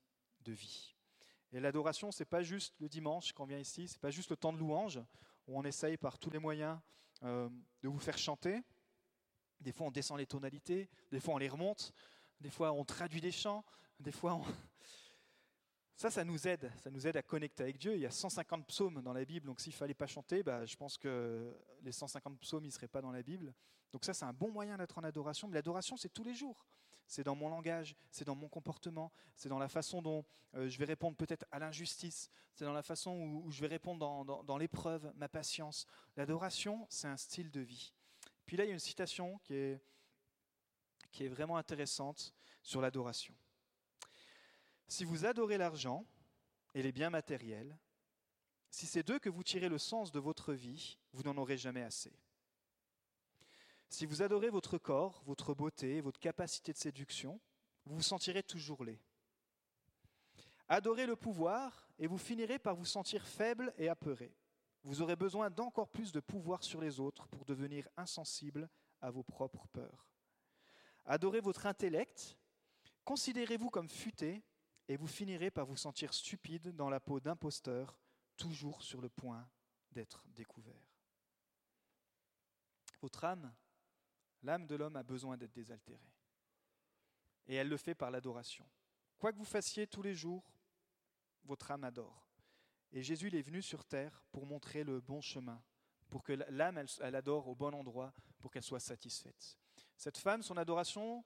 de 0.41 0.53
vie. 0.53 0.95
Et 1.51 1.59
l'adoration, 1.59 2.11
ce 2.11 2.21
n'est 2.21 2.27
pas 2.27 2.43
juste 2.43 2.75
le 2.79 2.87
dimanche 2.87 3.33
quand 3.33 3.45
vient 3.45 3.59
ici, 3.59 3.87
ce 3.87 3.95
n'est 3.95 3.99
pas 3.99 4.11
juste 4.11 4.29
le 4.29 4.37
temps 4.37 4.53
de 4.53 4.57
louange, 4.57 5.01
où 5.47 5.57
on 5.57 5.63
essaye 5.63 5.97
par 5.97 6.17
tous 6.17 6.29
les 6.29 6.39
moyens 6.39 6.79
euh, 7.23 7.49
de 7.81 7.89
vous 7.89 7.99
faire 7.99 8.17
chanter, 8.17 8.61
des 9.63 9.71
fois, 9.71 9.87
on 9.87 9.91
descend 9.91 10.17
les 10.17 10.25
tonalités, 10.25 10.89
des 11.11 11.19
fois, 11.19 11.35
on 11.35 11.37
les 11.37 11.49
remonte, 11.49 11.93
des 12.39 12.49
fois, 12.49 12.71
on 12.71 12.83
traduit 12.83 13.21
des 13.21 13.31
chants, 13.31 13.63
des 13.99 14.11
fois, 14.11 14.35
on... 14.35 14.43
Ça, 15.95 16.09
ça 16.09 16.23
nous 16.23 16.47
aide, 16.47 16.71
ça 16.83 16.89
nous 16.89 17.05
aide 17.05 17.15
à 17.15 17.21
connecter 17.21 17.63
avec 17.63 17.77
Dieu. 17.77 17.93
Il 17.93 18.01
y 18.01 18.05
a 18.05 18.11
150 18.11 18.65
psaumes 18.65 19.01
dans 19.03 19.13
la 19.13 19.23
Bible, 19.23 19.45
donc 19.45 19.61
s'il 19.61 19.73
fallait 19.73 19.93
pas 19.93 20.07
chanter, 20.07 20.41
bah, 20.41 20.65
je 20.65 20.75
pense 20.75 20.97
que 20.97 21.55
les 21.83 21.91
150 21.91 22.39
psaumes, 22.39 22.65
ils 22.65 22.71
seraient 22.71 22.87
pas 22.87 22.99
dans 22.99 23.11
la 23.11 23.21
Bible. 23.21 23.53
Donc 23.91 24.03
ça, 24.03 24.13
c'est 24.13 24.25
un 24.25 24.33
bon 24.33 24.51
moyen 24.51 24.75
d'être 24.75 24.97
en 24.97 25.03
adoration. 25.03 25.47
Mais 25.47 25.53
l'adoration, 25.53 25.95
c'est 25.95 26.09
tous 26.09 26.23
les 26.23 26.33
jours. 26.33 26.65
C'est 27.05 27.23
dans 27.23 27.35
mon 27.35 27.47
langage, 27.47 27.95
c'est 28.09 28.25
dans 28.25 28.35
mon 28.35 28.49
comportement, 28.49 29.11
c'est 29.35 29.49
dans 29.49 29.59
la 29.59 29.69
façon 29.69 30.01
dont 30.01 30.25
euh, 30.55 30.67
je 30.67 30.77
vais 30.79 30.85
répondre 30.85 31.15
peut-être 31.15 31.45
à 31.51 31.59
l'injustice, 31.59 32.29
c'est 32.55 32.65
dans 32.65 32.73
la 32.73 32.81
façon 32.81 33.11
où, 33.45 33.51
je 33.51 33.61
vais 33.61 33.67
répondre 33.67 33.99
dans, 33.99 34.43
dans 34.43 34.57
l'épreuve, 34.57 35.11
ma 35.15 35.29
patience. 35.29 35.85
L'adoration, 36.17 36.87
c'est 36.89 37.07
un 37.07 37.17
style 37.17 37.51
de 37.51 37.61
vie. 37.61 37.93
Puis 38.45 38.57
là, 38.57 38.65
il 38.65 38.67
y 38.67 38.71
a 38.71 38.73
une 38.73 38.79
citation 38.79 39.39
qui 39.43 39.55
est, 39.55 39.79
vraiment 41.27 41.57
intéressante 41.57 42.33
sur 42.61 42.81
l'adoration. 42.81 43.33
Si 44.87 45.05
vous 45.05 45.25
adorez 45.25 45.57
l'argent 45.57 46.05
et 46.73 46.83
les 46.83 46.91
biens 46.91 47.09
matériels, 47.09 47.77
si 48.69 48.85
c'est 48.85 49.03
d'eux 49.03 49.19
que 49.19 49.29
vous 49.29 49.43
tirez 49.43 49.69
le 49.69 49.77
sens 49.77 50.11
de 50.11 50.19
votre 50.19 50.53
vie, 50.53 50.97
vous 51.13 51.23
n'en 51.23 51.37
aurez 51.37 51.57
jamais 51.57 51.83
assez. 51.83 52.11
Si 53.89 54.05
vous 54.05 54.21
adorez 54.21 54.49
votre 54.49 54.77
corps, 54.77 55.21
votre 55.25 55.53
beauté, 55.53 56.01
votre 56.01 56.19
capacité 56.19 56.73
de 56.73 56.77
séduction, 56.77 57.39
vous 57.85 57.95
vous 57.97 58.01
sentirez 58.01 58.43
toujours 58.43 58.83
laid. 58.83 58.99
Adorez 60.67 61.05
le 61.05 61.15
pouvoir 61.15 61.87
et 61.99 62.07
vous 62.07 62.17
finirez 62.17 62.57
par 62.57 62.75
vous 62.75 62.85
sentir 62.85 63.25
faible 63.25 63.73
et 63.77 63.89
apeuré 63.89 64.33
vous 64.83 65.01
aurez 65.01 65.15
besoin 65.15 65.49
d'encore 65.49 65.89
plus 65.89 66.11
de 66.11 66.19
pouvoir 66.19 66.63
sur 66.63 66.81
les 66.81 66.99
autres 66.99 67.27
pour 67.27 67.45
devenir 67.45 67.87
insensible 67.97 68.69
à 69.01 69.09
vos 69.11 69.23
propres 69.23 69.67
peurs. 69.67 70.07
Adorez 71.05 71.41
votre 71.41 71.65
intellect, 71.65 72.37
considérez-vous 73.03 73.69
comme 73.69 73.89
futé, 73.89 74.43
et 74.87 74.97
vous 74.97 75.07
finirez 75.07 75.51
par 75.51 75.65
vous 75.65 75.77
sentir 75.77 76.13
stupide 76.13 76.75
dans 76.75 76.89
la 76.89 76.99
peau 76.99 77.19
d'imposteur, 77.19 77.97
toujours 78.35 78.81
sur 78.81 79.01
le 79.01 79.09
point 79.09 79.49
d'être 79.91 80.25
découvert. 80.27 80.93
Votre 83.01 83.23
âme, 83.25 83.53
l'âme 84.41 84.67
de 84.67 84.75
l'homme 84.75 84.95
a 84.95 85.03
besoin 85.03 85.37
d'être 85.37 85.53
désaltérée. 85.53 86.13
Et 87.47 87.55
elle 87.55 87.69
le 87.69 87.77
fait 87.77 87.95
par 87.95 88.11
l'adoration. 88.11 88.65
Quoi 89.17 89.31
que 89.31 89.37
vous 89.37 89.45
fassiez 89.45 89.87
tous 89.87 90.01
les 90.01 90.15
jours, 90.15 90.43
votre 91.43 91.71
âme 91.71 91.83
adore. 91.83 92.27
Et 92.93 93.01
Jésus 93.01 93.27
il 93.27 93.35
est 93.35 93.41
venu 93.41 93.61
sur 93.61 93.83
terre 93.83 94.23
pour 94.31 94.45
montrer 94.45 94.83
le 94.83 95.01
bon 95.01 95.19
chemin, 95.19 95.61
pour 96.09 96.23
que 96.23 96.33
l'âme, 96.49 96.85
elle, 97.01 97.15
adore 97.15 97.47
au 97.47 97.55
bon 97.55 97.73
endroit, 97.73 98.13
pour 98.39 98.51
qu'elle 98.51 98.63
soit 98.63 98.79
satisfaite. 98.79 99.57
Cette 99.97 100.17
femme, 100.17 100.43
son 100.43 100.57
adoration, 100.57 101.25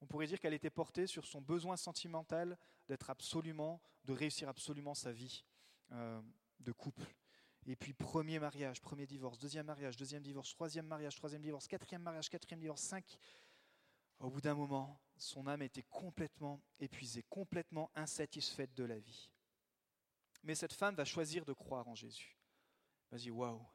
on 0.00 0.06
pourrait 0.06 0.26
dire 0.26 0.40
qu'elle 0.40 0.54
était 0.54 0.70
portée 0.70 1.06
sur 1.06 1.24
son 1.24 1.40
besoin 1.40 1.76
sentimental 1.76 2.58
d'être 2.88 3.08
absolument, 3.08 3.80
de 4.04 4.12
réussir 4.12 4.48
absolument 4.48 4.94
sa 4.94 5.12
vie 5.12 5.44
euh, 5.92 6.20
de 6.60 6.72
couple. 6.72 7.14
Et 7.66 7.76
puis 7.76 7.92
premier 7.92 8.38
mariage, 8.38 8.80
premier 8.80 9.06
divorce, 9.06 9.38
deuxième 9.38 9.66
mariage, 9.66 9.96
deuxième 9.96 10.22
divorce, 10.22 10.50
troisième 10.50 10.86
mariage, 10.86 11.14
troisième 11.14 11.42
divorce, 11.42 11.68
quatrième 11.68 12.02
mariage, 12.02 12.28
quatrième 12.28 12.60
divorce, 12.60 12.82
cinq. 12.82 13.04
Au 14.18 14.30
bout 14.30 14.40
d'un 14.40 14.54
moment, 14.54 15.00
son 15.16 15.46
âme 15.46 15.62
était 15.62 15.82
complètement 15.82 16.60
épuisée, 16.80 17.24
complètement 17.28 17.90
insatisfaite 17.94 18.74
de 18.74 18.84
la 18.84 18.98
vie. 18.98 19.30
Mais 20.46 20.54
cette 20.54 20.72
femme 20.72 20.94
va 20.94 21.04
choisir 21.04 21.44
de 21.44 21.52
croire 21.52 21.88
en 21.88 21.96
Jésus. 21.96 22.38
Vas-y, 23.10 23.30
waouh, 23.30 23.66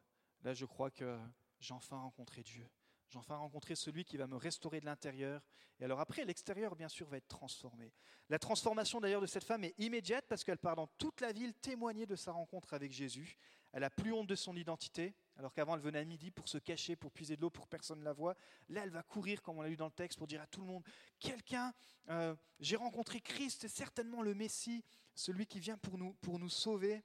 là 0.42 0.54
je 0.54 0.66
crois 0.66 0.90
que 0.90 1.20
j'ai 1.60 1.74
enfin 1.74 1.98
rencontré 1.98 2.44
Dieu. 2.44 2.66
J'ai 3.12 3.20
enfin 3.20 3.36
rencontré 3.36 3.76
celui 3.76 4.06
qui 4.06 4.16
va 4.16 4.26
me 4.26 4.38
restaurer 4.38 4.80
de 4.80 4.86
l'intérieur. 4.86 5.42
Et 5.82 5.84
alors 5.84 6.00
après, 6.00 6.24
l'extérieur, 6.24 6.78
bien 6.78 6.88
sûr, 6.88 7.10
va 7.10 7.18
être 7.18 7.28
transformé. 7.28 7.92
La 8.30 8.40
transformation 8.40 9.02
d'ailleurs 9.02 9.20
de 9.20 9.28
cette 9.28 9.44
femme 9.44 9.66
est 9.66 9.76
immédiate 9.80 10.24
parce 10.30 10.46
qu'elle 10.46 10.58
part 10.58 10.78
dans 10.78 10.88
toute 10.98 11.20
la 11.20 11.34
ville 11.34 11.54
témoigner 11.56 12.06
de 12.06 12.16
sa 12.16 12.32
rencontre 12.32 12.74
avec 12.74 12.94
Jésus. 12.94 13.38
Elle 13.74 13.84
a 13.84 13.90
plus 13.90 14.14
honte 14.14 14.28
de 14.28 14.36
son 14.36 14.56
identité, 14.56 15.14
alors 15.36 15.54
qu'avant 15.54 15.76
elle 15.76 15.82
venait 15.82 16.00
à 16.00 16.06
midi 16.06 16.32
pour 16.32 16.48
se 16.48 16.58
cacher, 16.58 16.96
pour 16.96 17.12
puiser 17.12 17.36
de 17.36 17.42
l'eau, 17.42 17.50
pour 17.50 17.66
que 17.66 17.70
personne 17.70 18.00
ne 18.00 18.06
la 18.06 18.14
voit. 18.14 18.36
Là, 18.70 18.82
elle 18.84 18.92
va 18.92 19.04
courir, 19.04 19.42
comme 19.42 19.58
on 19.58 19.62
l'a 19.62 19.70
lu 19.70 19.76
dans 19.76 19.88
le 19.88 19.92
texte, 19.92 20.18
pour 20.18 20.28
dire 20.28 20.42
à 20.42 20.48
tout 20.48 20.62
le 20.62 20.68
monde, 20.68 20.84
quelqu'un, 21.20 21.74
euh, 22.10 22.34
j'ai 22.62 22.78
rencontré 22.78 23.20
Christ, 23.20 23.60
c'est 23.62 23.68
certainement 23.68 24.22
le 24.22 24.34
Messie, 24.34 24.86
celui 25.16 25.48
qui 25.48 25.60
vient 25.60 25.78
pour 25.78 25.98
nous, 25.98 26.14
pour 26.22 26.40
nous 26.40 26.50
sauver. 26.50 27.04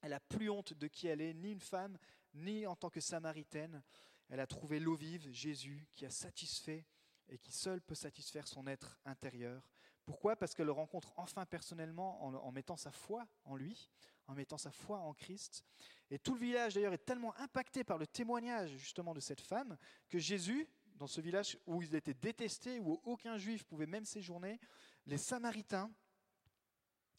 Elle 0.00 0.12
a 0.12 0.20
plus 0.20 0.48
honte 0.48 0.74
de 0.74 0.86
qui 0.86 1.08
elle 1.08 1.20
est, 1.20 1.34
ni 1.34 1.50
une 1.50 1.60
femme, 1.60 1.98
ni 2.34 2.66
en 2.66 2.76
tant 2.76 2.90
que 2.90 3.00
samaritaine. 3.00 3.82
Elle 4.28 4.40
a 4.40 4.46
trouvé 4.46 4.78
l'eau 4.80 4.94
vive, 4.94 5.30
Jésus, 5.32 5.86
qui 5.94 6.04
a 6.04 6.10
satisfait 6.10 6.84
et 7.28 7.38
qui 7.38 7.52
seul 7.52 7.80
peut 7.80 7.94
satisfaire 7.94 8.46
son 8.46 8.66
être 8.66 9.00
intérieur. 9.04 9.62
Pourquoi? 10.04 10.36
Parce 10.36 10.54
qu'elle 10.54 10.66
le 10.66 10.72
rencontre 10.72 11.12
enfin 11.16 11.44
personnellement 11.44 12.24
en, 12.24 12.52
mettant 12.52 12.76
sa 12.76 12.90
foi 12.90 13.26
en 13.44 13.56
lui, 13.56 13.90
en 14.26 14.34
mettant 14.34 14.56
sa 14.56 14.70
foi 14.70 14.98
en 14.98 15.12
Christ. 15.12 15.64
Et 16.10 16.18
tout 16.18 16.34
le 16.34 16.40
village 16.40 16.74
d'ailleurs 16.74 16.94
est 16.94 17.04
tellement 17.04 17.36
impacté 17.36 17.84
par 17.84 17.98
le 17.98 18.06
témoignage 18.06 18.70
justement 18.76 19.12
de 19.12 19.20
cette 19.20 19.42
femme 19.42 19.76
que 20.08 20.18
Jésus, 20.18 20.66
dans 20.94 21.06
ce 21.06 21.20
village 21.20 21.58
où 21.66 21.82
il 21.82 21.94
était 21.94 22.14
détesté, 22.14 22.80
où 22.80 22.98
aucun 23.04 23.36
juif 23.36 23.64
pouvait 23.64 23.86
même 23.86 24.06
séjourner, 24.06 24.58
les 25.04 25.18
Samaritains 25.18 25.90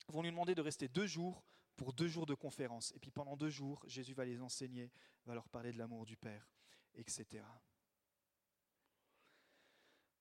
vont 0.08 0.24
lui 0.24 0.32
demander 0.32 0.56
de 0.56 0.62
rester 0.62 0.88
deux 0.88 1.06
jours 1.06 1.44
pour 1.76 1.94
deux 1.94 2.08
jours 2.08 2.26
de 2.26 2.34
conférence. 2.34 2.92
Et 2.96 3.00
puis 3.00 3.12
pendant 3.12 3.38
deux 3.38 3.50
jours, 3.50 3.84
Jésus 3.88 4.14
va 4.14 4.26
les 4.26 4.42
enseigner, 4.42 4.92
va 5.26 5.36
leur 5.36 5.48
parler 5.48 5.72
de 5.72 5.78
l'amour 5.78 6.06
du 6.06 6.18
Père, 6.18 6.50
etc. 7.00 7.44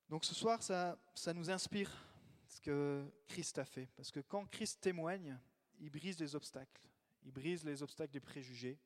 Donc 0.07 0.25
ce 0.25 0.33
soir, 0.33 0.63
ça, 0.63 0.97
ça 1.13 1.33
nous 1.33 1.51
inspire 1.51 1.91
ce 2.47 2.59
que 2.61 3.05
Christ 3.27 3.59
a 3.59 3.65
fait. 3.65 3.87
Parce 3.95 4.11
que 4.11 4.21
quand 4.21 4.45
Christ 4.45 4.81
témoigne, 4.81 5.37
il 5.79 5.91
brise 5.91 6.19
les 6.19 6.35
obstacles. 6.35 6.81
Il 7.23 7.31
brise 7.31 7.63
les 7.63 7.83
obstacles 7.83 8.11
des 8.11 8.19
préjugés. 8.19 8.79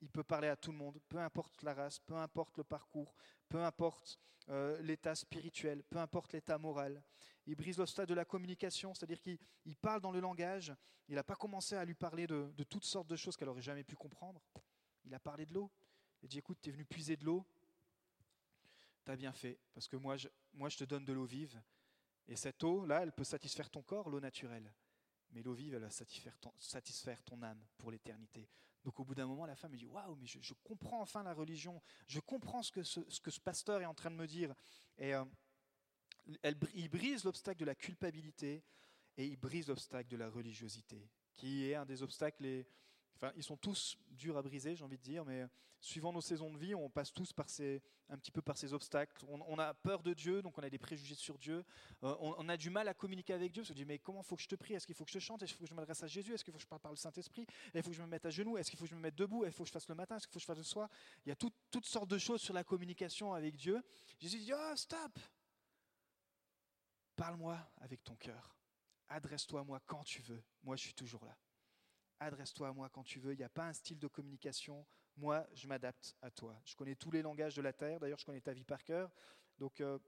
Il 0.00 0.10
peut 0.10 0.22
parler 0.22 0.48
à 0.48 0.56
tout 0.56 0.70
le 0.70 0.78
monde, 0.78 0.98
peu 1.08 1.18
importe 1.18 1.62
la 1.62 1.74
race, 1.74 1.98
peu 1.98 2.14
importe 2.14 2.56
le 2.56 2.64
parcours, 2.64 3.14
peu 3.48 3.62
importe 3.62 4.18
euh, 4.48 4.80
l'état 4.80 5.14
spirituel, 5.14 5.82
peu 5.82 5.98
importe 5.98 6.32
l'état 6.32 6.56
moral. 6.56 7.02
Il 7.46 7.56
brise 7.56 7.76
l'obstacle 7.76 8.08
de 8.08 8.14
la 8.14 8.24
communication, 8.24 8.94
c'est-à-dire 8.94 9.20
qu'il 9.20 9.76
parle 9.76 10.00
dans 10.00 10.12
le 10.12 10.20
langage. 10.20 10.72
Il 11.08 11.16
n'a 11.16 11.24
pas 11.24 11.36
commencé 11.36 11.74
à 11.74 11.84
lui 11.84 11.94
parler 11.94 12.26
de, 12.26 12.50
de 12.56 12.64
toutes 12.64 12.84
sortes 12.84 13.08
de 13.08 13.16
choses 13.16 13.36
qu'elle 13.36 13.48
n'aurait 13.48 13.60
jamais 13.60 13.84
pu 13.84 13.96
comprendre. 13.96 14.40
Il 15.04 15.12
a 15.14 15.18
parlé 15.18 15.44
de 15.44 15.52
l'eau. 15.52 15.70
Il 16.22 16.28
dit, 16.28 16.38
écoute, 16.38 16.58
tu 16.60 16.68
es 16.68 16.72
venu 16.72 16.84
puiser 16.84 17.16
de 17.16 17.24
l'eau, 17.24 17.44
tu 19.04 19.10
as 19.10 19.16
bien 19.16 19.32
fait, 19.32 19.58
parce 19.72 19.88
que 19.88 19.96
moi 19.96 20.16
je, 20.16 20.28
te 20.76 20.84
donne 20.84 21.04
de 21.04 21.12
l'eau 21.12 21.24
vive. 21.24 21.60
Et 22.28 22.36
cette 22.36 22.62
eau-là, 22.62 23.02
elle 23.02 23.12
peut 23.12 23.24
satisfaire 23.24 23.70
ton 23.70 23.82
corps, 23.82 24.08
l'eau 24.08 24.20
naturelle. 24.20 24.72
Mais 25.32 25.42
l'eau 25.42 25.54
vive, 25.54 25.74
elle 25.74 25.82
va 25.82 25.90
satisfaire 25.90 26.36
ton, 26.38 26.52
satisfaire 26.58 27.22
ton 27.22 27.42
âme 27.42 27.64
pour 27.78 27.90
l'éternité. 27.90 28.48
Donc 28.84 28.98
au 28.98 29.04
bout 29.04 29.14
d'un 29.14 29.26
moment, 29.26 29.46
la 29.46 29.56
femme 29.56 29.72
me 29.72 29.76
dit, 29.76 29.86
waouh, 29.86 30.16
mais 30.16 30.26
je, 30.26 30.54
comprends 30.64 31.00
enfin 31.00 31.22
la 31.22 31.34
religion, 31.34 31.80
je 32.06 32.20
comprends 32.20 32.62
ce 32.62 32.72
que 32.72 32.82
ce, 32.82 33.00
que 33.00 33.30
ce 33.30 33.40
pasteur 33.40 33.80
est 33.80 33.86
en 33.86 33.94
train 33.94 34.10
de 34.10 34.16
me 34.16 34.26
dire. 34.26 34.54
Et 34.98 35.14
euh, 35.14 35.24
il 36.74 36.88
brise 36.88 37.24
l'obstacle 37.24 37.60
de 37.60 37.64
la 37.64 37.74
culpabilité 37.74 38.64
et 39.16 39.26
il 39.26 39.36
brise 39.36 39.68
l'obstacle 39.68 40.08
de 40.08 40.16
la 40.16 40.28
religiosité, 40.28 41.08
qui 41.36 41.66
est 41.66 41.74
un 41.74 41.84
des 41.84 42.02
obstacles 42.02 42.42
les, 42.42 42.66
Enfin, 43.20 43.32
ils 43.36 43.42
sont 43.42 43.56
tous 43.56 43.98
durs 44.12 44.38
à 44.38 44.42
briser, 44.42 44.74
j'ai 44.74 44.84
envie 44.84 44.96
de 44.96 45.02
dire, 45.02 45.26
mais 45.26 45.46
suivant 45.78 46.10
nos 46.10 46.22
saisons 46.22 46.50
de 46.50 46.56
vie, 46.58 46.74
on 46.74 46.88
passe 46.88 47.12
tous 47.12 47.34
par 47.34 47.50
ces, 47.50 47.82
un 48.08 48.16
petit 48.16 48.30
peu 48.30 48.40
par 48.40 48.56
ces 48.56 48.72
obstacles. 48.72 49.26
On, 49.28 49.58
a 49.58 49.74
peur 49.74 50.02
de 50.02 50.14
Dieu, 50.14 50.40
donc 50.40 50.56
on 50.56 50.62
a 50.62 50.70
des 50.70 50.78
préjugés 50.78 51.14
sur 51.14 51.38
Dieu. 51.38 51.62
Euh, 52.02 52.14
on, 52.20 52.48
a 52.48 52.56
du 52.56 52.70
mal 52.70 52.88
à 52.88 52.94
communiquer 52.94 53.34
avec 53.34 53.52
Dieu. 53.52 53.62
On 53.62 53.66
se 53.66 53.74
dit, 53.74 53.84
mais 53.84 53.98
comment 53.98 54.22
faut 54.22 54.36
que 54.36 54.42
je 54.42 54.48
te 54.48 54.54
prie? 54.54 54.72
Est-ce 54.72 54.86
qu'il 54.86 54.94
faut 54.94 55.04
que 55.04 55.10
je 55.10 55.18
chante? 55.18 55.42
Est-ce 55.42 55.52
qu'il 55.52 55.58
faut 55.58 55.64
que 55.64 55.70
je 55.70 55.74
m'adresse 55.74 56.02
à 56.02 56.06
Jésus? 56.06 56.32
Est-ce 56.32 56.44
qu'il 56.44 56.52
faut 56.52 56.58
que 56.58 56.62
je 56.62 56.68
parle 56.68 56.80
par 56.80 56.92
le 56.92 56.96
Saint-Esprit? 56.96 57.46
Il 57.74 57.82
faut 57.82 57.90
que 57.90 57.96
je 57.96 58.02
me 58.02 58.06
mette 58.06 58.24
à 58.24 58.30
genoux? 58.30 58.56
Est-ce 58.56 58.70
qu'il 58.70 58.78
faut 58.78 58.86
que 58.86 58.90
je 58.90 58.94
me 58.94 59.00
mette 59.00 59.16
debout? 59.16 59.44
Est-ce 59.44 59.50
qu'il 59.50 59.56
faut 59.58 59.64
que 59.64 59.68
je 59.68 59.72
fasse 59.72 59.88
le 59.88 59.94
matin? 59.94 60.16
Est-ce 60.16 60.26
qu'il 60.26 60.32
faut 60.32 60.38
que 60.38 60.42
je 60.42 60.46
fasse 60.46 60.58
le 60.58 60.64
soir? 60.64 60.88
Il 61.26 61.28
y 61.28 61.32
a 61.32 61.36
toutes 61.36 61.86
sortes 61.86 62.08
de 62.08 62.18
choses 62.18 62.40
sur 62.40 62.54
la 62.54 62.64
communication 62.64 63.34
avec 63.34 63.54
Dieu. 63.56 63.82
Jésus 64.18 64.38
dit, 64.38 64.52
oh, 64.54 64.76
stop 64.76 65.18
Parle-moi 67.16 67.58
avec 67.76 68.02
ton 68.02 68.16
cœur. 68.16 68.56
Adresse-toi 69.08 69.60
à 69.60 69.64
moi 69.64 69.80
quand 69.84 70.04
tu 70.04 70.22
veux. 70.22 70.42
Moi, 70.62 70.76
je 70.76 70.84
suis 70.84 70.94
toujours 70.94 71.24
là 71.26 71.36
adresse-toi 72.20 72.68
à 72.68 72.72
moi 72.72 72.88
quand 72.90 73.02
tu 73.02 73.18
veux. 73.18 73.32
Il 73.32 73.38
n'y 73.38 73.44
a 73.44 73.48
pas 73.48 73.66
un 73.66 73.72
style 73.72 73.98
de 73.98 74.06
communication. 74.06 74.86
Moi, 75.16 75.46
je 75.54 75.66
m'adapte 75.66 76.14
à 76.22 76.30
toi. 76.30 76.60
Je 76.64 76.76
connais 76.76 76.94
tous 76.94 77.10
les 77.10 77.22
langages 77.22 77.56
de 77.56 77.62
la 77.62 77.72
terre. 77.72 77.98
D'ailleurs, 77.98 78.18
je 78.18 78.24
connais 78.24 78.40
ta 78.40 78.52
vie 78.52 78.64
par 78.64 78.84
cœur. 78.84 79.10
Donc, 79.58 79.80
euh, 79.80 79.98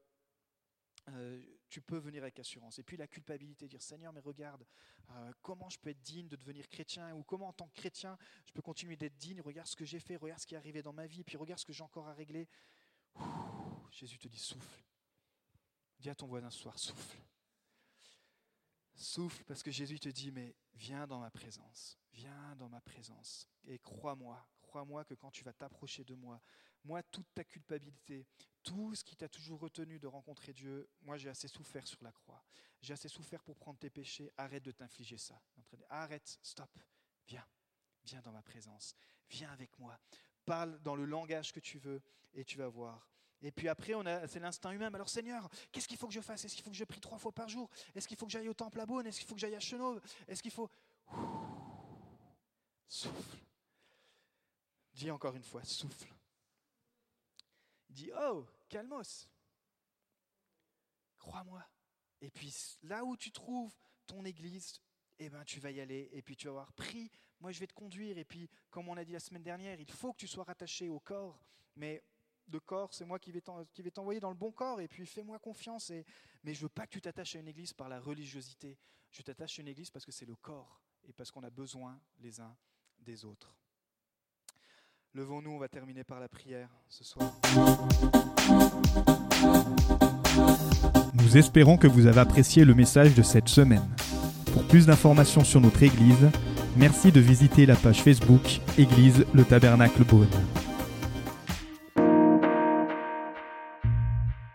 euh, 1.08 1.42
tu 1.68 1.80
peux 1.80 1.98
venir 1.98 2.22
avec 2.22 2.38
assurance. 2.38 2.78
Et 2.78 2.84
puis 2.84 2.96
la 2.96 3.08
culpabilité, 3.08 3.66
dire 3.66 3.82
Seigneur, 3.82 4.12
mais 4.12 4.20
regarde, 4.20 4.64
euh, 5.10 5.32
comment 5.42 5.68
je 5.68 5.78
peux 5.78 5.90
être 5.90 6.02
digne 6.02 6.28
de 6.28 6.36
devenir 6.36 6.68
chrétien 6.68 7.14
ou 7.14 7.24
comment 7.24 7.48
en 7.48 7.52
tant 7.52 7.66
que 7.66 7.74
chrétien 7.74 8.16
je 8.46 8.52
peux 8.52 8.62
continuer 8.62 8.96
d'être 8.96 9.16
digne? 9.16 9.40
Regarde 9.40 9.66
ce 9.66 9.74
que 9.74 9.84
j'ai 9.84 9.98
fait, 9.98 10.16
regarde 10.16 10.40
ce 10.40 10.46
qui 10.46 10.54
est 10.54 10.58
arrivé 10.58 10.82
dans 10.82 10.92
ma 10.92 11.06
vie, 11.06 11.20
et 11.20 11.24
puis 11.24 11.36
regarde 11.36 11.58
ce 11.58 11.66
que 11.66 11.72
j'ai 11.72 11.82
encore 11.82 12.06
à 12.08 12.14
régler. 12.14 12.48
Jésus 13.90 14.18
te 14.18 14.28
dit 14.28 14.38
souffle. 14.38 14.84
Dis 15.98 16.10
à 16.10 16.14
ton 16.14 16.26
voisin 16.26 16.50
ce 16.50 16.58
soir, 16.58 16.78
souffle. 16.78 17.18
Souffle 18.94 19.44
parce 19.44 19.62
que 19.62 19.70
Jésus 19.70 19.98
te 19.98 20.08
dit, 20.08 20.30
mais 20.30 20.54
viens 20.74 21.06
dans 21.06 21.20
ma 21.20 21.30
présence, 21.30 21.98
viens 22.12 22.56
dans 22.56 22.68
ma 22.68 22.80
présence. 22.80 23.48
Et 23.64 23.78
crois-moi, 23.78 24.46
crois-moi 24.60 25.04
que 25.04 25.14
quand 25.14 25.30
tu 25.30 25.44
vas 25.44 25.52
t'approcher 25.52 26.04
de 26.04 26.14
moi, 26.14 26.40
moi, 26.84 27.02
toute 27.02 27.32
ta 27.32 27.44
culpabilité, 27.44 28.26
tout 28.62 28.94
ce 28.94 29.04
qui 29.04 29.16
t'a 29.16 29.28
toujours 29.28 29.60
retenu 29.60 29.98
de 30.00 30.06
rencontrer 30.06 30.52
Dieu, 30.52 30.88
moi 31.02 31.16
j'ai 31.16 31.28
assez 31.28 31.46
souffert 31.46 31.86
sur 31.86 32.02
la 32.02 32.10
croix. 32.10 32.44
J'ai 32.80 32.92
assez 32.92 33.08
souffert 33.08 33.42
pour 33.44 33.56
prendre 33.56 33.78
tes 33.78 33.90
péchés. 33.90 34.32
Arrête 34.36 34.64
de 34.64 34.72
t'infliger 34.72 35.18
ça. 35.18 35.40
Arrête, 35.88 36.38
stop, 36.42 36.70
viens, 37.26 37.46
viens 38.04 38.20
dans 38.22 38.32
ma 38.32 38.42
présence, 38.42 38.94
viens 39.28 39.50
avec 39.50 39.78
moi. 39.78 39.98
Parle 40.44 40.80
dans 40.80 40.96
le 40.96 41.04
langage 41.04 41.52
que 41.52 41.60
tu 41.60 41.78
veux 41.78 42.02
et 42.34 42.44
tu 42.44 42.58
vas 42.58 42.68
voir 42.68 43.08
et 43.42 43.50
puis 43.50 43.68
après, 43.68 43.94
on 43.94 44.06
a, 44.06 44.26
c'est 44.28 44.38
l'instinct 44.38 44.70
humain. 44.70 44.92
alors 44.94 45.08
Seigneur, 45.08 45.48
qu'est-ce 45.72 45.88
qu'il 45.88 45.96
faut 45.96 46.06
que 46.06 46.14
je 46.14 46.20
fasse? 46.20 46.44
Est-ce 46.44 46.54
qu'il 46.54 46.62
faut 46.64 46.70
que 46.70 46.76
je 46.76 46.84
prie 46.84 47.00
trois 47.00 47.18
fois 47.18 47.32
par 47.32 47.48
jour? 47.48 47.68
Est-ce 47.94 48.06
qu'il 48.06 48.16
faut 48.16 48.26
que 48.26 48.32
j'aille 48.32 48.48
au 48.48 48.54
temple 48.54 48.80
à 48.80 48.86
Beaune? 48.86 49.06
Est-ce 49.06 49.18
qu'il 49.18 49.28
faut 49.28 49.34
que 49.34 49.40
j'aille 49.40 49.56
à 49.56 49.60
Chenauve? 49.60 50.00
Est-ce 50.28 50.42
qu'il 50.42 50.52
faut... 50.52 50.70
Souffle. 52.86 53.38
Dis 54.94 55.10
encore 55.10 55.34
une 55.34 55.42
fois, 55.42 55.64
souffle. 55.64 56.12
Il 57.88 57.94
dit, 57.94 58.10
oh, 58.16 58.46
calmos. 58.68 59.28
Crois-moi. 61.18 61.64
Et 62.20 62.30
puis 62.30 62.54
là 62.82 63.04
où 63.04 63.16
tu 63.16 63.32
trouves 63.32 63.74
ton 64.06 64.24
église, 64.24 64.80
eh 65.18 65.28
ben, 65.30 65.42
tu 65.44 65.58
vas 65.58 65.70
y 65.70 65.80
aller 65.80 66.08
et 66.12 66.22
puis 66.22 66.36
tu 66.36 66.46
vas 66.46 66.52
avoir 66.52 66.72
pris. 66.72 67.10
Moi, 67.40 67.50
je 67.50 67.58
vais 67.58 67.66
te 67.66 67.74
conduire. 67.74 68.18
Et 68.18 68.24
puis, 68.24 68.48
comme 68.70 68.88
on 68.88 68.96
a 68.96 69.04
dit 69.04 69.12
la 69.12 69.20
semaine 69.20 69.42
dernière, 69.42 69.80
il 69.80 69.90
faut 69.90 70.12
que 70.12 70.18
tu 70.18 70.28
sois 70.28 70.44
rattaché 70.44 70.88
au 70.88 71.00
corps. 71.00 71.40
Mais 71.74 72.02
de 72.48 72.58
corps, 72.58 72.92
c'est 72.92 73.04
moi 73.04 73.18
qui 73.18 73.30
vais 73.32 73.40
t'envoyer 73.40 74.20
dans 74.20 74.30
le 74.30 74.36
bon 74.36 74.52
corps, 74.52 74.80
et 74.80 74.88
puis 74.88 75.06
fais-moi 75.06 75.38
confiance. 75.38 75.90
Et... 75.90 76.04
Mais 76.44 76.54
je 76.54 76.58
ne 76.60 76.62
veux 76.64 76.68
pas 76.68 76.86
que 76.86 76.92
tu 76.92 77.00
t'attaches 77.00 77.36
à 77.36 77.38
une 77.38 77.48
église 77.48 77.72
par 77.72 77.88
la 77.88 78.00
religiosité. 78.00 78.78
Je 79.10 79.22
t'attache 79.22 79.58
à 79.58 79.62
une 79.62 79.68
église 79.68 79.90
parce 79.90 80.04
que 80.04 80.12
c'est 80.12 80.26
le 80.26 80.36
corps, 80.36 80.80
et 81.08 81.12
parce 81.12 81.30
qu'on 81.30 81.42
a 81.42 81.50
besoin 81.50 82.00
les 82.20 82.40
uns 82.40 82.56
des 83.00 83.24
autres. 83.24 83.54
Levons-nous, 85.14 85.50
on 85.50 85.58
va 85.58 85.68
terminer 85.68 86.04
par 86.04 86.20
la 86.20 86.28
prière 86.28 86.70
ce 86.88 87.04
soir. 87.04 87.30
Nous 91.14 91.36
espérons 91.36 91.76
que 91.76 91.86
vous 91.86 92.06
avez 92.06 92.20
apprécié 92.20 92.64
le 92.64 92.74
message 92.74 93.14
de 93.14 93.22
cette 93.22 93.48
semaine. 93.48 93.86
Pour 94.52 94.66
plus 94.66 94.86
d'informations 94.86 95.44
sur 95.44 95.60
notre 95.60 95.82
Église, 95.82 96.30
merci 96.76 97.12
de 97.12 97.20
visiter 97.20 97.66
la 97.66 97.76
page 97.76 98.02
Facebook 98.02 98.60
Église 98.78 99.26
le 99.34 99.44
Tabernacle 99.44 100.04
Beaune. 100.04 100.28